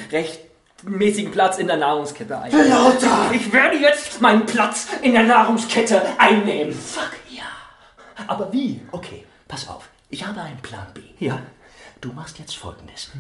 rechtmäßigen 0.84 1.32
Platz 1.32 1.58
in 1.58 1.68
der 1.68 1.78
Nahrungskette 1.78 2.38
einnehmen. 2.38 2.70
Lauter. 2.70 3.32
Ich 3.34 3.52
werde 3.52 3.78
jetzt 3.78 4.22
meinen 4.22 4.46
Platz 4.46 4.88
in 5.02 5.14
der 5.14 5.24
Nahrungskette 5.24 6.20
einnehmen. 6.20 6.74
Fuck 6.74 7.12
ja. 7.30 7.44
Aber 8.28 8.52
wie? 8.52 8.82
Okay, 8.92 9.26
pass 9.48 9.68
auf. 9.68 9.90
Ich 10.10 10.26
habe 10.26 10.42
einen 10.42 10.60
Plan 10.62 10.88
B. 10.94 11.02
Ja. 11.20 11.42
Du 12.02 12.12
machst 12.12 12.40
jetzt 12.40 12.56
folgendes. 12.56 13.12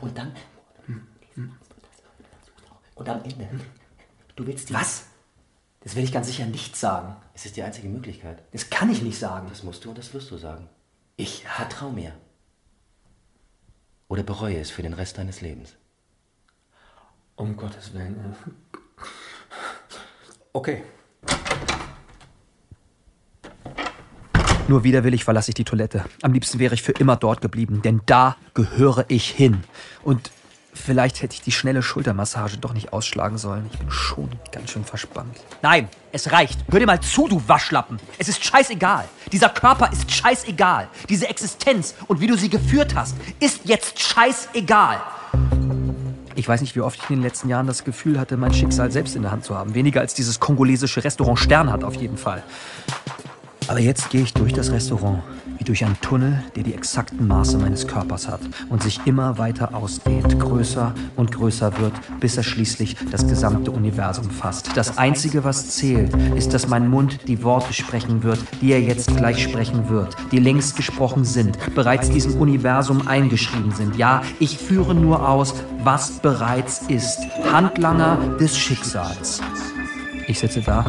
Und 0.00 0.16
dann. 0.16 0.34
Und 2.94 3.08
am 3.08 3.22
Ende. 3.22 3.48
Du 4.36 4.46
willst 4.46 4.70
die. 4.70 4.74
Was? 4.74 5.06
Das 5.80 5.94
werde 5.94 6.06
ich 6.06 6.12
ganz 6.12 6.26
sicher 6.26 6.46
nicht 6.46 6.76
sagen. 6.76 7.16
Es 7.34 7.46
ist 7.46 7.56
die 7.56 7.62
einzige 7.62 7.88
Möglichkeit. 7.88 8.42
Das 8.52 8.70
kann 8.70 8.90
ich 8.90 9.02
nicht 9.02 9.18
sagen. 9.18 9.46
Das 9.48 9.62
musst 9.62 9.84
du 9.84 9.90
und 9.90 9.98
das 9.98 10.12
wirst 10.14 10.30
du 10.30 10.36
sagen. 10.36 10.68
Ich. 11.16 11.44
Vertrau 11.44 11.90
mir. 11.90 12.12
Oder 14.08 14.22
bereue 14.22 14.58
es 14.58 14.70
für 14.70 14.82
den 14.82 14.94
Rest 14.94 15.18
deines 15.18 15.42
Lebens. 15.42 15.76
Um 17.38 17.56
Gottes 17.56 17.94
Willen. 17.94 18.34
Okay. 20.52 20.82
Nur 24.66 24.82
widerwillig 24.84 25.24
verlasse 25.24 25.52
ich 25.52 25.54
die 25.54 25.64
Toilette. 25.64 26.04
Am 26.20 26.32
liebsten 26.32 26.58
wäre 26.58 26.74
ich 26.74 26.82
für 26.82 26.92
immer 26.92 27.16
dort 27.16 27.40
geblieben, 27.40 27.80
denn 27.80 28.02
da 28.06 28.36
gehöre 28.54 29.04
ich 29.08 29.30
hin. 29.30 29.62
Und 30.02 30.30
Vielleicht 30.74 31.22
hätte 31.22 31.34
ich 31.34 31.42
die 31.42 31.50
schnelle 31.50 31.82
Schultermassage 31.82 32.56
doch 32.56 32.72
nicht 32.72 32.92
ausschlagen 32.92 33.36
sollen. 33.36 33.68
Ich 33.72 33.78
bin 33.78 33.90
schon 33.90 34.30
ganz 34.52 34.70
schön 34.70 34.84
verspannt. 34.84 35.36
Nein, 35.60 35.88
es 36.12 36.30
reicht. 36.30 36.60
Hör 36.70 36.78
dir 36.78 36.86
mal 36.86 37.00
zu, 37.00 37.26
du 37.26 37.42
Waschlappen. 37.48 37.98
Es 38.16 38.28
ist 38.28 38.44
scheißegal. 38.44 39.04
Dieser 39.32 39.48
Körper 39.48 39.90
ist 39.92 40.10
scheißegal. 40.10 40.88
Diese 41.08 41.28
Existenz 41.28 41.96
und 42.06 42.20
wie 42.20 42.28
du 42.28 42.36
sie 42.36 42.48
geführt 42.48 42.94
hast, 42.94 43.16
ist 43.40 43.62
jetzt 43.64 43.98
scheißegal. 43.98 45.00
Ich 46.38 46.48
weiß 46.48 46.60
nicht, 46.60 46.76
wie 46.76 46.80
oft 46.82 47.00
ich 47.02 47.10
in 47.10 47.16
den 47.16 47.24
letzten 47.24 47.48
Jahren 47.48 47.66
das 47.66 47.82
Gefühl 47.82 48.20
hatte, 48.20 48.36
mein 48.36 48.54
Schicksal 48.54 48.92
selbst 48.92 49.16
in 49.16 49.22
der 49.22 49.32
Hand 49.32 49.44
zu 49.44 49.56
haben. 49.56 49.74
Weniger 49.74 49.98
als 49.98 50.14
dieses 50.14 50.38
kongolesische 50.38 51.02
Restaurant 51.02 51.36
Stern 51.36 51.72
hat 51.72 51.82
auf 51.82 51.96
jeden 51.96 52.16
Fall. 52.16 52.44
Aber 53.66 53.80
jetzt 53.80 54.10
gehe 54.10 54.22
ich 54.22 54.34
durch 54.34 54.52
das 54.52 54.70
Restaurant, 54.70 55.24
durch 55.68 55.84
einen 55.84 56.00
Tunnel, 56.00 56.42
der 56.56 56.62
die 56.62 56.74
exakten 56.74 57.26
Maße 57.26 57.58
meines 57.58 57.86
Körpers 57.86 58.26
hat 58.26 58.40
und 58.70 58.82
sich 58.82 59.00
immer 59.04 59.36
weiter 59.36 59.74
ausdehnt, 59.74 60.40
größer 60.40 60.94
und 61.16 61.30
größer 61.30 61.78
wird, 61.78 61.92
bis 62.20 62.36
er 62.38 62.42
schließlich 62.42 62.96
das 63.10 63.28
gesamte 63.28 63.70
Universum 63.70 64.30
fasst. 64.30 64.70
Das 64.76 64.96
Einzige, 64.96 65.44
was 65.44 65.68
zählt, 65.68 66.14
ist, 66.34 66.54
dass 66.54 66.68
mein 66.68 66.88
Mund 66.88 67.28
die 67.28 67.42
Worte 67.42 67.74
sprechen 67.74 68.22
wird, 68.22 68.38
die 68.62 68.72
er 68.72 68.80
jetzt 68.80 69.14
gleich 69.16 69.42
sprechen 69.42 69.90
wird, 69.90 70.16
die 70.32 70.38
längst 70.38 70.76
gesprochen 70.76 71.24
sind, 71.24 71.58
bereits 71.74 72.08
diesem 72.08 72.40
Universum 72.40 73.06
eingeschrieben 73.06 73.72
sind. 73.72 73.96
Ja, 73.96 74.22
ich 74.38 74.56
führe 74.56 74.94
nur 74.94 75.28
aus, 75.28 75.54
was 75.84 76.18
bereits 76.20 76.82
ist. 76.88 77.18
Handlanger 77.52 78.16
des 78.40 78.56
Schicksals. 78.56 79.42
Ich 80.26 80.38
sitze 80.38 80.62
da. 80.62 80.84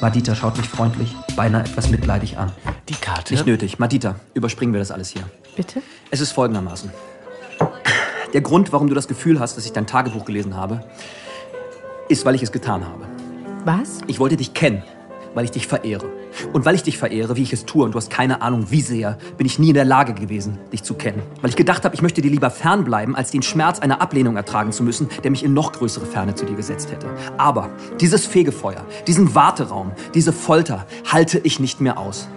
Madita 0.00 0.34
schaut 0.34 0.56
mich 0.56 0.66
freundlich, 0.66 1.14
beinahe 1.36 1.62
etwas 1.62 1.90
mitleidig 1.90 2.38
an. 2.38 2.50
Die 2.88 2.94
Karte? 2.94 3.34
Nicht 3.34 3.46
nötig. 3.46 3.78
Madita, 3.78 4.14
überspringen 4.32 4.72
wir 4.72 4.80
das 4.80 4.90
alles 4.90 5.10
hier. 5.10 5.22
Bitte? 5.56 5.82
Es 6.10 6.20
ist 6.20 6.32
folgendermaßen. 6.32 6.90
Der 8.32 8.40
Grund, 8.40 8.72
warum 8.72 8.88
du 8.88 8.94
das 8.94 9.08
Gefühl 9.08 9.40
hast, 9.40 9.58
dass 9.58 9.66
ich 9.66 9.72
dein 9.72 9.86
Tagebuch 9.86 10.24
gelesen 10.24 10.56
habe, 10.56 10.84
ist, 12.08 12.24
weil 12.24 12.34
ich 12.34 12.42
es 12.42 12.50
getan 12.50 12.86
habe. 12.86 13.06
Was? 13.66 13.98
Ich 14.06 14.18
wollte 14.20 14.38
dich 14.38 14.54
kennen, 14.54 14.82
weil 15.34 15.44
ich 15.44 15.50
dich 15.50 15.66
verehre. 15.66 16.06
Und 16.52 16.64
weil 16.64 16.74
ich 16.74 16.82
dich 16.82 16.98
verehre, 16.98 17.36
wie 17.36 17.42
ich 17.42 17.52
es 17.52 17.66
tue, 17.66 17.84
und 17.84 17.92
du 17.92 17.96
hast 17.96 18.10
keine 18.10 18.42
Ahnung, 18.42 18.66
wie 18.70 18.80
sehr, 18.80 19.18
bin 19.36 19.46
ich 19.46 19.58
nie 19.58 19.68
in 19.68 19.74
der 19.74 19.84
Lage 19.84 20.14
gewesen, 20.14 20.58
dich 20.72 20.82
zu 20.82 20.94
kennen. 20.94 21.22
Weil 21.40 21.50
ich 21.50 21.56
gedacht 21.56 21.84
habe, 21.84 21.94
ich 21.94 22.02
möchte 22.02 22.22
dir 22.22 22.30
lieber 22.30 22.50
fernbleiben, 22.50 23.16
als 23.16 23.30
den 23.30 23.42
Schmerz 23.42 23.80
einer 23.80 24.00
Ablehnung 24.00 24.36
ertragen 24.36 24.72
zu 24.72 24.82
müssen, 24.82 25.08
der 25.22 25.30
mich 25.30 25.44
in 25.44 25.54
noch 25.54 25.72
größere 25.72 26.06
Ferne 26.06 26.34
zu 26.34 26.44
dir 26.44 26.56
gesetzt 26.56 26.90
hätte. 26.90 27.08
Aber 27.36 27.70
dieses 28.00 28.26
Fegefeuer, 28.26 28.84
diesen 29.06 29.34
Warteraum, 29.34 29.92
diese 30.14 30.32
Folter 30.32 30.86
halte 31.10 31.38
ich 31.38 31.60
nicht 31.60 31.80
mehr 31.80 31.98
aus. 31.98 32.28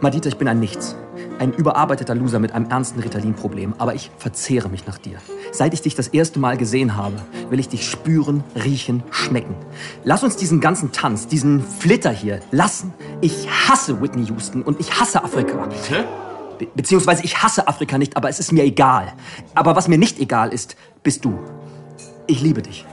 Madita, 0.00 0.28
ich 0.28 0.38
bin 0.38 0.48
ein 0.48 0.60
Nichts. 0.60 0.96
Ein 1.40 1.54
überarbeiteter 1.54 2.14
Loser 2.14 2.38
mit 2.38 2.52
einem 2.52 2.68
ernsten 2.68 3.00
Ritalin-Problem. 3.00 3.72
Aber 3.78 3.94
ich 3.94 4.10
verzehre 4.18 4.68
mich 4.68 4.86
nach 4.86 4.98
dir. 4.98 5.16
Seit 5.52 5.72
ich 5.72 5.80
dich 5.80 5.94
das 5.94 6.08
erste 6.08 6.38
Mal 6.38 6.58
gesehen 6.58 6.98
habe, 6.98 7.16
will 7.48 7.58
ich 7.58 7.70
dich 7.70 7.88
spüren, 7.88 8.44
riechen, 8.62 9.02
schmecken. 9.10 9.54
Lass 10.04 10.22
uns 10.22 10.36
diesen 10.36 10.60
ganzen 10.60 10.92
Tanz, 10.92 11.28
diesen 11.28 11.62
Flitter 11.62 12.10
hier 12.10 12.40
lassen. 12.50 12.92
Ich 13.22 13.48
hasse 13.48 14.02
Whitney 14.02 14.26
Houston 14.26 14.60
und 14.60 14.80
ich 14.80 15.00
hasse 15.00 15.24
Afrika. 15.24 15.66
Be 16.58 16.68
beziehungsweise 16.74 17.24
ich 17.24 17.42
hasse 17.42 17.66
Afrika 17.66 17.96
nicht, 17.96 18.18
aber 18.18 18.28
es 18.28 18.38
ist 18.38 18.52
mir 18.52 18.64
egal. 18.64 19.14
Aber 19.54 19.74
was 19.74 19.88
mir 19.88 19.96
nicht 19.96 20.20
egal 20.20 20.52
ist, 20.52 20.76
bist 21.02 21.24
du. 21.24 21.38
Ich 22.26 22.42
liebe 22.42 22.60
dich. 22.60 22.84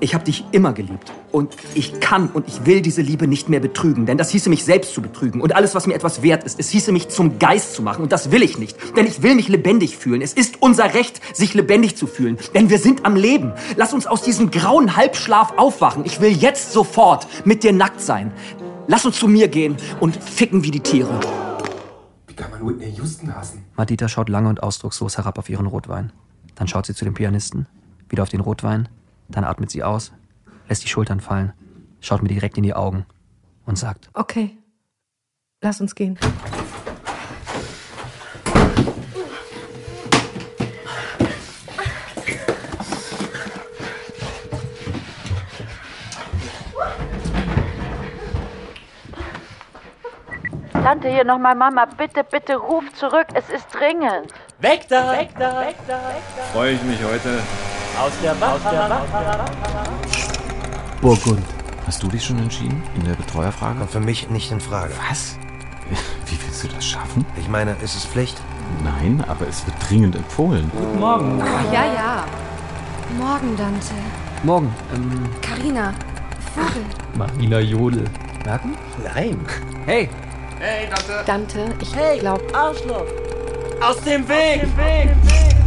Ich 0.00 0.14
habe 0.14 0.24
dich 0.24 0.44
immer 0.52 0.72
geliebt. 0.72 1.12
Und 1.32 1.56
ich 1.74 1.98
kann 1.98 2.28
und 2.28 2.46
ich 2.46 2.66
will 2.66 2.82
diese 2.82 3.02
Liebe 3.02 3.26
nicht 3.26 3.48
mehr 3.48 3.58
betrügen, 3.58 4.06
denn 4.06 4.16
das 4.16 4.30
hieße 4.30 4.48
mich 4.48 4.64
selbst 4.64 4.94
zu 4.94 5.02
betrügen. 5.02 5.40
Und 5.40 5.56
alles, 5.56 5.74
was 5.74 5.86
mir 5.86 5.94
etwas 5.94 6.22
wert 6.22 6.44
ist, 6.44 6.60
es 6.60 6.68
hieße 6.68 6.92
mich 6.92 7.08
zum 7.08 7.38
Geist 7.38 7.74
zu 7.74 7.82
machen. 7.82 8.02
Und 8.02 8.12
das 8.12 8.30
will 8.30 8.42
ich 8.42 8.58
nicht, 8.58 8.76
denn 8.96 9.06
ich 9.06 9.22
will 9.22 9.34
mich 9.34 9.48
lebendig 9.48 9.96
fühlen. 9.96 10.22
Es 10.22 10.32
ist 10.32 10.62
unser 10.62 10.94
Recht, 10.94 11.20
sich 11.36 11.54
lebendig 11.54 11.96
zu 11.96 12.06
fühlen, 12.06 12.38
denn 12.54 12.70
wir 12.70 12.78
sind 12.78 13.04
am 13.04 13.16
Leben. 13.16 13.52
Lass 13.76 13.92
uns 13.92 14.06
aus 14.06 14.22
diesem 14.22 14.50
grauen 14.50 14.96
Halbschlaf 14.96 15.54
aufwachen. 15.56 16.04
Ich 16.04 16.20
will 16.20 16.30
jetzt 16.30 16.72
sofort 16.72 17.26
mit 17.44 17.64
dir 17.64 17.72
nackt 17.72 18.00
sein. 18.00 18.32
Lass 18.86 19.04
uns 19.04 19.18
zu 19.18 19.26
mir 19.26 19.48
gehen 19.48 19.76
und 20.00 20.16
ficken 20.16 20.62
wie 20.62 20.70
die 20.70 20.80
Tiere. 20.80 21.20
Wie 22.28 22.34
kann 22.34 22.50
man 22.52 22.66
Whitney 22.66 22.94
Houston 22.96 23.34
hassen? 23.34 23.64
Madita 23.76 24.08
schaut 24.08 24.28
lange 24.28 24.48
und 24.48 24.62
ausdruckslos 24.62 25.18
herab 25.18 25.38
auf 25.38 25.48
ihren 25.50 25.66
Rotwein. 25.66 26.12
Dann 26.54 26.68
schaut 26.68 26.86
sie 26.86 26.94
zu 26.94 27.04
dem 27.04 27.14
Pianisten, 27.14 27.66
wieder 28.08 28.22
auf 28.22 28.28
den 28.28 28.40
Rotwein, 28.40 28.88
dann 29.28 29.44
atmet 29.44 29.70
sie 29.70 29.82
aus, 29.82 30.12
lässt 30.68 30.84
die 30.84 30.88
Schultern 30.88 31.20
fallen, 31.20 31.52
schaut 32.00 32.22
mir 32.22 32.28
direkt 32.28 32.56
in 32.56 32.62
die 32.62 32.74
Augen 32.74 33.06
und 33.64 33.78
sagt, 33.78 34.10
Okay. 34.14 34.56
Lass 35.60 35.80
uns 35.80 35.94
gehen. 35.96 36.16
Tante, 50.72 51.08
hier 51.08 51.24
nochmal 51.24 51.54
Mama. 51.54 51.84
Bitte, 51.84 52.24
bitte 52.24 52.56
ruf 52.56 52.84
zurück. 52.94 53.26
Es 53.34 53.50
ist 53.50 53.66
dringend. 53.74 54.32
Weg 54.60 54.88
da! 54.88 55.12
Weg 55.18 55.30
da! 55.38 55.60
Weg 55.60 55.76
da! 55.86 55.98
Freue 56.52 56.72
ich 56.72 56.82
mich 56.82 57.02
heute. 57.04 57.40
Aus 58.00 58.12
der 58.22 58.40
Wand! 58.40 58.64
Aus! 58.64 60.28
Burgund. 61.00 61.42
Hast 61.86 62.02
du 62.02 62.08
dich 62.08 62.24
schon 62.24 62.38
entschieden 62.38 62.82
in 62.96 63.04
der 63.04 63.14
Betreuerfrage? 63.14 63.78
Kommt 63.78 63.90
für 63.90 64.00
mich 64.00 64.28
nicht 64.30 64.50
in 64.52 64.60
Frage. 64.60 64.92
Was? 65.10 65.36
Wie 66.26 66.38
willst 66.44 66.62
du 66.64 66.68
das 66.68 66.84
schaffen? 66.84 67.24
Ich 67.40 67.48
meine, 67.48 67.72
ist 67.82 67.96
es 67.96 68.04
Pflicht? 68.04 68.36
Nein, 68.84 69.24
aber 69.26 69.48
es 69.48 69.64
wird 69.66 69.76
dringend 69.88 70.14
empfohlen. 70.16 70.70
Guten 70.76 71.00
Morgen. 71.00 71.40
Oh, 71.42 71.72
ja, 71.74 71.86
ja. 71.86 72.24
Morgen, 73.16 73.56
Dante. 73.56 73.94
Morgen, 74.42 74.74
ähm, 74.94 75.26
Carina. 75.40 75.94
Vogel. 76.54 76.82
Marina 77.16 77.58
Jodel. 77.60 78.04
Merken? 78.44 78.76
Nein. 79.14 79.38
Hey, 79.86 80.08
Hey, 80.60 80.88
Tante. 80.88 81.24
Dante, 81.24 81.74
ich 81.80 81.94
Hey, 81.94 82.18
glaube. 82.18 82.42
Arschloch! 82.52 83.06
Aus 83.80 84.00
dem 84.02 84.28
Weg! 84.28 84.66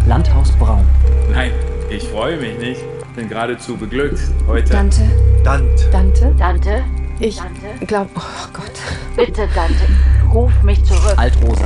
Landhaus 0.06 0.52
Braun. 0.52 0.86
Nein, 1.32 1.52
ich 1.92 2.04
freue 2.04 2.38
mich 2.38 2.58
nicht. 2.58 2.82
Bin 3.16 3.28
geradezu 3.28 3.76
beglückt 3.76 4.20
heute. 4.48 4.72
Dante. 4.72 5.02
Dante. 5.44 5.90
Dante? 5.92 6.36
Dante, 6.38 6.84
Ich 7.20 7.38
Dante. 7.38 7.86
glaube. 7.86 8.10
Oh 8.16 8.48
Gott. 8.54 8.72
bitte, 9.16 9.48
Dante. 9.54 9.76
Ruf 10.34 10.52
mich 10.64 10.82
zurück. 10.86 11.14
Altrosa. 11.18 11.66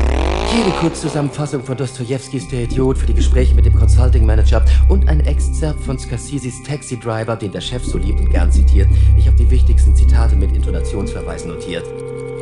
Hier 0.51 0.65
die 0.65 0.71
Kurzzusammenfassung 0.79 1.63
von 1.63 1.77
Dostojewskis 1.77 2.47
Der 2.47 2.63
Idiot 2.63 2.97
für 2.97 3.05
die 3.05 3.13
Gespräche 3.13 3.53
mit 3.53 3.65
dem 3.65 3.75
Consulting 3.75 4.25
Manager 4.25 4.63
und 4.89 5.07
ein 5.07 5.19
Exzerpt 5.21 5.79
von 5.83 5.99
Scarsisis 5.99 6.63
Taxi 6.63 6.97
Driver, 6.99 7.35
den 7.35 7.51
der 7.51 7.61
Chef 7.61 7.83
so 7.83 7.97
liebt 7.99 8.19
und 8.19 8.29
gern 8.31 8.51
zitiert. 8.51 8.87
Ich 9.17 9.27
habe 9.27 9.37
die 9.37 9.49
wichtigsten 9.51 9.95
Zitate 9.95 10.35
mit 10.35 10.51
Intonationsverweisen 10.55 11.51
notiert. 11.51 11.85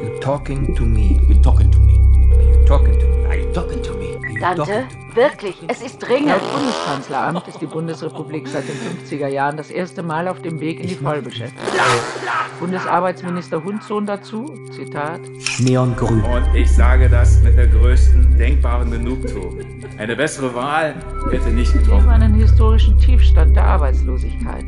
You 0.01 0.17
talking 0.21 0.73
to 0.75 0.84
me. 0.86 1.19
You 1.27 1.36
talking 1.41 1.69
to 1.71 1.79
me. 1.79 1.93
You 2.59 2.65
talking 2.65 2.93
to 2.93 3.05
me. 3.05 3.25
Are 3.27 3.38
you 3.38 3.51
talking 3.51 3.81
to 3.84 3.93
me? 3.95 4.39
Dante, 4.39 4.84
wirklich, 5.16 5.55
es 5.68 5.82
ist 5.82 5.99
dringend. 5.99 6.30
Laut 6.30 6.53
Bundeskanzleramt 6.53 7.47
ist 7.47 7.61
die 7.61 7.66
Bundesrepublik 7.66 8.47
seit 8.47 8.64
den 8.68 8.76
50er 8.76 9.28
Jahren 9.28 9.57
das 9.57 9.70
erste 9.70 10.03
Mal 10.03 10.28
auf 10.28 10.41
dem 10.41 10.59
Weg 10.59 10.80
in 10.80 10.88
die 10.88 10.95
Vollbeschäftigung. 10.95 11.64
Bundesarbeitsminister 12.59 13.64
Hundsohn 13.64 14.05
dazu, 14.05 14.53
Zitat, 14.72 15.20
Neongrün. 15.59 16.24
Und 16.24 16.55
ich 16.55 16.72
sage 16.72 17.09
das 17.09 17.41
mit 17.41 17.57
der 17.57 17.68
größten 17.68 18.38
denkbaren 18.38 18.89
Genugtuung. 18.91 19.59
Eine 19.97 20.16
bessere 20.16 20.53
Wahl 20.55 20.95
hätte 21.32 21.49
nicht 21.49 21.74
Wir 21.74 21.82
haben 21.82 21.86
getroffen. 21.86 22.09
einen 22.09 22.34
historischen 22.36 22.97
Tiefstand 22.99 23.55
der 23.55 23.66
Arbeitslosigkeit. 23.66 24.66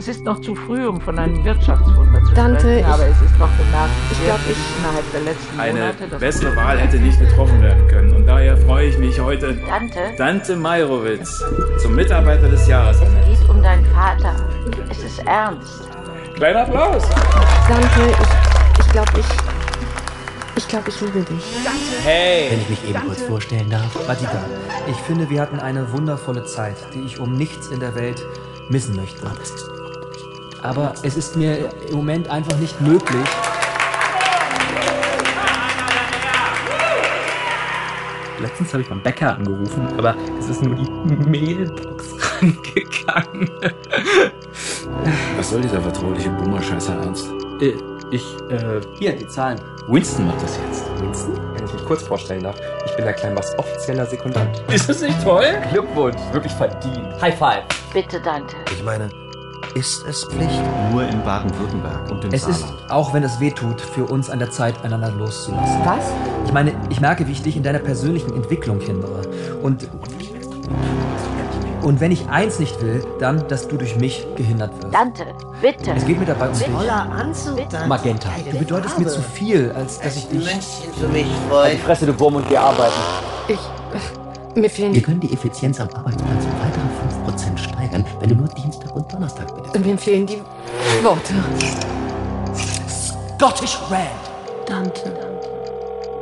Es 0.00 0.08
ist 0.08 0.24
noch 0.24 0.40
zu 0.40 0.54
früh, 0.54 0.86
um 0.86 0.98
von 0.98 1.18
einem 1.18 1.44
Wirtschaftswunder 1.44 2.24
zu 2.24 2.32
Dante, 2.32 2.58
sprechen, 2.60 2.78
ich- 2.78 2.86
aber 2.86 3.02
es 3.04 3.20
ist 3.20 3.34
doch 3.38 3.48
bemerkenswert, 3.50 4.10
ich 4.12 4.24
glaub, 4.24 4.38
wie 4.46 4.52
ich- 4.52 4.78
innerhalb 4.78 5.12
der 5.12 5.20
letzten 5.20 5.60
Eine 5.60 5.78
Monate 5.80 6.08
das 6.10 6.20
bessere 6.20 6.56
Wahl 6.56 6.78
hätte 6.78 6.96
nicht 6.96 7.20
getroffen 7.20 7.60
werden 7.60 7.86
können. 7.86 8.14
Und 8.16 8.26
daher 8.26 8.56
freue 8.56 8.86
ich 8.86 8.96
mich 8.96 9.20
heute, 9.20 9.52
Dante, 9.56 9.98
Dante 10.16 10.56
Meirowitz 10.56 11.44
zum 11.82 11.94
Mitarbeiter 11.94 12.48
des 12.48 12.66
Jahres 12.66 12.96
es 12.96 13.38
geht 13.40 13.50
um 13.50 13.62
deinen 13.62 13.84
Vater. 13.94 14.36
Es 14.88 15.02
ist 15.04 15.18
ernst. 15.26 15.82
Kleiner 16.34 16.62
Applaus. 16.62 17.02
Dante, 17.68 17.88
ich. 18.22 18.86
Ich 18.86 18.92
glaube, 18.92 19.10
ich. 19.18 19.26
Ich 20.56 20.66
glaube, 20.68 20.88
ich 20.88 21.00
liebe 21.02 21.20
dich. 21.20 21.44
Hey. 22.04 22.52
Wenn 22.52 22.60
ich 22.62 22.70
mich 22.70 22.88
eben 22.88 23.00
kurz 23.04 23.20
vorstellen 23.20 23.68
darf. 23.68 24.08
Madita, 24.08 24.42
ich 24.88 24.96
finde, 24.96 25.28
wir 25.28 25.42
hatten 25.42 25.60
eine 25.60 25.92
wundervolle 25.92 26.46
Zeit, 26.46 26.76
die 26.94 27.00
ich 27.00 27.20
um 27.20 27.34
nichts 27.34 27.66
in 27.68 27.80
der 27.80 27.94
Welt 27.94 28.24
missen 28.70 28.96
möchte. 28.96 29.20
Aber 30.62 30.94
es 31.02 31.16
ist 31.16 31.36
mir 31.36 31.70
im 31.88 31.96
Moment 31.96 32.28
einfach 32.28 32.56
nicht 32.58 32.80
möglich. 32.80 33.26
Letztens 38.40 38.72
habe 38.72 38.82
ich 38.82 38.88
beim 38.88 39.02
Bäcker 39.02 39.34
angerufen, 39.36 39.86
aber 39.98 40.14
es 40.38 40.48
ist 40.48 40.62
nur 40.62 40.74
die 40.74 40.88
Mailbox 41.28 42.06
rangegangen. 42.40 43.50
Was 45.36 45.50
soll 45.50 45.60
dieser 45.60 45.80
vertrauliche 45.82 46.30
Boomer-Scheißer 46.30 46.94
ernst? 47.02 47.28
Äh, 47.60 47.74
Ich, 48.10 48.24
äh. 48.48 48.80
Hier, 48.98 49.12
die 49.12 49.28
Zahlen. 49.28 49.60
Winston 49.88 50.26
macht 50.26 50.42
das 50.42 50.58
jetzt. 50.66 50.84
Winston? 51.00 51.38
Wenn 51.54 51.64
ich 51.66 51.72
mich 51.74 51.84
kurz 51.84 52.02
vorstellen 52.02 52.42
darf, 52.42 52.56
ich 52.86 52.96
bin 52.96 53.04
der 53.04 53.12
Kleinbachs 53.14 53.56
offizieller 53.58 54.06
Sekundant. 54.06 54.62
Ist 54.72 54.88
das 54.88 55.02
nicht 55.02 55.22
toll? 55.22 55.44
Glückwunsch. 55.70 56.16
Wirklich 56.32 56.52
verdient. 56.54 57.20
High 57.20 57.38
five. 57.38 57.62
Bitte, 57.92 58.20
Dante. 58.22 58.56
Ich 58.72 58.82
meine, 58.82 59.10
ist 59.74 60.04
es 60.06 60.24
Pflicht? 60.24 60.60
Nur 60.92 61.02
in 61.02 61.22
Baden-Württemberg 61.22 62.10
und 62.10 62.24
im 62.24 62.32
Es 62.32 62.46
ist, 62.46 62.60
Saarland. 62.60 62.90
auch 62.90 63.14
wenn 63.14 63.22
es 63.22 63.40
weh 63.40 63.50
tut, 63.50 63.80
für 63.80 64.04
uns 64.04 64.30
an 64.30 64.38
der 64.38 64.50
Zeit, 64.50 64.84
einander 64.84 65.10
loszulassen. 65.10 65.80
Was? 65.84 66.04
Ich 66.46 66.52
meine, 66.52 66.72
ich 66.88 67.00
merke, 67.00 67.26
wie 67.26 67.32
ich 67.32 67.42
dich 67.42 67.56
in 67.56 67.62
deiner 67.62 67.78
persönlichen 67.78 68.34
Entwicklung 68.34 68.80
hindere. 68.80 69.22
Und. 69.62 69.88
Und 71.82 72.00
wenn 72.00 72.12
ich 72.12 72.28
eins 72.28 72.58
nicht 72.58 72.82
will, 72.82 73.02
dann, 73.20 73.48
dass 73.48 73.66
du 73.66 73.78
durch 73.78 73.96
mich 73.96 74.26
gehindert 74.36 74.70
wirst. 74.82 74.94
Dante, 74.94 75.24
bitte. 75.62 75.92
Es 75.96 76.04
geht 76.04 76.18
mir 76.18 76.26
dabei 76.26 76.48
um 76.48 76.52
dich. 76.52 76.66
Toller 76.66 77.10
Anzug. 77.10 77.58
Magenta, 77.88 78.28
du 78.50 78.58
bedeutest 78.58 78.98
mir 78.98 79.06
zu 79.06 79.22
viel, 79.22 79.72
als 79.72 79.98
dass 79.98 80.14
ich 80.16 80.28
dich. 80.28 80.44
Männchen 80.44 80.92
für 80.98 81.08
mich, 81.08 81.26
Freund. 81.48 81.80
Fresse, 81.80 82.04
du 82.04 82.18
Wurm, 82.20 82.34
und 82.36 82.48
geh 82.48 82.58
arbeiten. 82.58 82.92
Ich. 83.48 83.58
Mir 84.54 84.68
fehlen 84.68 84.92
Wir 84.94 85.02
können 85.02 85.20
die 85.20 85.32
Effizienz 85.32 85.80
am 85.80 85.88
Arbeitsplatz 85.90 86.44
um 86.44 86.60
Mir 89.84 89.96
fehlen 89.98 90.26
die 90.26 90.40
Worte. 91.02 91.32
Scottish 92.88 93.78
Rand. 93.90 94.08
Dante. 94.66 95.12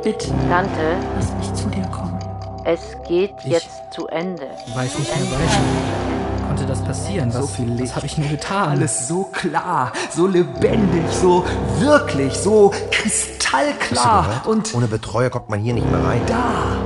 Bitte. 0.03 0.31
Dante, 0.49 0.97
Lass 1.17 1.33
mich 1.37 1.53
zu 1.53 1.67
dir 1.69 1.85
kommen. 1.87 2.17
es 2.63 2.79
geht 3.07 3.33
jetzt 3.43 3.69
zu 3.91 4.07
Ende. 4.07 4.47
Ich 4.65 4.75
weiß 4.75 4.97
nicht 4.97 5.15
mehr 5.15 5.31
weiter. 5.31 6.47
Konnte 6.47 6.65
das 6.65 6.81
passieren? 6.83 7.29
Was, 7.33 7.41
So 7.41 7.47
viel 7.47 7.69
Licht. 7.71 7.89
was 7.89 7.95
habe 7.97 8.05
ich 8.05 8.17
nur 8.17 8.29
getan? 8.29 8.69
Alles 8.69 9.07
so 9.07 9.23
klar, 9.25 9.91
so 10.09 10.25
lebendig, 10.25 11.03
so 11.11 11.43
wirklich, 11.79 12.33
so 12.33 12.71
kristallklar. 12.91 14.43
Und 14.47 14.73
Ohne 14.73 14.87
Betreuer 14.87 15.29
kommt 15.29 15.49
man 15.49 15.59
hier 15.59 15.73
nicht 15.73 15.89
mehr 15.91 16.03
rein. 16.03 16.21
da. 16.27 16.77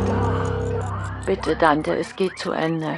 Bitte, 1.26 1.56
Dante, 1.56 1.96
es 1.96 2.16
geht 2.18 2.38
zu 2.38 2.52
Ende. 2.52 2.96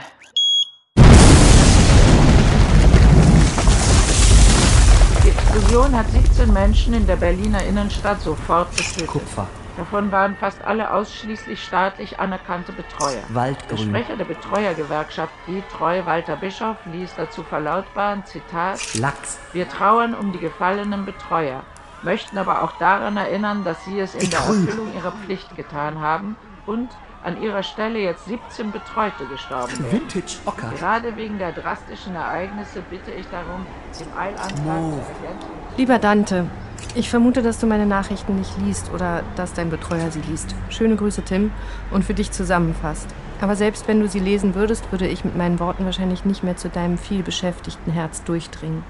Explosion 5.55 5.95
hat 5.95 6.11
17 6.11 6.51
Menschen 6.51 6.93
in 6.93 7.07
der 7.07 7.15
Berliner 7.15 7.63
Innenstadt 7.63 8.19
sofort 8.19 8.75
getötet. 8.75 9.07
Kupfer. 9.07 9.47
Davon 9.77 10.11
waren 10.11 10.35
fast 10.35 10.61
alle 10.65 10.91
ausschließlich 10.91 11.63
staatlich 11.63 12.19
anerkannte 12.19 12.73
Betreuer. 12.73 13.21
Der 13.29 13.35
Waldgrün. 13.35 13.77
Sprecher 13.77 14.17
der 14.17 14.25
Betreuergewerkschaft 14.25 15.31
G-Treu, 15.45 16.05
Walter 16.05 16.35
Bischof, 16.35 16.75
ließ 16.91 17.15
dazu 17.15 17.41
verlautbaren, 17.41 18.25
Zitat, 18.25 18.95
Lachs. 18.95 19.39
Wir 19.53 19.69
trauern 19.69 20.13
um 20.13 20.33
die 20.33 20.39
gefallenen 20.39 21.05
Betreuer, 21.05 21.63
möchten 22.03 22.37
aber 22.37 22.61
auch 22.61 22.73
daran 22.77 23.15
erinnern, 23.15 23.63
dass 23.63 23.85
sie 23.85 23.97
es 23.97 24.13
in 24.13 24.29
der 24.29 24.41
Grün. 24.41 24.67
Erfüllung 24.67 24.93
ihrer 24.93 25.13
Pflicht 25.13 25.55
getan 25.55 26.01
haben 26.01 26.35
und 26.65 26.89
an 27.25 27.41
ihrer 27.41 27.63
Stelle 27.63 27.99
jetzt 27.99 28.25
17 28.25 28.71
Betreute 28.71 29.25
gestorben 29.25 29.73
wären. 29.79 29.91
Vintage 29.91 30.37
Ocker. 30.45 30.71
Gerade 30.77 31.17
wegen 31.17 31.39
der 31.39 31.51
drastischen 31.51 32.15
Ereignisse 32.15 32.81
bitte 32.89 33.11
ich 33.11 33.25
darum, 33.27 33.65
den 33.99 34.17
Eilantrag 34.17 34.55
zur 34.55 35.25
Ergänzung 35.25 35.49
Lieber 35.77 35.99
Dante, 35.99 36.45
ich 36.93 37.09
vermute, 37.09 37.41
dass 37.41 37.59
du 37.59 37.67
meine 37.67 37.85
Nachrichten 37.85 38.35
nicht 38.35 38.57
liest 38.59 38.91
oder 38.93 39.23
dass 39.35 39.53
dein 39.53 39.69
Betreuer 39.69 40.11
sie 40.11 40.21
liest. 40.21 40.55
Schöne 40.69 40.95
Grüße, 40.95 41.23
Tim, 41.23 41.51
und 41.91 42.05
für 42.05 42.13
dich 42.13 42.31
zusammenfasst. 42.31 43.07
Aber 43.41 43.55
selbst 43.55 43.87
wenn 43.87 43.99
du 43.99 44.07
sie 44.07 44.19
lesen 44.19 44.55
würdest, 44.55 44.91
würde 44.91 45.07
ich 45.07 45.25
mit 45.25 45.35
meinen 45.35 45.59
Worten 45.59 45.83
wahrscheinlich 45.83 46.23
nicht 46.23 46.43
mehr 46.43 46.55
zu 46.55 46.69
deinem 46.69 46.97
vielbeschäftigten 46.97 47.91
Herz 47.91 48.23
durchdringen. 48.23 48.83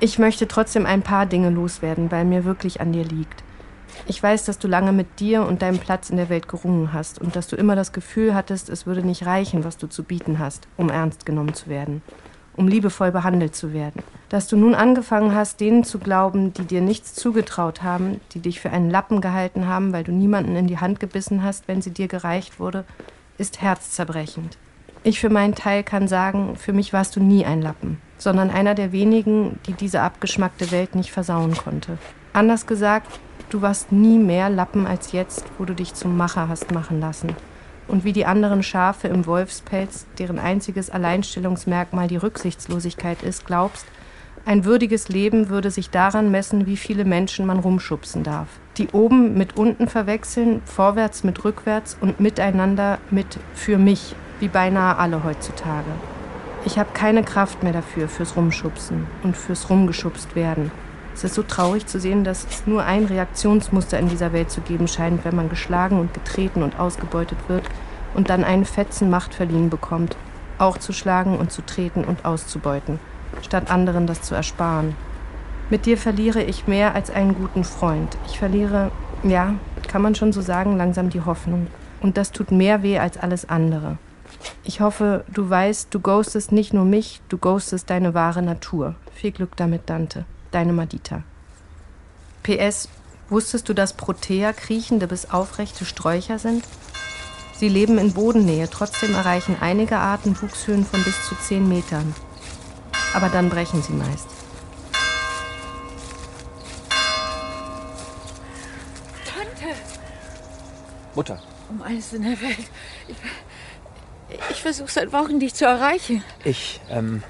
Ich 0.00 0.18
möchte 0.18 0.46
trotzdem 0.46 0.86
ein 0.86 1.02
paar 1.02 1.26
Dinge 1.26 1.50
loswerden, 1.50 2.12
weil 2.12 2.24
mir 2.24 2.44
wirklich 2.44 2.80
an 2.80 2.92
dir 2.92 3.04
liegt. 3.04 3.42
Ich 4.06 4.22
weiß, 4.22 4.44
dass 4.44 4.58
du 4.58 4.68
lange 4.68 4.92
mit 4.92 5.20
dir 5.20 5.46
und 5.46 5.62
deinem 5.62 5.78
Platz 5.78 6.10
in 6.10 6.16
der 6.16 6.28
Welt 6.28 6.48
gerungen 6.48 6.92
hast 6.92 7.20
und 7.20 7.36
dass 7.36 7.46
du 7.46 7.56
immer 7.56 7.76
das 7.76 7.92
Gefühl 7.92 8.34
hattest, 8.34 8.68
es 8.68 8.86
würde 8.86 9.02
nicht 9.02 9.26
reichen, 9.26 9.64
was 9.64 9.76
du 9.76 9.86
zu 9.86 10.02
bieten 10.02 10.38
hast, 10.38 10.68
um 10.76 10.90
ernst 10.90 11.24
genommen 11.26 11.54
zu 11.54 11.68
werden, 11.68 12.02
um 12.56 12.68
liebevoll 12.68 13.12
behandelt 13.12 13.54
zu 13.54 13.72
werden. 13.72 14.02
Dass 14.28 14.46
du 14.46 14.56
nun 14.56 14.74
angefangen 14.74 15.34
hast, 15.34 15.60
denen 15.60 15.84
zu 15.84 15.98
glauben, 15.98 16.52
die 16.52 16.64
dir 16.64 16.80
nichts 16.80 17.14
zugetraut 17.14 17.82
haben, 17.82 18.20
die 18.32 18.40
dich 18.40 18.60
für 18.60 18.70
einen 18.70 18.90
Lappen 18.90 19.20
gehalten 19.20 19.66
haben, 19.66 19.92
weil 19.92 20.04
du 20.04 20.12
niemanden 20.12 20.56
in 20.56 20.66
die 20.66 20.78
Hand 20.78 21.00
gebissen 21.00 21.42
hast, 21.42 21.68
wenn 21.68 21.82
sie 21.82 21.92
dir 21.92 22.08
gereicht 22.08 22.60
wurde, 22.60 22.84
ist 23.38 23.62
herzzerbrechend. 23.62 24.58
Ich 25.06 25.20
für 25.20 25.28
meinen 25.28 25.54
Teil 25.54 25.84
kann 25.84 26.08
sagen, 26.08 26.56
für 26.56 26.72
mich 26.72 26.94
warst 26.94 27.14
du 27.14 27.20
nie 27.20 27.44
ein 27.44 27.60
Lappen, 27.60 28.00
sondern 28.16 28.50
einer 28.50 28.74
der 28.74 28.90
wenigen, 28.90 29.58
die 29.66 29.74
diese 29.74 30.00
abgeschmackte 30.00 30.70
Welt 30.70 30.94
nicht 30.94 31.12
versauen 31.12 31.54
konnte. 31.54 31.98
Anders 32.32 32.66
gesagt, 32.66 33.20
du 33.54 33.62
warst 33.62 33.92
nie 33.92 34.18
mehr 34.18 34.50
Lappen 34.50 34.84
als 34.84 35.12
jetzt, 35.12 35.44
wo 35.58 35.64
du 35.64 35.74
dich 35.74 35.94
zum 35.94 36.16
Macher 36.16 36.48
hast 36.48 36.72
machen 36.72 36.98
lassen. 36.98 37.36
Und 37.86 38.02
wie 38.02 38.12
die 38.12 38.26
anderen 38.26 38.64
Schafe 38.64 39.06
im 39.06 39.26
Wolfspelz, 39.26 40.06
deren 40.18 40.40
einziges 40.40 40.90
Alleinstellungsmerkmal 40.90 42.08
die 42.08 42.16
Rücksichtslosigkeit 42.16 43.22
ist, 43.22 43.46
glaubst, 43.46 43.86
ein 44.44 44.64
würdiges 44.64 45.08
Leben 45.08 45.50
würde 45.50 45.70
sich 45.70 45.90
daran 45.90 46.32
messen, 46.32 46.66
wie 46.66 46.76
viele 46.76 47.04
Menschen 47.04 47.46
man 47.46 47.60
rumschubsen 47.60 48.24
darf. 48.24 48.48
Die 48.76 48.88
oben 48.88 49.34
mit 49.34 49.56
unten 49.56 49.88
verwechseln, 49.88 50.60
vorwärts 50.64 51.22
mit 51.22 51.44
rückwärts 51.44 51.96
und 52.00 52.18
miteinander 52.18 52.98
mit 53.10 53.38
für 53.54 53.78
mich, 53.78 54.16
wie 54.40 54.48
beinahe 54.48 54.96
alle 54.96 55.22
heutzutage. 55.22 55.90
Ich 56.64 56.78
habe 56.78 56.90
keine 56.92 57.22
Kraft 57.22 57.62
mehr 57.62 57.72
dafür, 57.72 58.08
fürs 58.08 58.36
Rumschubsen 58.36 59.06
und 59.22 59.36
fürs 59.36 59.70
Rumgeschubst 59.70 60.34
werden. 60.34 60.72
Es 61.14 61.22
ist 61.22 61.34
so 61.34 61.44
traurig 61.44 61.86
zu 61.86 62.00
sehen, 62.00 62.24
dass 62.24 62.44
es 62.44 62.66
nur 62.66 62.82
ein 62.82 63.04
Reaktionsmuster 63.04 63.98
in 63.98 64.08
dieser 64.08 64.32
Welt 64.32 64.50
zu 64.50 64.60
geben 64.60 64.88
scheint, 64.88 65.24
wenn 65.24 65.36
man 65.36 65.48
geschlagen 65.48 66.00
und 66.00 66.12
getreten 66.12 66.62
und 66.62 66.78
ausgebeutet 66.80 67.38
wird 67.46 67.64
und 68.14 68.30
dann 68.30 68.42
einen 68.42 68.64
Fetzen 68.64 69.10
Macht 69.10 69.32
verliehen 69.32 69.70
bekommt, 69.70 70.16
auch 70.58 70.76
zu 70.76 70.92
schlagen 70.92 71.38
und 71.38 71.52
zu 71.52 71.62
treten 71.62 72.04
und 72.04 72.24
auszubeuten, 72.24 72.98
statt 73.42 73.70
anderen 73.70 74.08
das 74.08 74.22
zu 74.22 74.34
ersparen. 74.34 74.96
Mit 75.70 75.86
dir 75.86 75.96
verliere 75.96 76.42
ich 76.42 76.66
mehr 76.66 76.94
als 76.94 77.10
einen 77.10 77.34
guten 77.34 77.64
Freund. 77.64 78.18
Ich 78.26 78.38
verliere, 78.38 78.90
ja, 79.22 79.54
kann 79.88 80.02
man 80.02 80.16
schon 80.16 80.32
so 80.32 80.40
sagen, 80.40 80.76
langsam 80.76 81.10
die 81.10 81.22
Hoffnung. 81.22 81.68
Und 82.00 82.16
das 82.16 82.32
tut 82.32 82.50
mehr 82.50 82.82
weh 82.82 82.98
als 82.98 83.16
alles 83.16 83.48
andere. 83.48 83.98
Ich 84.64 84.80
hoffe, 84.80 85.24
du 85.32 85.48
weißt, 85.48 85.94
du 85.94 86.00
ghostest 86.00 86.52
nicht 86.52 86.74
nur 86.74 86.84
mich, 86.84 87.22
du 87.28 87.38
ghostest 87.38 87.88
deine 87.88 88.14
wahre 88.14 88.42
Natur. 88.42 88.94
Viel 89.14 89.32
Glück 89.32 89.56
damit, 89.56 89.88
Dante. 89.88 90.26
Deine 90.54 90.72
Madita. 90.72 91.24
PS, 92.44 92.88
wusstest 93.28 93.68
du, 93.68 93.74
dass 93.74 93.94
Protea 93.94 94.52
kriechende 94.52 95.08
bis 95.08 95.28
aufrechte 95.30 95.84
Sträucher 95.84 96.38
sind? 96.38 96.64
Sie 97.56 97.68
leben 97.68 97.98
in 97.98 98.12
Bodennähe, 98.12 98.70
trotzdem 98.70 99.16
erreichen 99.16 99.56
einige 99.60 99.96
Arten 99.96 100.40
Wuchshöhen 100.40 100.86
von 100.86 101.02
bis 101.02 101.26
zu 101.26 101.34
10 101.34 101.68
Metern. 101.68 102.14
Aber 103.14 103.30
dann 103.30 103.50
brechen 103.50 103.82
sie 103.82 103.94
meist. 103.94 104.28
Tante, 109.26 109.74
Mutter. 111.16 111.42
um 111.68 111.82
alles 111.82 112.12
in 112.12 112.22
der 112.22 112.40
Welt. 112.40 112.70
Ich, 113.08 113.16
ich 114.50 114.62
versuche 114.62 114.92
seit 114.92 115.12
Wochen, 115.12 115.40
dich 115.40 115.54
zu 115.54 115.64
erreichen. 115.64 116.22
Ich, 116.44 116.80
ähm, 116.90 117.24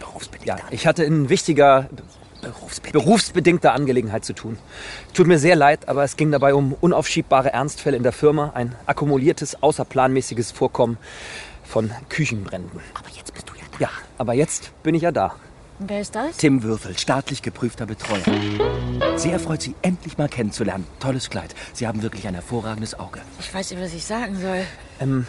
ja, 0.44 0.58
ich 0.70 0.86
hatte 0.86 1.04
in 1.04 1.30
wichtiger, 1.30 1.88
berufsbedingter 2.92 3.72
Angelegenheit 3.72 4.24
zu 4.24 4.32
tun. 4.32 4.58
Tut 5.14 5.26
mir 5.26 5.38
sehr 5.38 5.56
leid, 5.56 5.88
aber 5.88 6.04
es 6.04 6.16
ging 6.16 6.30
dabei 6.30 6.54
um 6.54 6.72
unaufschiebbare 6.80 7.52
Ernstfälle 7.52 7.96
in 7.96 8.02
der 8.02 8.12
Firma, 8.12 8.52
ein 8.54 8.74
akkumuliertes, 8.86 9.62
außerplanmäßiges 9.62 10.52
Vorkommen 10.52 10.98
von 11.64 11.90
Küchenbränden. 12.08 12.80
Aber 12.94 13.08
jetzt 13.16 13.32
bist 13.34 13.48
du 13.48 13.54
ja 13.54 13.64
da. 13.72 13.78
Ja, 13.78 13.90
aber 14.18 14.34
jetzt 14.34 14.70
bin 14.82 14.94
ich 14.94 15.02
ja 15.02 15.12
da. 15.12 15.34
Und 15.80 15.90
wer 15.90 16.00
ist 16.00 16.14
das? 16.14 16.36
Tim 16.36 16.62
Würfel, 16.62 16.96
staatlich 16.96 17.42
geprüfter 17.42 17.86
Betreuer. 17.86 18.22
Sehr 19.16 19.32
erfreut, 19.32 19.62
Sie 19.62 19.74
endlich 19.82 20.16
mal 20.18 20.28
kennenzulernen. 20.28 20.86
Tolles 21.00 21.30
Kleid. 21.30 21.52
Sie 21.72 21.88
haben 21.88 22.02
wirklich 22.02 22.28
ein 22.28 22.34
hervorragendes 22.34 22.96
Auge. 22.98 23.20
Ich 23.40 23.52
weiß 23.52 23.70
nicht, 23.72 23.82
was 23.82 23.92
ich 23.92 24.04
sagen 24.04 24.38
soll. 24.40 24.64
Ähm, 25.00 25.26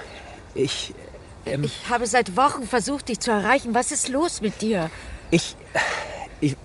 ich, 0.54 0.94
ähm, 1.48 1.64
Ich 1.64 1.90
habe 1.90 2.06
seit 2.06 2.38
Wochen 2.38 2.64
versucht, 2.68 3.10
dich 3.10 3.20
zu 3.20 3.32
erreichen. 3.32 3.74
Was 3.74 3.92
ist 3.92 4.08
los 4.10 4.42
mit 4.42 4.62
dir? 4.62 4.92
ich, 5.32 5.56
ich, 6.42 6.56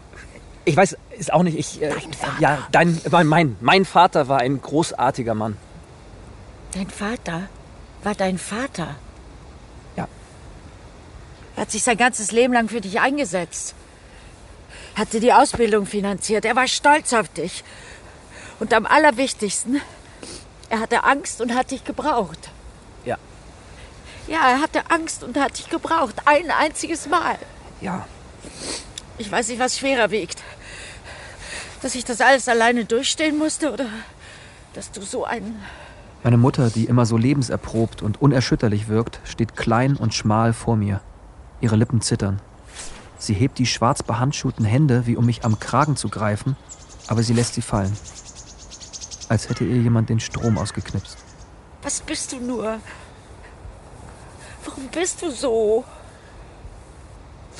ich 0.70 0.76
weiß, 0.76 0.96
ist 1.18 1.32
auch 1.32 1.42
nicht, 1.42 1.58
ich, 1.58 1.82
äh, 1.82 1.92
ja, 2.38 2.68
dein, 2.70 3.00
mein, 3.10 3.26
mein, 3.26 3.56
mein 3.60 3.84
Vater 3.84 4.28
war 4.28 4.38
ein 4.38 4.62
großartiger 4.62 5.34
Mann. 5.34 5.56
Dein 6.72 6.88
Vater 6.88 7.48
war 8.04 8.14
dein 8.14 8.38
Vater. 8.38 8.94
Ja. 9.96 10.06
Er 11.56 11.62
hat 11.62 11.72
sich 11.72 11.82
sein 11.82 11.96
ganzes 11.96 12.30
Leben 12.30 12.54
lang 12.54 12.68
für 12.68 12.80
dich 12.80 13.00
eingesetzt. 13.00 13.74
Hat 14.94 15.12
dir 15.12 15.18
die 15.18 15.32
Ausbildung 15.32 15.86
finanziert. 15.86 16.44
Er 16.44 16.54
war 16.54 16.68
stolz 16.68 17.12
auf 17.14 17.28
dich. 17.28 17.64
Und 18.60 18.72
am 18.72 18.86
allerwichtigsten, 18.86 19.80
er 20.68 20.78
hatte 20.78 21.02
Angst 21.02 21.40
und 21.40 21.52
hat 21.52 21.72
dich 21.72 21.82
gebraucht. 21.82 22.50
Ja. 23.04 23.18
Ja, 24.28 24.50
er 24.50 24.60
hatte 24.60 24.88
Angst 24.88 25.24
und 25.24 25.36
hat 25.36 25.58
dich 25.58 25.68
gebraucht. 25.68 26.14
Ein 26.26 26.52
einziges 26.52 27.08
Mal. 27.08 27.38
Ja. 27.80 28.06
Ich 29.18 29.32
weiß 29.32 29.48
nicht, 29.48 29.58
was 29.58 29.76
schwerer 29.76 30.12
wiegt. 30.12 30.44
Dass 31.82 31.94
ich 31.94 32.04
das 32.04 32.20
alles 32.20 32.48
alleine 32.48 32.84
durchstehen 32.84 33.38
musste 33.38 33.72
oder 33.72 33.86
dass 34.74 34.92
du 34.92 35.02
so 35.02 35.24
ein. 35.24 35.56
Meine 36.22 36.36
Mutter, 36.36 36.68
die 36.68 36.84
immer 36.84 37.06
so 37.06 37.16
lebenserprobt 37.16 38.02
und 38.02 38.20
unerschütterlich 38.20 38.88
wirkt, 38.88 39.20
steht 39.24 39.56
klein 39.56 39.96
und 39.96 40.12
schmal 40.12 40.52
vor 40.52 40.76
mir. 40.76 41.00
Ihre 41.60 41.76
Lippen 41.76 42.02
zittern. 42.02 42.40
Sie 43.18 43.34
hebt 43.34 43.58
die 43.58 43.66
schwarz 43.66 44.02
behandschuhten 44.02 44.64
Hände, 44.64 45.06
wie 45.06 45.16
um 45.16 45.26
mich 45.26 45.44
am 45.44 45.58
Kragen 45.58 45.96
zu 45.96 46.08
greifen, 46.08 46.56
aber 47.06 47.22
sie 47.22 47.32
lässt 47.32 47.54
sie 47.54 47.62
fallen. 47.62 47.96
Als 49.28 49.48
hätte 49.48 49.64
ihr 49.64 49.76
jemand 49.76 50.10
den 50.10 50.20
Strom 50.20 50.58
ausgeknipst. 50.58 51.16
Was 51.82 52.00
bist 52.00 52.32
du 52.32 52.40
nur? 52.40 52.78
Warum 54.64 54.88
bist 54.88 55.22
du 55.22 55.30
so? 55.30 55.84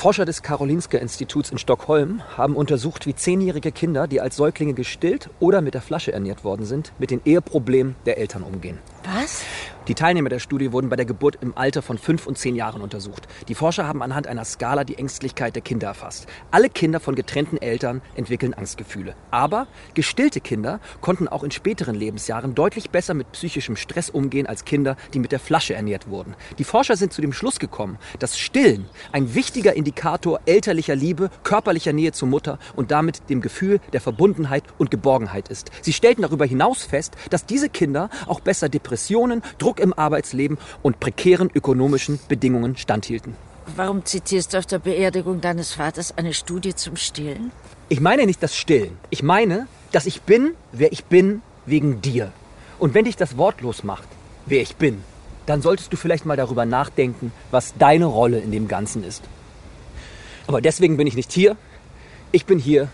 Forscher 0.01 0.25
des 0.25 0.43
Karolinska-Instituts 0.43 1.51
in 1.51 1.59
Stockholm 1.59 2.23
haben 2.35 2.57
untersucht, 2.57 3.05
wie 3.05 3.15
zehnjährige 3.15 3.71
Kinder, 3.71 4.09
die 4.09 4.23
als 4.23 4.35
Säuglinge 4.35 4.73
gestillt 4.73 5.29
oder 5.41 5.61
mit 5.61 5.75
der 5.75 5.83
Flasche 5.83 6.11
ernährt 6.11 6.43
worden 6.43 6.65
sind, 6.65 6.95
mit 6.99 7.11
den 7.11 7.21
Eheproblemen 7.27 7.97
der 8.07 8.17
Eltern 8.17 8.43
umgehen. 8.43 8.79
Was? 9.05 9.45
Die 9.89 9.95
Teilnehmer 9.95 10.29
der 10.29 10.39
Studie 10.39 10.73
wurden 10.73 10.91
bei 10.91 10.97
der 10.97 11.07
Geburt 11.07 11.39
im 11.41 11.57
Alter 11.57 11.81
von 11.81 11.97
fünf 11.97 12.27
und 12.27 12.37
zehn 12.39 12.55
Jahren 12.55 12.83
untersucht. 12.83 13.27
Die 13.49 13.55
Forscher 13.55 13.89
haben 13.89 14.03
anhand 14.03 14.27
einer 14.27 14.45
Skala 14.45 14.85
die 14.85 14.99
Ängstlichkeit 14.99 15.55
der 15.57 15.63
Kinder 15.63 15.89
erfasst. 15.89 16.29
Alle 16.51 16.69
Kinder 16.69 17.01
von 17.01 17.15
getrennten 17.15 17.57
Eltern 17.57 18.03
entwickeln 18.15 18.55
Angstgefühle. 18.55 19.17
Aber 19.31 19.67
gestillte 19.95 20.41
Kinder 20.41 20.81
konnten 21.01 21.29
auch 21.29 21.43
in 21.43 21.51
späteren 21.51 21.95
Lebensjahren 21.97 22.55
deutlich 22.55 22.91
besser 22.91 23.15
mit 23.15 23.33
psychischem 23.33 23.75
Stress 23.75 24.11
umgehen 24.11 24.47
als 24.47 24.65
Kinder, 24.65 24.97
die 25.15 25.19
mit 25.19 25.33
der 25.33 25.41
Flasche 25.41 25.75
ernährt 25.75 26.09
wurden. 26.09 26.37
Die 26.59 26.65
Forscher 26.65 26.97
sind 26.97 27.13
zu 27.13 27.23
dem 27.23 27.33
Schluss 27.33 27.59
gekommen, 27.59 27.99
dass 28.19 28.39
Stillen 28.39 28.85
ein 29.13 29.35
wichtiger 29.35 29.75
Indikator 29.75 30.41
elterlicher 30.45 30.95
Liebe, 30.95 31.31
körperlicher 31.43 31.95
Nähe 31.95 32.13
zur 32.13 32.29
Mutter 32.29 32.59
und 32.77 32.91
damit 32.91 33.29
dem 33.31 33.41
Gefühl 33.41 33.81
der 33.93 34.03
Verbundenheit 34.03 34.63
und 34.79 34.91
Geborgenheit 34.91 35.49
ist. 35.49 35.71
Sie 35.81 35.95
stellten 35.95 36.23
darüber 36.23 36.45
hinaus 36.45 36.85
fest, 36.85 37.17
dass 37.31 37.47
diese 37.47 37.71
Kinder 37.71 38.11
auch 38.29 38.41
besser 38.41 38.69
Depressionen, 38.91 39.43
Druck 39.59 39.79
im 39.79 39.97
Arbeitsleben 39.97 40.59
und 40.83 40.99
prekären 40.99 41.49
ökonomischen 41.55 42.19
Bedingungen 42.29 42.77
standhielten. 42.77 43.37
Warum 43.77 44.05
zitierst 44.05 44.53
du 44.53 44.59
auf 44.59 44.67
der 44.67 44.81
Beerdigung 44.81 45.41
deines 45.41 45.75
Vaters 45.75 46.19
eine 46.19 46.35
Studie 46.35 46.75
zum 46.75 46.97
Stillen? 46.97 47.53
Ich 47.89 48.01
meine 48.01 48.27
nicht 48.27 48.43
das 48.43 48.57
Stillen. 48.57 48.99
Ich 49.09 49.23
meine, 49.23 49.69
dass 49.93 50.07
ich 50.07 50.23
bin, 50.23 50.55
wer 50.73 50.91
ich 50.91 51.05
bin, 51.05 51.41
wegen 51.67 52.01
dir. 52.01 52.33
Und 52.81 52.95
wenn 52.95 53.05
dich 53.05 53.17
das 53.17 53.37
wortlos 53.37 53.85
macht, 53.85 54.09
wer 54.47 54.61
ich 54.61 54.75
bin, 54.75 55.05
dann 55.47 55.63
solltest 55.63 55.93
du 55.93 55.97
vielleicht 55.97 56.27
mal 56.27 56.37
darüber 56.37 56.65
nachdenken, 56.65 57.33
was 57.53 57.75
deine 57.79 58.07
Rolle 58.07 58.41
in 58.41 58.51
dem 58.51 58.67
Ganzen 58.67 59.05
ist. 59.05 59.23
Aber 60.49 60.61
deswegen 60.61 60.97
bin 60.97 61.07
ich 61.07 61.15
nicht 61.15 61.31
hier. 61.31 61.57
Ich 62.33 62.45
bin 62.45 62.59
hier, 62.59 62.89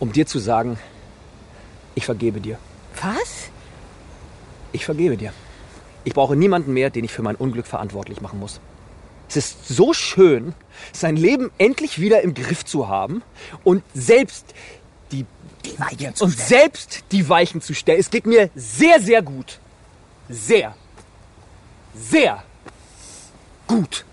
um 0.00 0.12
dir 0.12 0.26
zu 0.26 0.38
sagen, 0.38 0.78
ich 1.94 2.04
vergebe 2.04 2.40
dir. 2.40 2.58
Was? 3.00 3.53
Ich 4.74 4.84
vergebe 4.84 5.16
dir. 5.16 5.32
Ich 6.02 6.12
brauche 6.14 6.34
niemanden 6.34 6.72
mehr, 6.72 6.90
den 6.90 7.04
ich 7.04 7.12
für 7.12 7.22
mein 7.22 7.36
Unglück 7.36 7.66
verantwortlich 7.66 8.20
machen 8.20 8.40
muss. 8.40 8.60
Es 9.28 9.36
ist 9.36 9.68
so 9.68 9.92
schön, 9.92 10.52
sein 10.92 11.16
Leben 11.16 11.50
endlich 11.58 12.00
wieder 12.00 12.22
im 12.22 12.34
Griff 12.34 12.64
zu 12.64 12.88
haben 12.88 13.22
und 13.62 13.84
selbst 13.94 14.52
die, 15.12 15.26
die 15.64 15.78
Weichen 15.78 16.14
zu 16.16 16.24
und 16.24 16.32
stellen. 16.32 16.48
selbst 16.48 17.04
die 17.12 17.28
Weichen 17.28 17.60
zu 17.60 17.72
stellen. 17.72 18.00
Es 18.00 18.10
geht 18.10 18.26
mir 18.26 18.50
sehr, 18.56 19.00
sehr 19.00 19.22
gut. 19.22 19.60
Sehr. 20.28 20.74
Sehr 21.94 22.42
gut. 23.68 24.04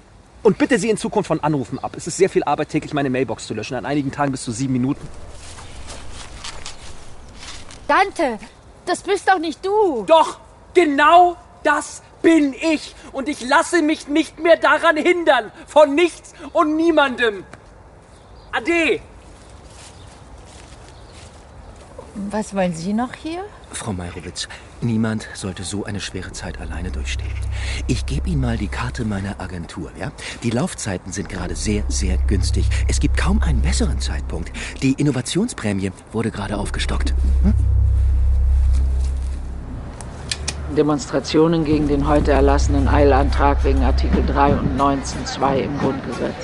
Und 0.44 0.60
bitte 0.60 0.78
Sie 0.78 0.92
in 0.92 0.98
Zukunft 0.98 1.28
von 1.28 1.40
Anrufen 1.40 1.80
ab. 1.80 1.96
Es 1.98 2.06
ist 2.06 2.18
sehr 2.18 2.30
viel 2.30 2.44
Arbeit, 2.44 2.70
täglich 2.70 2.94
meine 2.94 3.10
Mailbox 3.10 3.48
zu 3.48 3.56
löschen. 3.56 3.76
An 3.76 3.86
einigen 3.88 4.12
Tagen 4.12 4.32
bis 4.32 4.44
zu 4.44 4.52
sieben 4.52 4.74
Minuten. 4.74 5.08
Dante, 7.88 8.38
das 8.86 9.02
bist 9.02 9.28
doch 9.28 9.40
nicht 9.40 9.66
du. 9.66 10.06
Doch, 10.06 10.40
genau 10.74 11.38
das 11.64 12.02
bin 12.22 12.54
ich. 12.54 12.96
Und 13.12 13.30
ich 13.30 13.48
lasse 13.48 13.82
mich 13.82 14.08
nicht 14.08 14.40
mehr 14.40 14.58
daran 14.58 14.98
hindern. 14.98 15.52
Von 15.68 15.96
nichts 15.96 16.34
und 16.54 16.76
niemandem. 16.76 17.44
Ade. 18.52 19.02
Was 22.30 22.54
wollen 22.54 22.74
Sie 22.76 22.94
noch 22.94 23.14
hier? 23.14 23.44
Frau 23.72 23.94
Meirowitz, 23.94 24.50
niemand 24.82 25.30
sollte 25.34 25.64
so 25.64 25.86
eine 25.86 26.02
schwere 26.02 26.34
Zeit 26.34 26.60
alleine 26.60 26.92
durchstehen. 26.92 27.32
Ich 27.88 28.06
gebe 28.06 28.30
Ihnen 28.30 28.42
mal 28.42 28.58
die 28.58 28.68
Karte 28.68 29.06
meiner 29.06 29.40
Agentur, 29.40 29.92
ja? 29.98 30.12
Die 30.44 30.50
Laufzeiten 30.50 31.14
sind 31.14 31.30
gerade 31.30 31.56
sehr, 31.56 31.84
sehr 31.88 32.18
günstig. 32.18 32.66
Es 32.90 33.00
gibt 33.00 33.16
kaum 33.16 33.42
einen 33.42 33.62
besseren 33.62 34.02
Zeitpunkt. 34.02 34.52
Die 34.82 34.94
Innovationsprämie 34.94 35.92
wurde 36.12 36.32
gerade 36.32 36.58
aufgestockt. 36.58 37.14
Hm? 37.44 37.54
Demonstrationen 40.76 41.66
gegen 41.66 41.88
den 41.88 42.08
heute 42.08 42.32
erlassenen 42.32 42.88
Eilantrag 42.88 43.64
wegen 43.64 43.84
Artikel 43.84 44.26
3 44.26 44.56
und 44.56 44.80
19.2 44.80 45.58
im 45.58 45.78
Grundgesetz. 45.80 46.36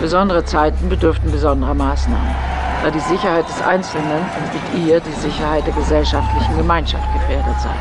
Besondere 0.00 0.44
Zeiten 0.44 0.88
bedürften 0.88 1.30
besonderer 1.30 1.74
Maßnahmen, 1.74 2.34
da 2.82 2.90
die 2.90 3.00
Sicherheit 3.00 3.48
des 3.48 3.62
Einzelnen 3.62 4.20
und 4.20 4.54
mit 4.54 4.86
ihr 4.86 5.00
die 5.00 5.20
Sicherheit 5.20 5.66
der 5.66 5.74
gesellschaftlichen 5.74 6.56
Gemeinschaft 6.56 7.06
gefährdet 7.14 7.60
sei. 7.60 7.74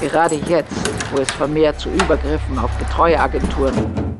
Gerade 0.00 0.34
jetzt, 0.34 0.72
wo 1.12 1.18
es 1.18 1.30
vermehrt 1.32 1.80
zu 1.80 1.88
Übergriffen 1.90 2.58
auf 2.58 2.70
Betreueragenturen 2.78 4.18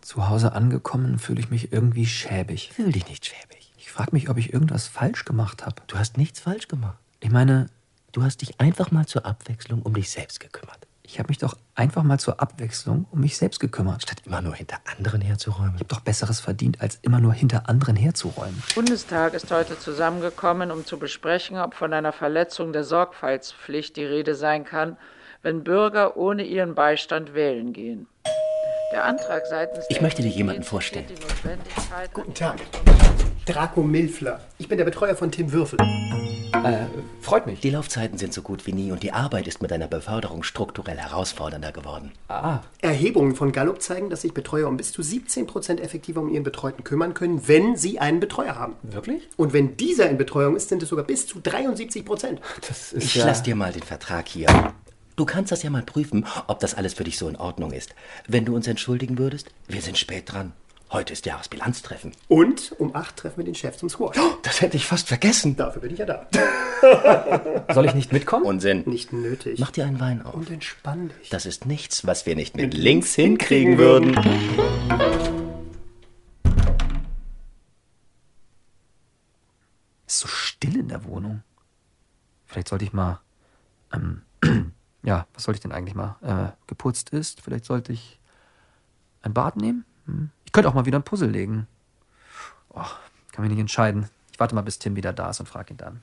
Zu 0.00 0.28
Hause 0.28 0.52
angekommen 0.52 1.18
fühle 1.18 1.40
ich 1.40 1.50
mich 1.50 1.72
irgendwie 1.72 2.06
schäbig. 2.06 2.70
Fühl 2.72 2.92
dich 2.92 3.08
nicht 3.08 3.26
schäbig. 3.26 3.72
Ich 3.76 3.90
frage 3.90 4.10
mich, 4.12 4.28
ob 4.28 4.38
ich 4.38 4.52
irgendwas 4.52 4.86
falsch 4.86 5.24
gemacht 5.24 5.66
habe. 5.66 5.76
Du 5.86 5.98
hast 5.98 6.18
nichts 6.18 6.40
falsch 6.40 6.68
gemacht. 6.68 6.98
Ich 7.20 7.30
meine, 7.30 7.68
Du 8.14 8.22
hast 8.22 8.42
dich 8.42 8.60
einfach 8.60 8.92
mal 8.92 9.06
zur 9.06 9.26
Abwechslung 9.26 9.82
um 9.82 9.92
dich 9.92 10.08
selbst 10.08 10.38
gekümmert. 10.38 10.78
ich 11.02 11.18
habe 11.18 11.30
mich 11.30 11.38
doch 11.38 11.56
einfach 11.74 12.04
mal 12.04 12.20
zur 12.20 12.40
Abwechslung 12.40 13.06
um 13.10 13.18
mich 13.18 13.36
selbst 13.36 13.58
gekümmert. 13.58 14.02
Statt 14.02 14.22
immer 14.24 14.40
nur 14.40 14.54
hinter 14.54 14.76
anderen 14.84 15.20
herzuräumen. 15.20 15.72
Ich 15.74 15.80
habe 15.80 15.88
doch 15.88 15.98
Besseres 15.98 16.38
verdient, 16.38 16.80
als 16.80 17.00
immer 17.02 17.18
nur 17.18 17.32
hinter 17.32 17.68
anderen 17.68 17.96
herzuräumen. 17.96 18.62
Der 18.68 18.74
Bundestag 18.76 19.34
ist 19.34 19.50
heute 19.50 19.76
zusammengekommen, 19.80 20.70
um 20.70 20.86
zu 20.86 20.96
besprechen, 20.96 21.58
ob 21.58 21.74
von 21.74 21.92
einer 21.92 22.12
Verletzung 22.12 22.72
der 22.72 22.84
Sorgfaltspflicht 22.84 23.96
die 23.96 24.04
Rede 24.04 24.36
sein 24.36 24.64
kann, 24.64 24.96
wenn 25.42 25.64
Bürger 25.64 26.16
ohne 26.16 26.44
ihren 26.44 26.76
Beistand 26.76 27.34
wählen 27.34 27.72
gehen. 27.72 28.06
Der 28.92 29.06
Antrag 29.06 29.44
seitens 29.46 29.86
Ich 29.88 30.00
möchte 30.00 30.22
dir 30.22 30.28
jemanden 30.28 30.62
vorstellen. 30.62 31.06
Guten 32.12 32.34
Tag. 32.34 32.60
Draco 33.46 33.82
Milfler. 33.82 34.40
Ich 34.58 34.68
bin 34.68 34.78
der 34.78 34.84
Betreuer 34.86 35.14
von 35.16 35.30
Tim 35.30 35.52
Würfel. 35.52 35.78
Äh, 36.52 36.86
freut 37.20 37.46
mich. 37.46 37.60
Die 37.60 37.68
Laufzeiten 37.70 38.16
sind 38.16 38.32
so 38.32 38.40
gut 38.40 38.66
wie 38.66 38.72
nie 38.72 38.90
und 38.90 39.02
die 39.02 39.12
Arbeit 39.12 39.46
ist 39.46 39.60
mit 39.60 39.70
deiner 39.70 39.86
Beförderung 39.86 40.42
strukturell 40.42 40.96
herausfordernder 40.96 41.72
geworden. 41.72 42.12
Ah, 42.28 42.60
Erhebungen 42.80 43.34
von 43.34 43.52
Gallup 43.52 43.82
zeigen, 43.82 44.08
dass 44.08 44.22
sich 44.22 44.32
Betreuer 44.32 44.66
um 44.68 44.78
bis 44.78 44.92
zu 44.92 45.02
17% 45.02 45.78
effektiver 45.80 46.22
um 46.22 46.30
ihren 46.30 46.42
Betreuten 46.44 46.84
kümmern 46.84 47.12
können, 47.12 47.46
wenn 47.46 47.76
sie 47.76 47.98
einen 47.98 48.20
Betreuer 48.20 48.54
haben. 48.54 48.76
wirklich? 48.82 49.28
Und 49.36 49.52
wenn 49.52 49.76
dieser 49.76 50.08
in 50.08 50.16
Betreuung 50.16 50.56
ist, 50.56 50.70
sind 50.70 50.82
es 50.82 50.88
sogar 50.88 51.04
bis 51.04 51.26
zu 51.26 51.40
73%. 51.40 52.38
Das 52.66 52.92
ist 52.94 53.04
Ich 53.04 53.14
ja... 53.16 53.26
lass 53.26 53.42
dir 53.42 53.56
mal 53.56 53.72
den 53.72 53.82
Vertrag 53.82 54.26
hier. 54.28 54.72
Du 55.16 55.26
kannst 55.26 55.52
das 55.52 55.62
ja 55.62 55.70
mal 55.70 55.82
prüfen, 55.82 56.26
ob 56.46 56.60
das 56.60 56.74
alles 56.74 56.94
für 56.94 57.04
dich 57.04 57.18
so 57.18 57.28
in 57.28 57.36
Ordnung 57.36 57.72
ist. 57.72 57.94
Wenn 58.26 58.46
du 58.46 58.54
uns 58.54 58.66
entschuldigen 58.66 59.18
würdest, 59.18 59.50
wir 59.68 59.82
sind 59.82 59.98
spät 59.98 60.32
dran. 60.32 60.52
Heute 60.94 61.12
ist 61.12 61.26
Jahresbilanztreffen. 61.26 62.12
Und 62.28 62.70
um 62.78 62.94
8 62.94 63.16
treffen 63.16 63.38
wir 63.38 63.44
den 63.44 63.56
Chef 63.56 63.76
zum 63.76 63.88
Squash. 63.88 64.16
Das 64.44 64.60
hätte 64.60 64.76
ich 64.76 64.86
fast 64.86 65.08
vergessen. 65.08 65.56
Dafür 65.56 65.82
bin 65.82 65.92
ich 65.92 65.98
ja 65.98 66.06
da. 66.06 66.28
Soll 67.74 67.86
ich 67.86 67.94
nicht 67.94 68.12
mitkommen? 68.12 68.44
Unsinn. 68.44 68.84
Nicht 68.86 69.12
nötig. 69.12 69.58
Mach 69.58 69.72
dir 69.72 69.86
einen 69.86 69.98
Wein 69.98 70.22
auf. 70.24 70.34
Und 70.34 70.52
entspann 70.52 71.08
dich. 71.08 71.30
Das 71.30 71.46
ist 71.46 71.66
nichts, 71.66 72.06
was 72.06 72.26
wir 72.26 72.36
nicht 72.36 72.56
mit 72.56 72.74
links 72.74 73.12
hinkriegen 73.16 73.76
würden. 73.76 74.16
Es 80.06 80.14
ist 80.14 80.20
so 80.20 80.28
still 80.28 80.76
in 80.76 80.86
der 80.86 81.04
Wohnung. 81.06 81.42
Vielleicht 82.46 82.68
sollte 82.68 82.84
ich 82.84 82.92
mal. 82.92 83.18
Ähm, 83.92 84.22
ja, 85.02 85.26
was 85.34 85.42
sollte 85.42 85.56
ich 85.56 85.62
denn 85.62 85.72
eigentlich 85.72 85.96
mal? 85.96 86.18
Äh, 86.22 86.56
geputzt 86.68 87.10
ist. 87.10 87.40
Vielleicht 87.40 87.64
sollte 87.64 87.92
ich 87.92 88.20
ein 89.22 89.34
Bad 89.34 89.56
nehmen. 89.56 89.84
Hm. 90.06 90.30
Könnte 90.54 90.68
auch 90.68 90.74
mal 90.74 90.86
wieder 90.86 91.00
ein 91.00 91.02
Puzzle 91.02 91.28
legen. 91.28 91.66
Oh, 92.70 92.86
kann 93.32 93.42
mich 93.42 93.50
nicht 93.50 93.58
entscheiden. 93.58 94.08
Ich 94.30 94.38
warte 94.38 94.54
mal, 94.54 94.62
bis 94.62 94.78
Tim 94.78 94.94
wieder 94.94 95.12
da 95.12 95.30
ist 95.30 95.40
und 95.40 95.46
frage 95.46 95.74
ihn 95.74 95.78
dann. 95.78 96.00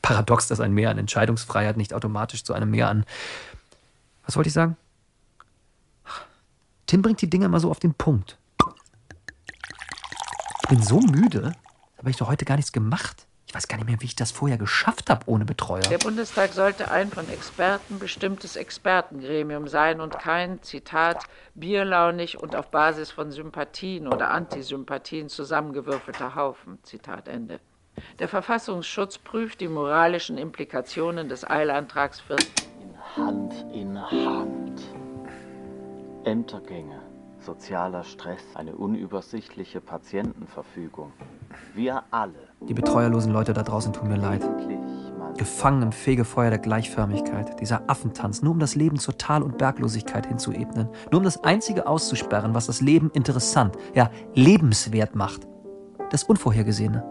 Paradox, 0.00 0.48
dass 0.48 0.58
ein 0.58 0.72
Mehr 0.72 0.88
an 0.88 0.96
Entscheidungsfreiheit 0.96 1.76
nicht 1.76 1.92
automatisch 1.92 2.42
zu 2.42 2.54
einem 2.54 2.70
Mehr 2.70 2.88
an. 2.88 3.04
Was 4.24 4.36
wollte 4.36 4.48
ich 4.48 4.54
sagen? 4.54 4.78
Tim 6.86 7.02
bringt 7.02 7.20
die 7.20 7.28
Dinge 7.28 7.44
immer 7.44 7.60
so 7.60 7.70
auf 7.70 7.78
den 7.78 7.92
Punkt. 7.92 8.38
Ich 10.62 10.68
bin 10.70 10.82
so 10.82 11.00
müde. 11.00 11.52
Habe 11.98 12.08
ich 12.08 12.16
doch 12.16 12.28
heute 12.28 12.46
gar 12.46 12.56
nichts 12.56 12.72
gemacht. 12.72 13.26
Ich 13.50 13.54
weiß 13.56 13.66
gar 13.66 13.78
nicht 13.78 13.88
mehr, 13.88 14.00
wie 14.00 14.04
ich 14.04 14.14
das 14.14 14.30
vorher 14.30 14.58
geschafft 14.58 15.10
habe 15.10 15.22
ohne 15.26 15.44
Betreuer. 15.44 15.80
Der 15.80 15.98
Bundestag 15.98 16.52
sollte 16.52 16.92
ein 16.92 17.10
von 17.10 17.28
Experten 17.28 17.98
bestimmtes 17.98 18.54
Expertengremium 18.54 19.66
sein 19.66 20.00
und 20.00 20.20
kein, 20.20 20.62
Zitat, 20.62 21.24
bierlaunig 21.56 22.38
und 22.38 22.54
auf 22.54 22.70
Basis 22.70 23.10
von 23.10 23.32
Sympathien 23.32 24.06
oder 24.06 24.30
Antisympathien 24.30 25.28
zusammengewürfelter 25.28 26.36
Haufen, 26.36 26.78
Zitat 26.84 27.26
Ende. 27.26 27.58
Der 28.20 28.28
Verfassungsschutz 28.28 29.18
prüft 29.18 29.60
die 29.60 29.66
moralischen 29.66 30.38
Implikationen 30.38 31.28
des 31.28 31.44
Eilantrags 31.44 32.20
für 32.20 32.36
Hand 33.16 33.52
in 33.74 34.00
Hand. 34.00 34.80
Ämtergänge, 36.22 36.99
sozialer 37.50 38.04
Stress, 38.04 38.42
eine 38.54 38.76
unübersichtliche 38.76 39.80
Patientenverfügung. 39.80 41.10
Wir 41.74 42.04
alle. 42.12 42.48
Die 42.60 42.74
betreuerlosen 42.74 43.32
Leute 43.32 43.52
da 43.52 43.64
draußen 43.64 43.92
tun 43.92 44.08
mir 44.08 44.18
leid. 44.18 44.48
Gefangen 45.36 45.82
im 45.82 45.90
Fegefeuer 45.90 46.50
der 46.50 46.60
Gleichförmigkeit, 46.60 47.60
dieser 47.60 47.90
Affentanz, 47.90 48.42
nur 48.42 48.52
um 48.52 48.60
das 48.60 48.76
Leben 48.76 49.00
zur 49.00 49.18
Tal- 49.18 49.42
und 49.42 49.58
Berglosigkeit 49.58 50.26
hinzuebnen, 50.26 50.88
nur 51.10 51.18
um 51.18 51.24
das 51.24 51.42
Einzige 51.42 51.88
auszusperren, 51.88 52.54
was 52.54 52.66
das 52.66 52.80
Leben 52.82 53.10
interessant, 53.14 53.76
ja 53.94 54.12
lebenswert 54.34 55.16
macht. 55.16 55.48
Das 56.10 56.22
Unvorhergesehene, 56.22 57.02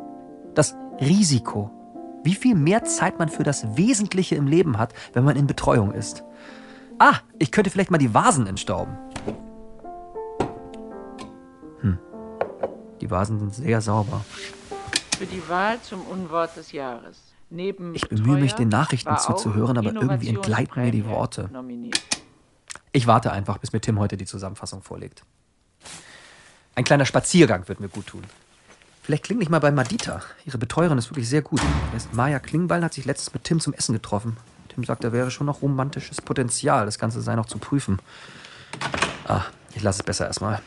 das 0.56 0.78
Risiko. 1.02 1.70
Wie 2.24 2.36
viel 2.36 2.56
mehr 2.56 2.86
Zeit 2.86 3.20
man 3.20 3.28
für 3.28 3.44
das 3.44 3.76
Wesentliche 3.76 4.36
im 4.36 4.48
Leben 4.48 4.78
hat, 4.78 4.94
wenn 5.12 5.26
man 5.26 5.36
in 5.36 5.48
Betreuung 5.48 5.92
ist. 5.92 6.24
Ah, 6.98 7.16
ich 7.40 7.52
könnte 7.52 7.70
vielleicht 7.70 7.92
mal 7.92 7.98
die 7.98 8.14
Vasen 8.14 8.48
entstauben. 8.48 8.98
Die 13.02 13.10
Vasen 13.10 13.40
sind 13.40 13.54
sehr 13.54 13.82
sauber. 13.82 14.24
für 15.18 15.26
die 15.26 15.48
Wahl 15.50 15.82
zum 15.82 16.02
Unwort 16.02 16.56
des 16.56 16.72
Jahres. 16.72 17.18
Neben 17.50 17.96
Ich 17.96 18.08
bemühe 18.08 18.38
mich, 18.40 18.54
den 18.54 18.70
Nachrichten 18.70 19.18
zuzuhören, 19.18 19.78
aber 19.78 19.94
irgendwie 19.94 20.30
entgleiten 20.30 20.84
mir 20.84 20.92
die 20.92 21.06
Worte. 21.06 21.50
nominiert. 21.52 22.00
Ich 22.92 23.08
warte 23.08 23.32
einfach, 23.32 23.58
bis 23.58 23.74
mir 23.74 23.82
Tim 23.82 24.00
heute 24.00 24.18
die 24.18 24.26
Zusammenfassung 24.26 24.82
vorlegt. 24.82 25.24
Ein 26.76 26.84
kleiner 26.84 27.06
Spaziergang 27.06 27.68
wird 27.68 27.80
mir 27.80 27.90
gut 27.90 28.08
tun. 28.08 28.24
Vielleicht 29.02 29.24
klinge 29.24 29.42
ich 29.42 29.50
mal 29.50 29.60
bei 29.60 29.72
Madita. 29.72 30.22
Ihre 30.46 30.58
Betreuerin 30.60 30.98
ist 30.98 31.10
wirklich 31.10 31.28
sehr 31.28 31.42
gut. 31.42 31.62
Erst 31.94 32.14
Maja 32.14 32.40
Klingbeil 32.40 32.84
hat 32.84 32.94
sich 32.94 33.06
letztens 33.06 33.34
mit 33.34 33.44
Tim 33.44 33.60
zum 33.60 33.74
Essen 33.74 33.94
getroffen. 33.94 34.38
Tim 34.70 34.84
sagt, 34.84 35.04
da 35.04 35.12
wäre 35.12 35.32
schon 35.32 35.48
noch 35.48 35.62
romantisches 35.64 36.22
Potenzial. 36.22 36.86
Das 36.86 37.00
Ganze 37.00 37.22
sei 37.22 37.36
noch 37.36 37.48
zu 37.48 37.58
prüfen. 37.58 38.00
Ah, 39.28 39.44
ich 39.74 39.82
lasse 39.82 40.02
es 40.02 40.06
besser 40.06 40.28
erstmal. 40.28 40.62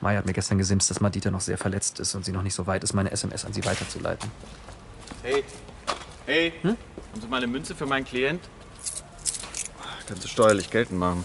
Maja 0.00 0.18
hat 0.18 0.26
mir 0.26 0.32
gestern 0.32 0.58
gesimst, 0.58 0.90
dass 0.90 1.00
Madita 1.00 1.30
noch 1.30 1.40
sehr 1.40 1.58
verletzt 1.58 2.00
ist 2.00 2.14
und 2.14 2.24
sie 2.24 2.32
noch 2.32 2.42
nicht 2.42 2.54
so 2.54 2.66
weit 2.66 2.82
ist, 2.84 2.94
meine 2.94 3.10
SMS 3.10 3.44
an 3.44 3.52
sie 3.52 3.64
weiterzuleiten. 3.64 4.30
Hey, 5.22 5.44
hey, 6.26 6.52
Hm? 6.62 6.76
haben 7.12 7.20
Sie 7.20 7.26
mal 7.28 7.36
eine 7.38 7.46
Münze 7.46 7.74
für 7.74 7.86
meinen 7.86 8.04
Klient? 8.04 8.40
Kannst 10.06 10.24
du 10.24 10.28
steuerlich 10.28 10.70
geltend 10.70 10.98
machen. 10.98 11.24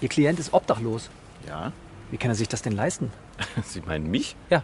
Ihr 0.00 0.08
Klient 0.08 0.38
ist 0.38 0.52
obdachlos. 0.54 1.10
Ja? 1.46 1.72
Wie 2.10 2.16
kann 2.16 2.30
er 2.30 2.34
sich 2.34 2.48
das 2.48 2.62
denn 2.62 2.72
leisten? 2.72 3.12
Sie 3.64 3.80
meinen 3.80 4.10
mich? 4.10 4.36
Ja. 4.50 4.62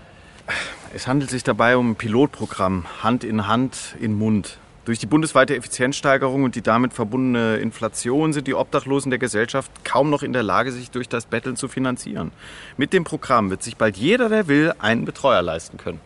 Es 0.95 1.07
handelt 1.07 1.31
sich 1.31 1.45
dabei 1.45 1.77
um 1.77 1.93
ein 1.93 1.97
Pilotprogramm, 1.97 2.87
Hand 3.03 3.23
in 3.25 3.47
Hand 3.47 3.95
in 4.01 4.15
Mund. 4.15 4.59
Durch 4.87 4.99
die 4.99 5.07
bundesweite 5.07 5.55
Effizienzsteigerung 5.57 6.43
und 6.43 6.55
die 6.55 6.63
damit 6.63 6.95
verbundene 6.95 7.57
Inflation 7.57 8.33
sind 8.33 8.47
die 8.47 8.55
Obdachlosen 8.55 9.11
der 9.11 9.19
Gesellschaft 9.19 9.71
kaum 9.85 10.09
noch 10.09 10.23
in 10.23 10.33
der 10.33 10.43
Lage, 10.43 10.73
sich 10.73 10.91
durch 10.91 11.09
das 11.09 11.27
Betteln 11.27 11.57
zu 11.57 11.69
finanzieren. 11.69 12.33
Mit 12.79 12.93
dem 12.93 13.05
Programm 13.05 13.51
wird 13.51 13.63
sich 13.63 13.77
bald 13.77 13.99
jeder, 13.99 14.31
der 14.31 14.49
will, 14.49 14.73
einen 14.79 15.05
Betreuer 15.05 15.43
leisten 15.43 15.77
können. 15.77 16.01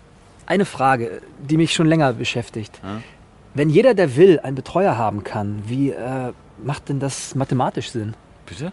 Eine 0.47 0.65
Frage, 0.65 1.23
die 1.39 1.57
mich 1.57 1.73
schon 1.73 1.87
länger 1.87 2.13
beschäftigt. 2.15 2.81
Wenn 3.55 3.71
jeder, 3.71 3.95
der 3.95 4.17
will, 4.17 4.41
einen 4.41 4.57
Betreuer 4.57 4.99
haben 4.99 5.23
kann, 5.23 5.63
wie 5.67 5.91
äh, 5.91 6.33
macht 6.63 6.89
denn 6.89 6.99
das 6.99 7.37
mathematisch 7.37 7.91
Sinn? 7.91 8.15
Bitte? 8.45 8.73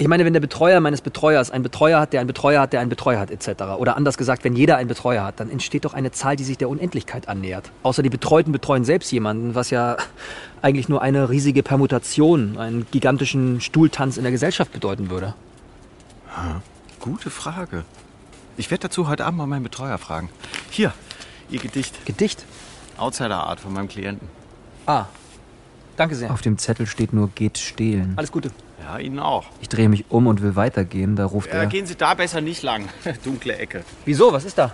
Ich 0.00 0.08
meine, 0.08 0.24
wenn 0.24 0.32
der 0.32 0.40
Betreuer 0.40 0.80
meines 0.80 1.02
Betreuers 1.02 1.50
einen 1.50 1.62
Betreuer 1.62 2.00
hat, 2.00 2.14
der 2.14 2.20
einen 2.20 2.26
Betreuer 2.26 2.62
hat, 2.62 2.72
der 2.72 2.80
einen 2.80 2.88
Betreuer 2.88 3.20
hat, 3.20 3.30
etc. 3.30 3.64
Oder 3.76 3.98
anders 3.98 4.16
gesagt, 4.16 4.44
wenn 4.44 4.56
jeder 4.56 4.78
einen 4.78 4.88
Betreuer 4.88 5.24
hat, 5.24 5.40
dann 5.40 5.50
entsteht 5.50 5.84
doch 5.84 5.92
eine 5.92 6.10
Zahl, 6.10 6.36
die 6.36 6.44
sich 6.44 6.56
der 6.56 6.70
Unendlichkeit 6.70 7.28
annähert. 7.28 7.70
Außer 7.82 8.02
die 8.02 8.08
Betreuten 8.08 8.50
betreuen 8.50 8.86
selbst 8.86 9.12
jemanden, 9.12 9.54
was 9.54 9.68
ja 9.68 9.98
eigentlich 10.62 10.88
nur 10.88 11.02
eine 11.02 11.28
riesige 11.28 11.62
Permutation, 11.62 12.56
einen 12.56 12.86
gigantischen 12.90 13.60
Stuhltanz 13.60 14.16
in 14.16 14.22
der 14.22 14.32
Gesellschaft 14.32 14.72
bedeuten 14.72 15.10
würde. 15.10 15.34
Ha, 16.34 16.62
gute 16.98 17.28
Frage. 17.28 17.84
Ich 18.56 18.70
werde 18.70 18.88
dazu 18.88 19.06
heute 19.06 19.26
Abend 19.26 19.36
mal 19.36 19.46
meinen 19.46 19.64
Betreuer 19.64 19.98
fragen. 19.98 20.30
Hier, 20.70 20.94
Ihr 21.50 21.60
Gedicht. 21.60 22.06
Gedicht? 22.06 22.46
Outsider-Art 22.96 23.60
von 23.60 23.74
meinem 23.74 23.88
Klienten. 23.88 24.28
Ah, 24.86 25.04
danke 25.98 26.14
sehr. 26.14 26.30
Auf 26.30 26.40
dem 26.40 26.56
Zettel 26.56 26.86
steht 26.86 27.12
nur 27.12 27.28
geht 27.28 27.58
stehlen. 27.58 28.14
Alles 28.16 28.32
Gute. 28.32 28.50
Ja, 28.82 28.98
Ihnen 28.98 29.18
auch. 29.18 29.44
Ich 29.60 29.68
drehe 29.68 29.88
mich 29.88 30.04
um 30.10 30.26
und 30.26 30.42
will 30.42 30.56
weitergehen, 30.56 31.14
da 31.16 31.26
ruft 31.26 31.48
Ja, 31.52 31.60
er. 31.60 31.66
gehen 31.66 31.86
Sie 31.86 31.94
da 31.96 32.14
besser 32.14 32.40
nicht 32.40 32.62
lang. 32.62 32.88
Dunkle 33.24 33.56
Ecke. 33.56 33.84
Wieso? 34.04 34.32
Was 34.32 34.44
ist 34.44 34.58
da? 34.58 34.72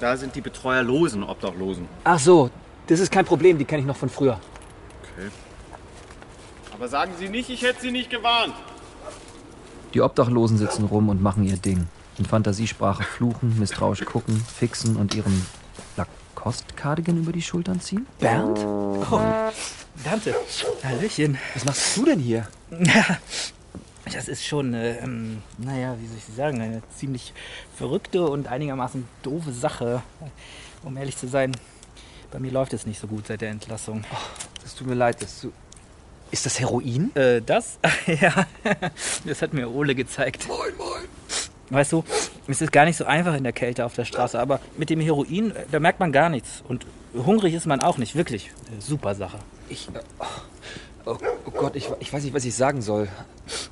Da 0.00 0.16
sind 0.16 0.34
die 0.36 0.40
Betreuerlosen 0.40 1.24
Obdachlosen. 1.24 1.88
Ach 2.04 2.18
so, 2.18 2.50
das 2.86 3.00
ist 3.00 3.10
kein 3.10 3.24
Problem, 3.24 3.58
die 3.58 3.64
kenne 3.64 3.80
ich 3.80 3.86
noch 3.86 3.96
von 3.96 4.08
früher. 4.08 4.38
Okay. 5.16 5.28
Aber 6.72 6.86
sagen 6.88 7.12
Sie 7.18 7.28
nicht, 7.28 7.50
ich 7.50 7.62
hätte 7.62 7.80
Sie 7.80 7.90
nicht 7.90 8.08
gewarnt. 8.10 8.54
Die 9.94 10.00
Obdachlosen 10.00 10.56
sitzen 10.58 10.84
rum 10.84 11.08
und 11.08 11.20
machen 11.20 11.44
ihr 11.44 11.56
Ding. 11.56 11.88
In 12.18 12.24
Fantasiesprache 12.26 13.02
fluchen, 13.02 13.58
misstrauisch 13.58 14.04
gucken, 14.04 14.36
fixen 14.56 14.96
und 14.96 15.14
ihren 15.14 15.44
Lacoste-Cardigan 15.96 17.16
über 17.18 17.32
die 17.32 17.42
Schultern 17.42 17.80
ziehen. 17.80 18.06
Bernd? 18.20 18.58
Oh, 18.60 19.04
Dante. 20.04 20.34
Hallöchen. 20.84 21.38
Was 21.54 21.64
machst 21.64 21.96
du 21.96 22.04
denn 22.04 22.20
hier? 22.20 22.46
Ja, 22.70 23.18
das 24.12 24.28
ist 24.28 24.46
schon, 24.46 24.72
äh, 24.74 24.98
ähm, 24.98 25.42
naja, 25.58 25.96
wie 26.00 26.06
soll 26.06 26.16
ich 26.16 26.34
sagen, 26.34 26.60
eine 26.60 26.82
ziemlich 26.96 27.32
verrückte 27.76 28.26
und 28.26 28.48
einigermaßen 28.48 29.06
doofe 29.22 29.52
Sache. 29.52 30.02
Um 30.82 30.96
ehrlich 30.96 31.16
zu 31.16 31.28
sein, 31.28 31.52
bei 32.30 32.38
mir 32.38 32.50
läuft 32.50 32.72
es 32.72 32.86
nicht 32.86 33.00
so 33.00 33.06
gut 33.06 33.26
seit 33.26 33.40
der 33.40 33.50
Entlassung. 33.50 34.04
das 34.62 34.74
tut 34.74 34.86
mir 34.86 34.94
leid, 34.94 35.20
das 35.20 35.40
du. 35.40 35.52
Ist 36.30 36.46
das 36.46 36.60
Heroin? 36.60 37.14
Äh, 37.16 37.40
das? 37.40 37.78
ja, 38.06 38.46
das 39.24 39.42
hat 39.42 39.54
mir 39.54 39.70
Ole 39.70 39.94
gezeigt. 39.94 40.46
Moin, 40.46 40.76
moin. 40.76 41.08
Weißt 41.70 41.92
du, 41.92 42.04
es 42.46 42.62
ist 42.62 42.72
gar 42.72 42.84
nicht 42.84 42.96
so 42.96 43.04
einfach 43.04 43.34
in 43.34 43.44
der 43.44 43.52
Kälte 43.52 43.84
auf 43.84 43.94
der 43.94 44.04
Straße, 44.04 44.38
aber 44.38 44.60
mit 44.76 44.90
dem 44.90 45.00
Heroin, 45.00 45.50
äh, 45.50 45.64
da 45.70 45.80
merkt 45.80 46.00
man 46.00 46.12
gar 46.12 46.28
nichts. 46.28 46.62
Und 46.66 46.86
hungrig 47.14 47.54
ist 47.54 47.66
man 47.66 47.80
auch 47.80 47.98
nicht, 47.98 48.14
wirklich. 48.14 48.46
Äh, 48.46 48.80
Super 48.80 49.14
Sache. 49.14 49.38
Ich. 49.68 49.88
Äh, 49.88 50.00
oh, 51.04 51.16
oh 51.46 51.50
Gott, 51.50 51.76
ich, 51.76 51.88
ich 52.00 52.12
weiß 52.12 52.24
nicht, 52.24 52.34
was 52.34 52.44
ich 52.44 52.54
sagen 52.54 52.82
soll. 52.82 53.08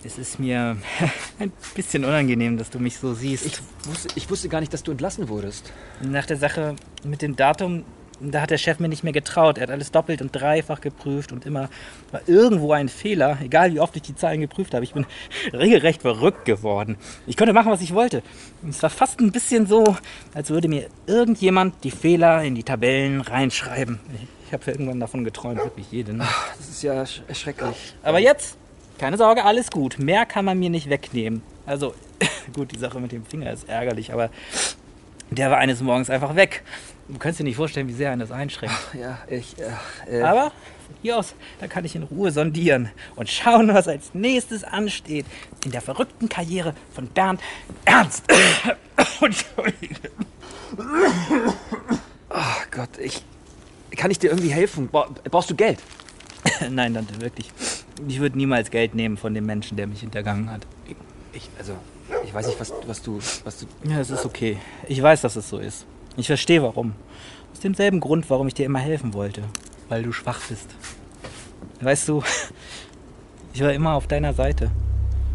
Es 0.05 0.19
ist 0.19 0.39
mir 0.39 0.77
ein 1.39 1.53
bisschen 1.75 2.05
unangenehm, 2.05 2.59
dass 2.59 2.71
du 2.71 2.79
mich 2.79 2.99
so 2.99 3.15
siehst. 3.15 3.47
Ich 3.47 3.59
wusste, 3.85 4.09
ich 4.15 4.31
wusste 4.31 4.49
gar 4.49 4.61
nicht, 4.61 4.73
dass 4.73 4.83
du 4.83 4.93
entlassen 4.93 5.29
wurdest. 5.29 5.73
Nach 6.01 6.27
der 6.27 6.37
Sache 6.37 6.77
mit 7.05 7.23
dem 7.23 7.37
Datum, 7.37 7.85
da 8.21 8.41
hat 8.41 8.51
der 8.51 8.59
Chef 8.59 8.79
mir 8.79 8.89
nicht 8.89 9.05
mehr 9.05 9.13
getraut. 9.13 9.59
Er 9.59 9.65
hat 9.65 9.71
alles 9.71 9.91
doppelt 9.91 10.23
und 10.23 10.35
dreifach 10.35 10.81
geprüft 10.81 11.33
und 11.33 11.45
immer 11.45 11.69
war 12.11 12.23
irgendwo 12.27 12.73
ein 12.73 12.89
Fehler, 12.89 13.39
egal 13.43 13.75
wie 13.75 13.81
oft 13.81 13.95
ich 13.97 14.03
die 14.03 14.15
Zahlen 14.15 14.41
geprüft 14.41 14.75
habe. 14.75 14.85
Ich 14.85 14.95
bin 14.95 15.07
regelrecht 15.53 16.03
verrückt 16.03 16.45
geworden. 16.45 16.97
Ich 17.27 17.37
konnte 17.37 17.53
machen, 17.53 17.71
was 17.71 17.83
ich 17.83 17.95
wollte. 17.95 18.23
Es 18.69 18.83
war 18.83 18.91
fast 18.91 19.21
ein 19.21 19.33
bisschen 19.33 19.67
so, 19.67 19.97
als 20.35 20.51
würde 20.51 20.69
mir 20.69 20.89
irgendjemand 21.07 21.85
die 21.85 21.91
Fehler 21.91 22.43
in 22.43 22.55
die 22.55 22.65
Tabellen 22.65 23.21
reinschreiben. 23.21 24.01
Ich 24.47 24.53
habe 24.53 24.71
irgendwann 24.71 25.01
davon 25.01 25.25
geträumt, 25.25 25.59
wirklich 25.59 25.91
jede 25.91 26.13
Nacht. 26.15 26.53
Das 26.57 26.69
ist 26.69 26.83
ja 26.83 26.93
ersch- 26.95 27.23
erschrecklich. 27.27 27.95
Aber 28.03 28.19
jetzt, 28.21 28.57
keine 28.99 29.17
Sorge, 29.17 29.45
alles 29.45 29.71
gut. 29.71 29.99
Mehr 29.99 30.25
kann 30.25 30.45
man 30.45 30.59
mir 30.59 30.71
nicht 30.71 30.89
wegnehmen. 30.89 31.43
Also, 31.67 31.95
gut, 32.55 32.73
die 32.73 32.79
Sache 32.79 33.01
mit 33.01 33.11
dem 33.13 33.25
Finger 33.25 33.53
ist 33.53 33.69
ärgerlich, 33.69 34.13
aber 34.13 34.31
der 35.31 35.51
war 35.51 35.59
eines 35.59 35.81
Morgens 35.81 36.11
einfach 36.11 36.37
weg. 36.37 36.63
Du 37.09 37.19
kannst 37.19 37.41
dir 37.41 37.45
nicht 37.45 37.57
vorstellen, 37.57 37.89
wie 37.89 37.93
sehr 37.93 38.11
einen 38.13 38.21
das 38.21 38.31
einschränkt. 38.31 38.75
Ja, 39.01 39.19
ich. 39.29 39.57
Äh, 40.09 40.19
äh, 40.19 40.23
Aber 40.23 40.53
hier 41.03 41.19
aus, 41.19 41.35
da 41.61 41.67
kann 41.67 41.85
ich 41.85 41.97
in 41.97 42.05
Ruhe 42.05 42.31
sondieren 42.31 42.91
und 43.17 43.29
schauen, 43.29 43.75
was 43.75 43.89
als 43.89 44.15
nächstes 44.15 44.63
ansteht 44.63 45.27
in 45.65 45.73
der 45.73 45.81
verrückten 45.81 46.29
Karriere 46.29 46.75
von 46.95 47.09
Bernd 47.09 47.41
Ernst. 47.85 48.25
Entschuldige. 49.21 49.97
Ach 52.29 52.71
Gott, 52.71 52.99
ich. 52.99 53.25
Kann 53.97 54.11
ich 54.11 54.19
dir 54.19 54.31
irgendwie 54.31 54.51
helfen? 54.51 54.89
Bra- 54.89 55.09
Brauchst 55.31 55.51
du 55.51 55.55
Geld? 55.55 55.79
Nein, 56.71 56.95
Dante, 56.95 57.21
wirklich. 57.21 57.51
Ich 58.09 58.21
würde 58.21 58.37
niemals 58.37 58.71
Geld 58.71 58.95
nehmen 58.95 59.17
von 59.17 59.35
dem 59.35 59.47
Menschen, 59.47 59.77
der 59.77 59.87
mich 59.87 60.01
hintergangen 60.01 60.51
hat. 60.51 60.67
Ich, 61.33 61.49
also, 61.59 61.73
ich 62.25 62.33
weiß 62.33 62.47
nicht, 62.47 62.61
was, 62.61 62.73
was 62.87 63.03
du. 63.03 63.19
Was 63.45 63.59
du 63.59 63.67
Ja, 63.89 64.01
es 64.01 64.11
ist 64.11 64.25
okay. 64.25 64.59
Ich 64.87 65.03
weiß, 65.03 65.23
dass 65.23 65.37
es 65.37 65.49
so 65.49 65.59
ist. 65.59 65.87
Ich 66.17 66.27
verstehe 66.27 66.63
warum. 66.63 66.93
Aus 67.53 67.61
demselben 67.61 68.01
Grund, 68.01 68.29
warum 68.31 68.47
ich 68.49 68.55
dir 68.55 68.67
immer 68.67 68.79
helfen 68.79 69.15
wollte. 69.15 69.43
Weil 69.89 70.03
du 70.03 70.13
schwach 70.13 70.41
bist. 70.49 70.67
Weißt 71.81 72.09
du, 72.09 72.23
ich 73.55 73.63
war 73.63 73.73
immer 73.73 73.95
auf 73.95 74.07
deiner 74.07 74.35
Seite. 74.35 74.71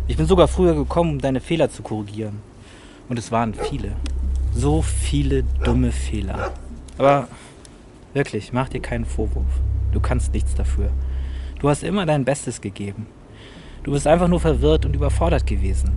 Ich 0.07 0.17
bin 0.17 0.25
sogar 0.27 0.47
früher 0.47 0.75
gekommen, 0.75 1.11
um 1.11 1.19
deine 1.21 1.41
Fehler 1.41 1.69
zu 1.69 1.81
korrigieren. 1.83 2.39
Und 3.09 3.17
es 3.19 3.31
waren 3.31 3.53
viele. 3.53 3.93
So 4.53 4.81
viele 4.81 5.43
dumme 5.63 5.91
Fehler. 5.91 6.51
Aber 6.97 7.27
wirklich, 8.13 8.53
mach 8.53 8.69
dir 8.69 8.81
keinen 8.81 9.05
Vorwurf. 9.05 9.61
Du 9.91 9.99
kannst 9.99 10.33
nichts 10.33 10.55
dafür. 10.55 10.91
Du 11.59 11.69
hast 11.69 11.83
immer 11.83 12.05
dein 12.05 12.25
Bestes 12.25 12.61
gegeben. 12.61 13.07
Du 13.83 13.91
bist 13.91 14.07
einfach 14.07 14.27
nur 14.27 14.39
verwirrt 14.39 14.85
und 14.85 14.95
überfordert 14.95 15.45
gewesen. 15.45 15.91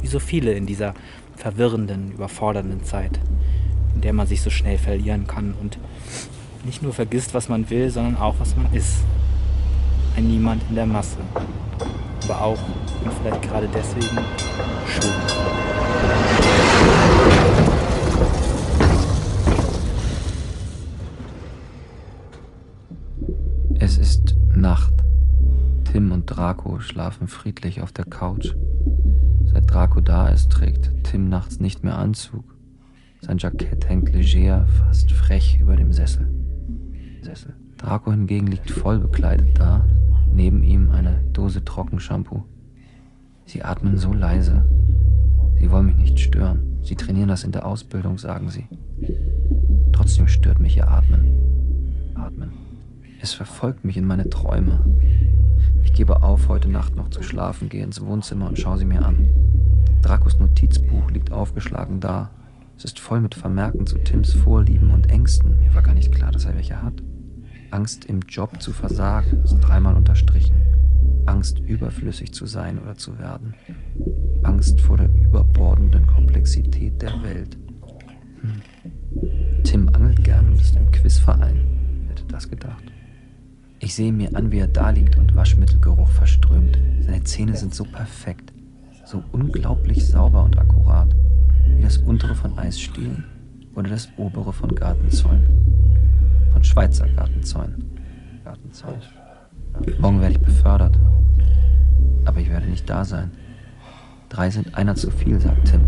Wie 0.00 0.06
so 0.06 0.18
viele 0.18 0.52
in 0.52 0.66
dieser 0.66 0.94
verwirrenden, 1.36 2.12
überfordernden 2.12 2.84
Zeit, 2.84 3.18
in 3.94 4.02
der 4.02 4.12
man 4.12 4.26
sich 4.26 4.42
so 4.42 4.50
schnell 4.50 4.78
verlieren 4.78 5.26
kann. 5.26 5.54
Und 5.60 5.78
nicht 6.64 6.82
nur 6.82 6.92
vergisst, 6.92 7.34
was 7.34 7.48
man 7.48 7.70
will, 7.70 7.90
sondern 7.90 8.16
auch, 8.16 8.34
was 8.38 8.56
man 8.56 8.72
ist. 8.72 8.98
Ein 10.16 10.28
Niemand 10.28 10.62
in 10.68 10.74
der 10.74 10.86
Masse. 10.86 11.18
Aber 12.24 12.42
auch 12.42 12.58
und 13.04 13.12
vielleicht 13.22 13.42
gerade 13.42 13.68
deswegen 13.74 14.18
schön. 14.86 16.29
Draco 26.50 26.80
schlafen 26.80 27.28
friedlich 27.28 27.80
auf 27.80 27.92
der 27.92 28.04
Couch. 28.04 28.56
Seit 29.44 29.70
Draco 29.70 30.00
da 30.00 30.26
ist, 30.30 30.50
trägt 30.50 30.90
Tim 31.04 31.28
nachts 31.28 31.60
nicht 31.60 31.84
mehr 31.84 31.96
Anzug. 31.96 32.42
Sein 33.20 33.38
Jackett 33.38 33.88
hängt 33.88 34.12
leger, 34.12 34.66
fast 34.66 35.12
frech 35.12 35.60
über 35.60 35.76
dem 35.76 35.92
Sessel. 35.92 36.28
Sessel. 37.22 37.54
Draco 37.76 38.10
hingegen 38.10 38.48
liegt 38.48 38.68
voll 38.68 38.98
bekleidet 38.98 39.60
da, 39.60 39.86
neben 40.32 40.64
ihm 40.64 40.90
eine 40.90 41.20
Dose 41.32 41.64
Trockenshampoo. 41.64 42.42
Sie 43.46 43.62
atmen 43.62 43.96
so 43.96 44.12
leise. 44.12 44.68
Sie 45.56 45.70
wollen 45.70 45.86
mich 45.86 45.98
nicht 45.98 46.18
stören. 46.18 46.80
Sie 46.82 46.96
trainieren 46.96 47.28
das 47.28 47.44
in 47.44 47.52
der 47.52 47.64
Ausbildung, 47.64 48.18
sagen 48.18 48.50
sie. 48.50 48.66
Trotzdem 49.92 50.26
stört 50.26 50.58
mich 50.58 50.76
ihr 50.76 50.90
Atmen. 50.90 52.12
Atmen. 52.16 52.50
Es 53.22 53.34
verfolgt 53.34 53.84
mich 53.84 53.96
in 53.96 54.04
meine 54.04 54.28
Träume. 54.28 54.80
Ich 55.84 55.92
gebe 55.92 56.22
auf, 56.22 56.48
heute 56.48 56.68
Nacht 56.68 56.96
noch 56.96 57.10
zu 57.10 57.22
schlafen, 57.22 57.68
gehe 57.68 57.84
ins 57.84 58.00
Wohnzimmer 58.00 58.48
und 58.48 58.58
schaue 58.58 58.78
sie 58.78 58.84
mir 58.84 59.04
an. 59.04 59.28
Dracos 60.02 60.38
Notizbuch 60.38 61.10
liegt 61.10 61.32
aufgeschlagen 61.32 62.00
da. 62.00 62.30
Es 62.76 62.84
ist 62.84 62.98
voll 62.98 63.20
mit 63.20 63.34
Vermerken 63.34 63.86
zu 63.86 63.98
Tims 63.98 64.32
Vorlieben 64.32 64.90
und 64.90 65.10
Ängsten. 65.10 65.60
Mir 65.60 65.74
war 65.74 65.82
gar 65.82 65.94
nicht 65.94 66.12
klar, 66.12 66.32
dass 66.32 66.46
er 66.46 66.54
welche 66.54 66.82
hat. 66.82 66.94
Angst 67.70 68.06
im 68.06 68.20
Job 68.20 68.60
zu 68.60 68.72
versagen, 68.72 69.42
ist 69.44 69.58
dreimal 69.60 69.96
unterstrichen. 69.96 70.56
Angst 71.26 71.58
überflüssig 71.58 72.32
zu 72.32 72.46
sein 72.46 72.78
oder 72.78 72.96
zu 72.96 73.18
werden. 73.18 73.54
Angst 74.42 74.80
vor 74.80 74.96
der 74.96 75.10
überbordenden 75.14 76.06
Komplexität 76.06 77.00
der 77.02 77.22
Welt. 77.22 77.58
Hm. 78.40 79.62
Tim 79.62 79.88
angelt 79.90 80.24
gern 80.24 80.48
und 80.48 80.60
ist 80.60 80.76
im 80.76 80.90
Quizverein. 80.90 81.60
Hätte 82.08 82.24
das 82.24 82.48
gedacht? 82.48 82.82
Ich 83.82 83.94
sehe 83.94 84.12
mir 84.12 84.36
an, 84.36 84.52
wie 84.52 84.58
er 84.58 84.68
da 84.68 84.90
liegt 84.90 85.16
und 85.16 85.34
Waschmittelgeruch 85.34 86.08
verströmt. 86.08 86.78
Seine 87.00 87.24
Zähne 87.24 87.56
sind 87.56 87.74
so 87.74 87.84
perfekt, 87.84 88.52
so 89.06 89.24
unglaublich 89.32 90.06
sauber 90.06 90.44
und 90.44 90.58
akkurat, 90.58 91.08
wie 91.66 91.82
das 91.82 91.96
untere 91.96 92.34
von 92.34 92.58
Eisstielen 92.58 93.24
oder 93.74 93.88
das 93.88 94.10
obere 94.18 94.52
von 94.52 94.74
Gartenzäunen. 94.74 95.46
Von 96.52 96.62
Schweizer 96.62 97.08
Gartenzäunen. 97.08 97.90
Gartenzäunen. 98.44 99.00
Morgen 99.98 100.20
werde 100.20 100.34
ich 100.34 100.40
befördert. 100.40 100.98
Aber 102.26 102.38
ich 102.38 102.50
werde 102.50 102.66
nicht 102.66 102.88
da 102.88 103.06
sein. 103.06 103.30
Drei 104.28 104.50
sind 104.50 104.74
einer 104.74 104.94
zu 104.94 105.10
viel, 105.10 105.40
sagt 105.40 105.68
Tim. 105.68 105.80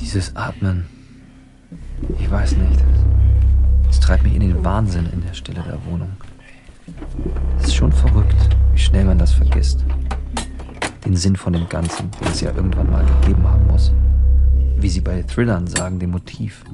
Dieses 0.00 0.34
Atmen. 0.34 0.86
Ich 2.18 2.28
weiß 2.28 2.56
nicht. 2.56 2.80
Es 3.90 3.98
treibt 3.98 4.22
mich 4.22 4.34
in 4.34 4.40
den 4.40 4.64
Wahnsinn 4.64 5.06
in 5.12 5.20
der 5.20 5.34
Stille 5.34 5.62
der 5.62 5.84
Wohnung. 5.84 6.10
Es 7.58 7.66
ist 7.66 7.74
schon 7.74 7.92
verrückt, 7.92 8.56
wie 8.72 8.78
schnell 8.78 9.04
man 9.04 9.18
das 9.18 9.32
vergisst. 9.32 9.84
Den 11.04 11.16
Sinn 11.16 11.34
von 11.34 11.52
dem 11.52 11.68
Ganzen, 11.68 12.08
den 12.12 12.28
es 12.28 12.40
ja 12.40 12.54
irgendwann 12.54 12.90
mal 12.90 13.04
gegeben 13.04 13.46
haben 13.46 13.66
muss. 13.66 13.92
Wie 14.76 14.88
sie 14.88 15.00
bei 15.00 15.22
Thrillern 15.22 15.66
sagen, 15.66 15.98
dem 15.98 16.12
Motiv. 16.12 16.64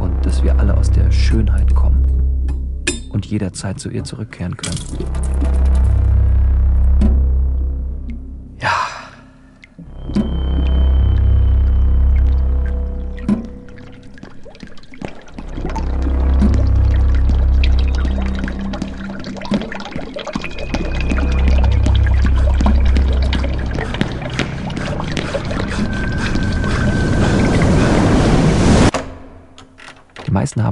Und 0.00 0.24
dass 0.24 0.42
wir 0.42 0.58
alle 0.58 0.74
aus 0.76 0.90
der 0.90 1.10
Schönheit 1.12 1.74
kommen 1.74 2.02
und 3.10 3.26
jederzeit 3.26 3.78
zu 3.78 3.90
ihr 3.90 4.04
zurückkehren 4.04 4.56
können. 4.56 4.78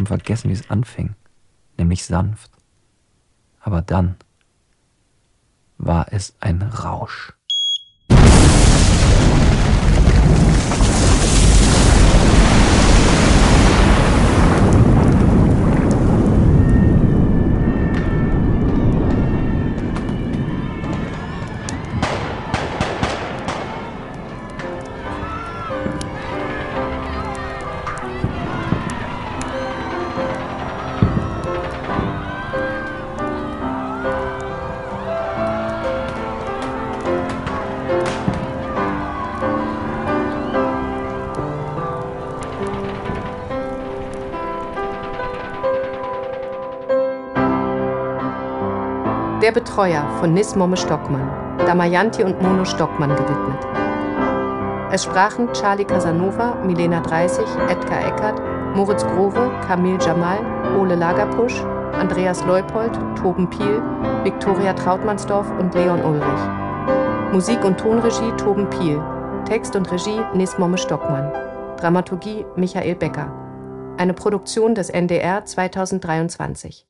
Haben 0.05 0.20
vergessen, 0.20 0.50
wie 0.50 0.55
es 0.55 0.70
anfing, 0.70 1.14
nämlich 1.78 2.05
sanft. 2.05 2.50
Aber 3.61 3.80
dann 3.82 4.16
war 5.78 6.12
es 6.12 6.36
ein 6.40 6.62
Rausch. 6.62 7.32
Betreuer 49.74 50.08
von 50.20 50.32
Nis 50.32 50.54
Momme 50.54 50.76
Stockmann, 50.76 51.58
Damayanti 51.66 52.22
und 52.22 52.40
Mono 52.40 52.64
Stockmann 52.64 53.10
gewidmet. 53.10 53.58
Es 54.92 55.02
sprachen 55.02 55.52
Charlie 55.52 55.84
Casanova, 55.84 56.54
Milena 56.64 57.00
30, 57.00 57.44
Edgar 57.68 58.06
Eckert, 58.06 58.40
Moritz 58.76 59.04
Grove, 59.04 59.50
Kamil 59.66 59.98
Jamal, 60.00 60.38
Ole 60.78 60.94
Lagerpusch, 60.94 61.60
Andreas 61.98 62.44
Leupold, 62.44 62.92
Toben 63.20 63.50
Piel, 63.50 63.82
Viktoria 64.22 64.74
Trautmannsdorf 64.74 65.50
und 65.58 65.74
Leon 65.74 66.04
Ulrich. 66.04 67.32
Musik 67.32 67.64
und 67.64 67.76
Tonregie 67.76 68.30
Toben 68.36 68.70
Piel. 68.70 69.02
Text 69.44 69.74
und 69.74 69.90
Regie 69.90 70.20
Nis 70.34 70.56
Momme 70.56 70.78
Stockmann. 70.78 71.32
Dramaturgie 71.78 72.46
Michael 72.54 72.94
Becker. 72.94 73.32
Eine 73.96 74.14
Produktion 74.14 74.76
des 74.76 74.88
NDR 74.88 75.44
2023. 75.44 76.86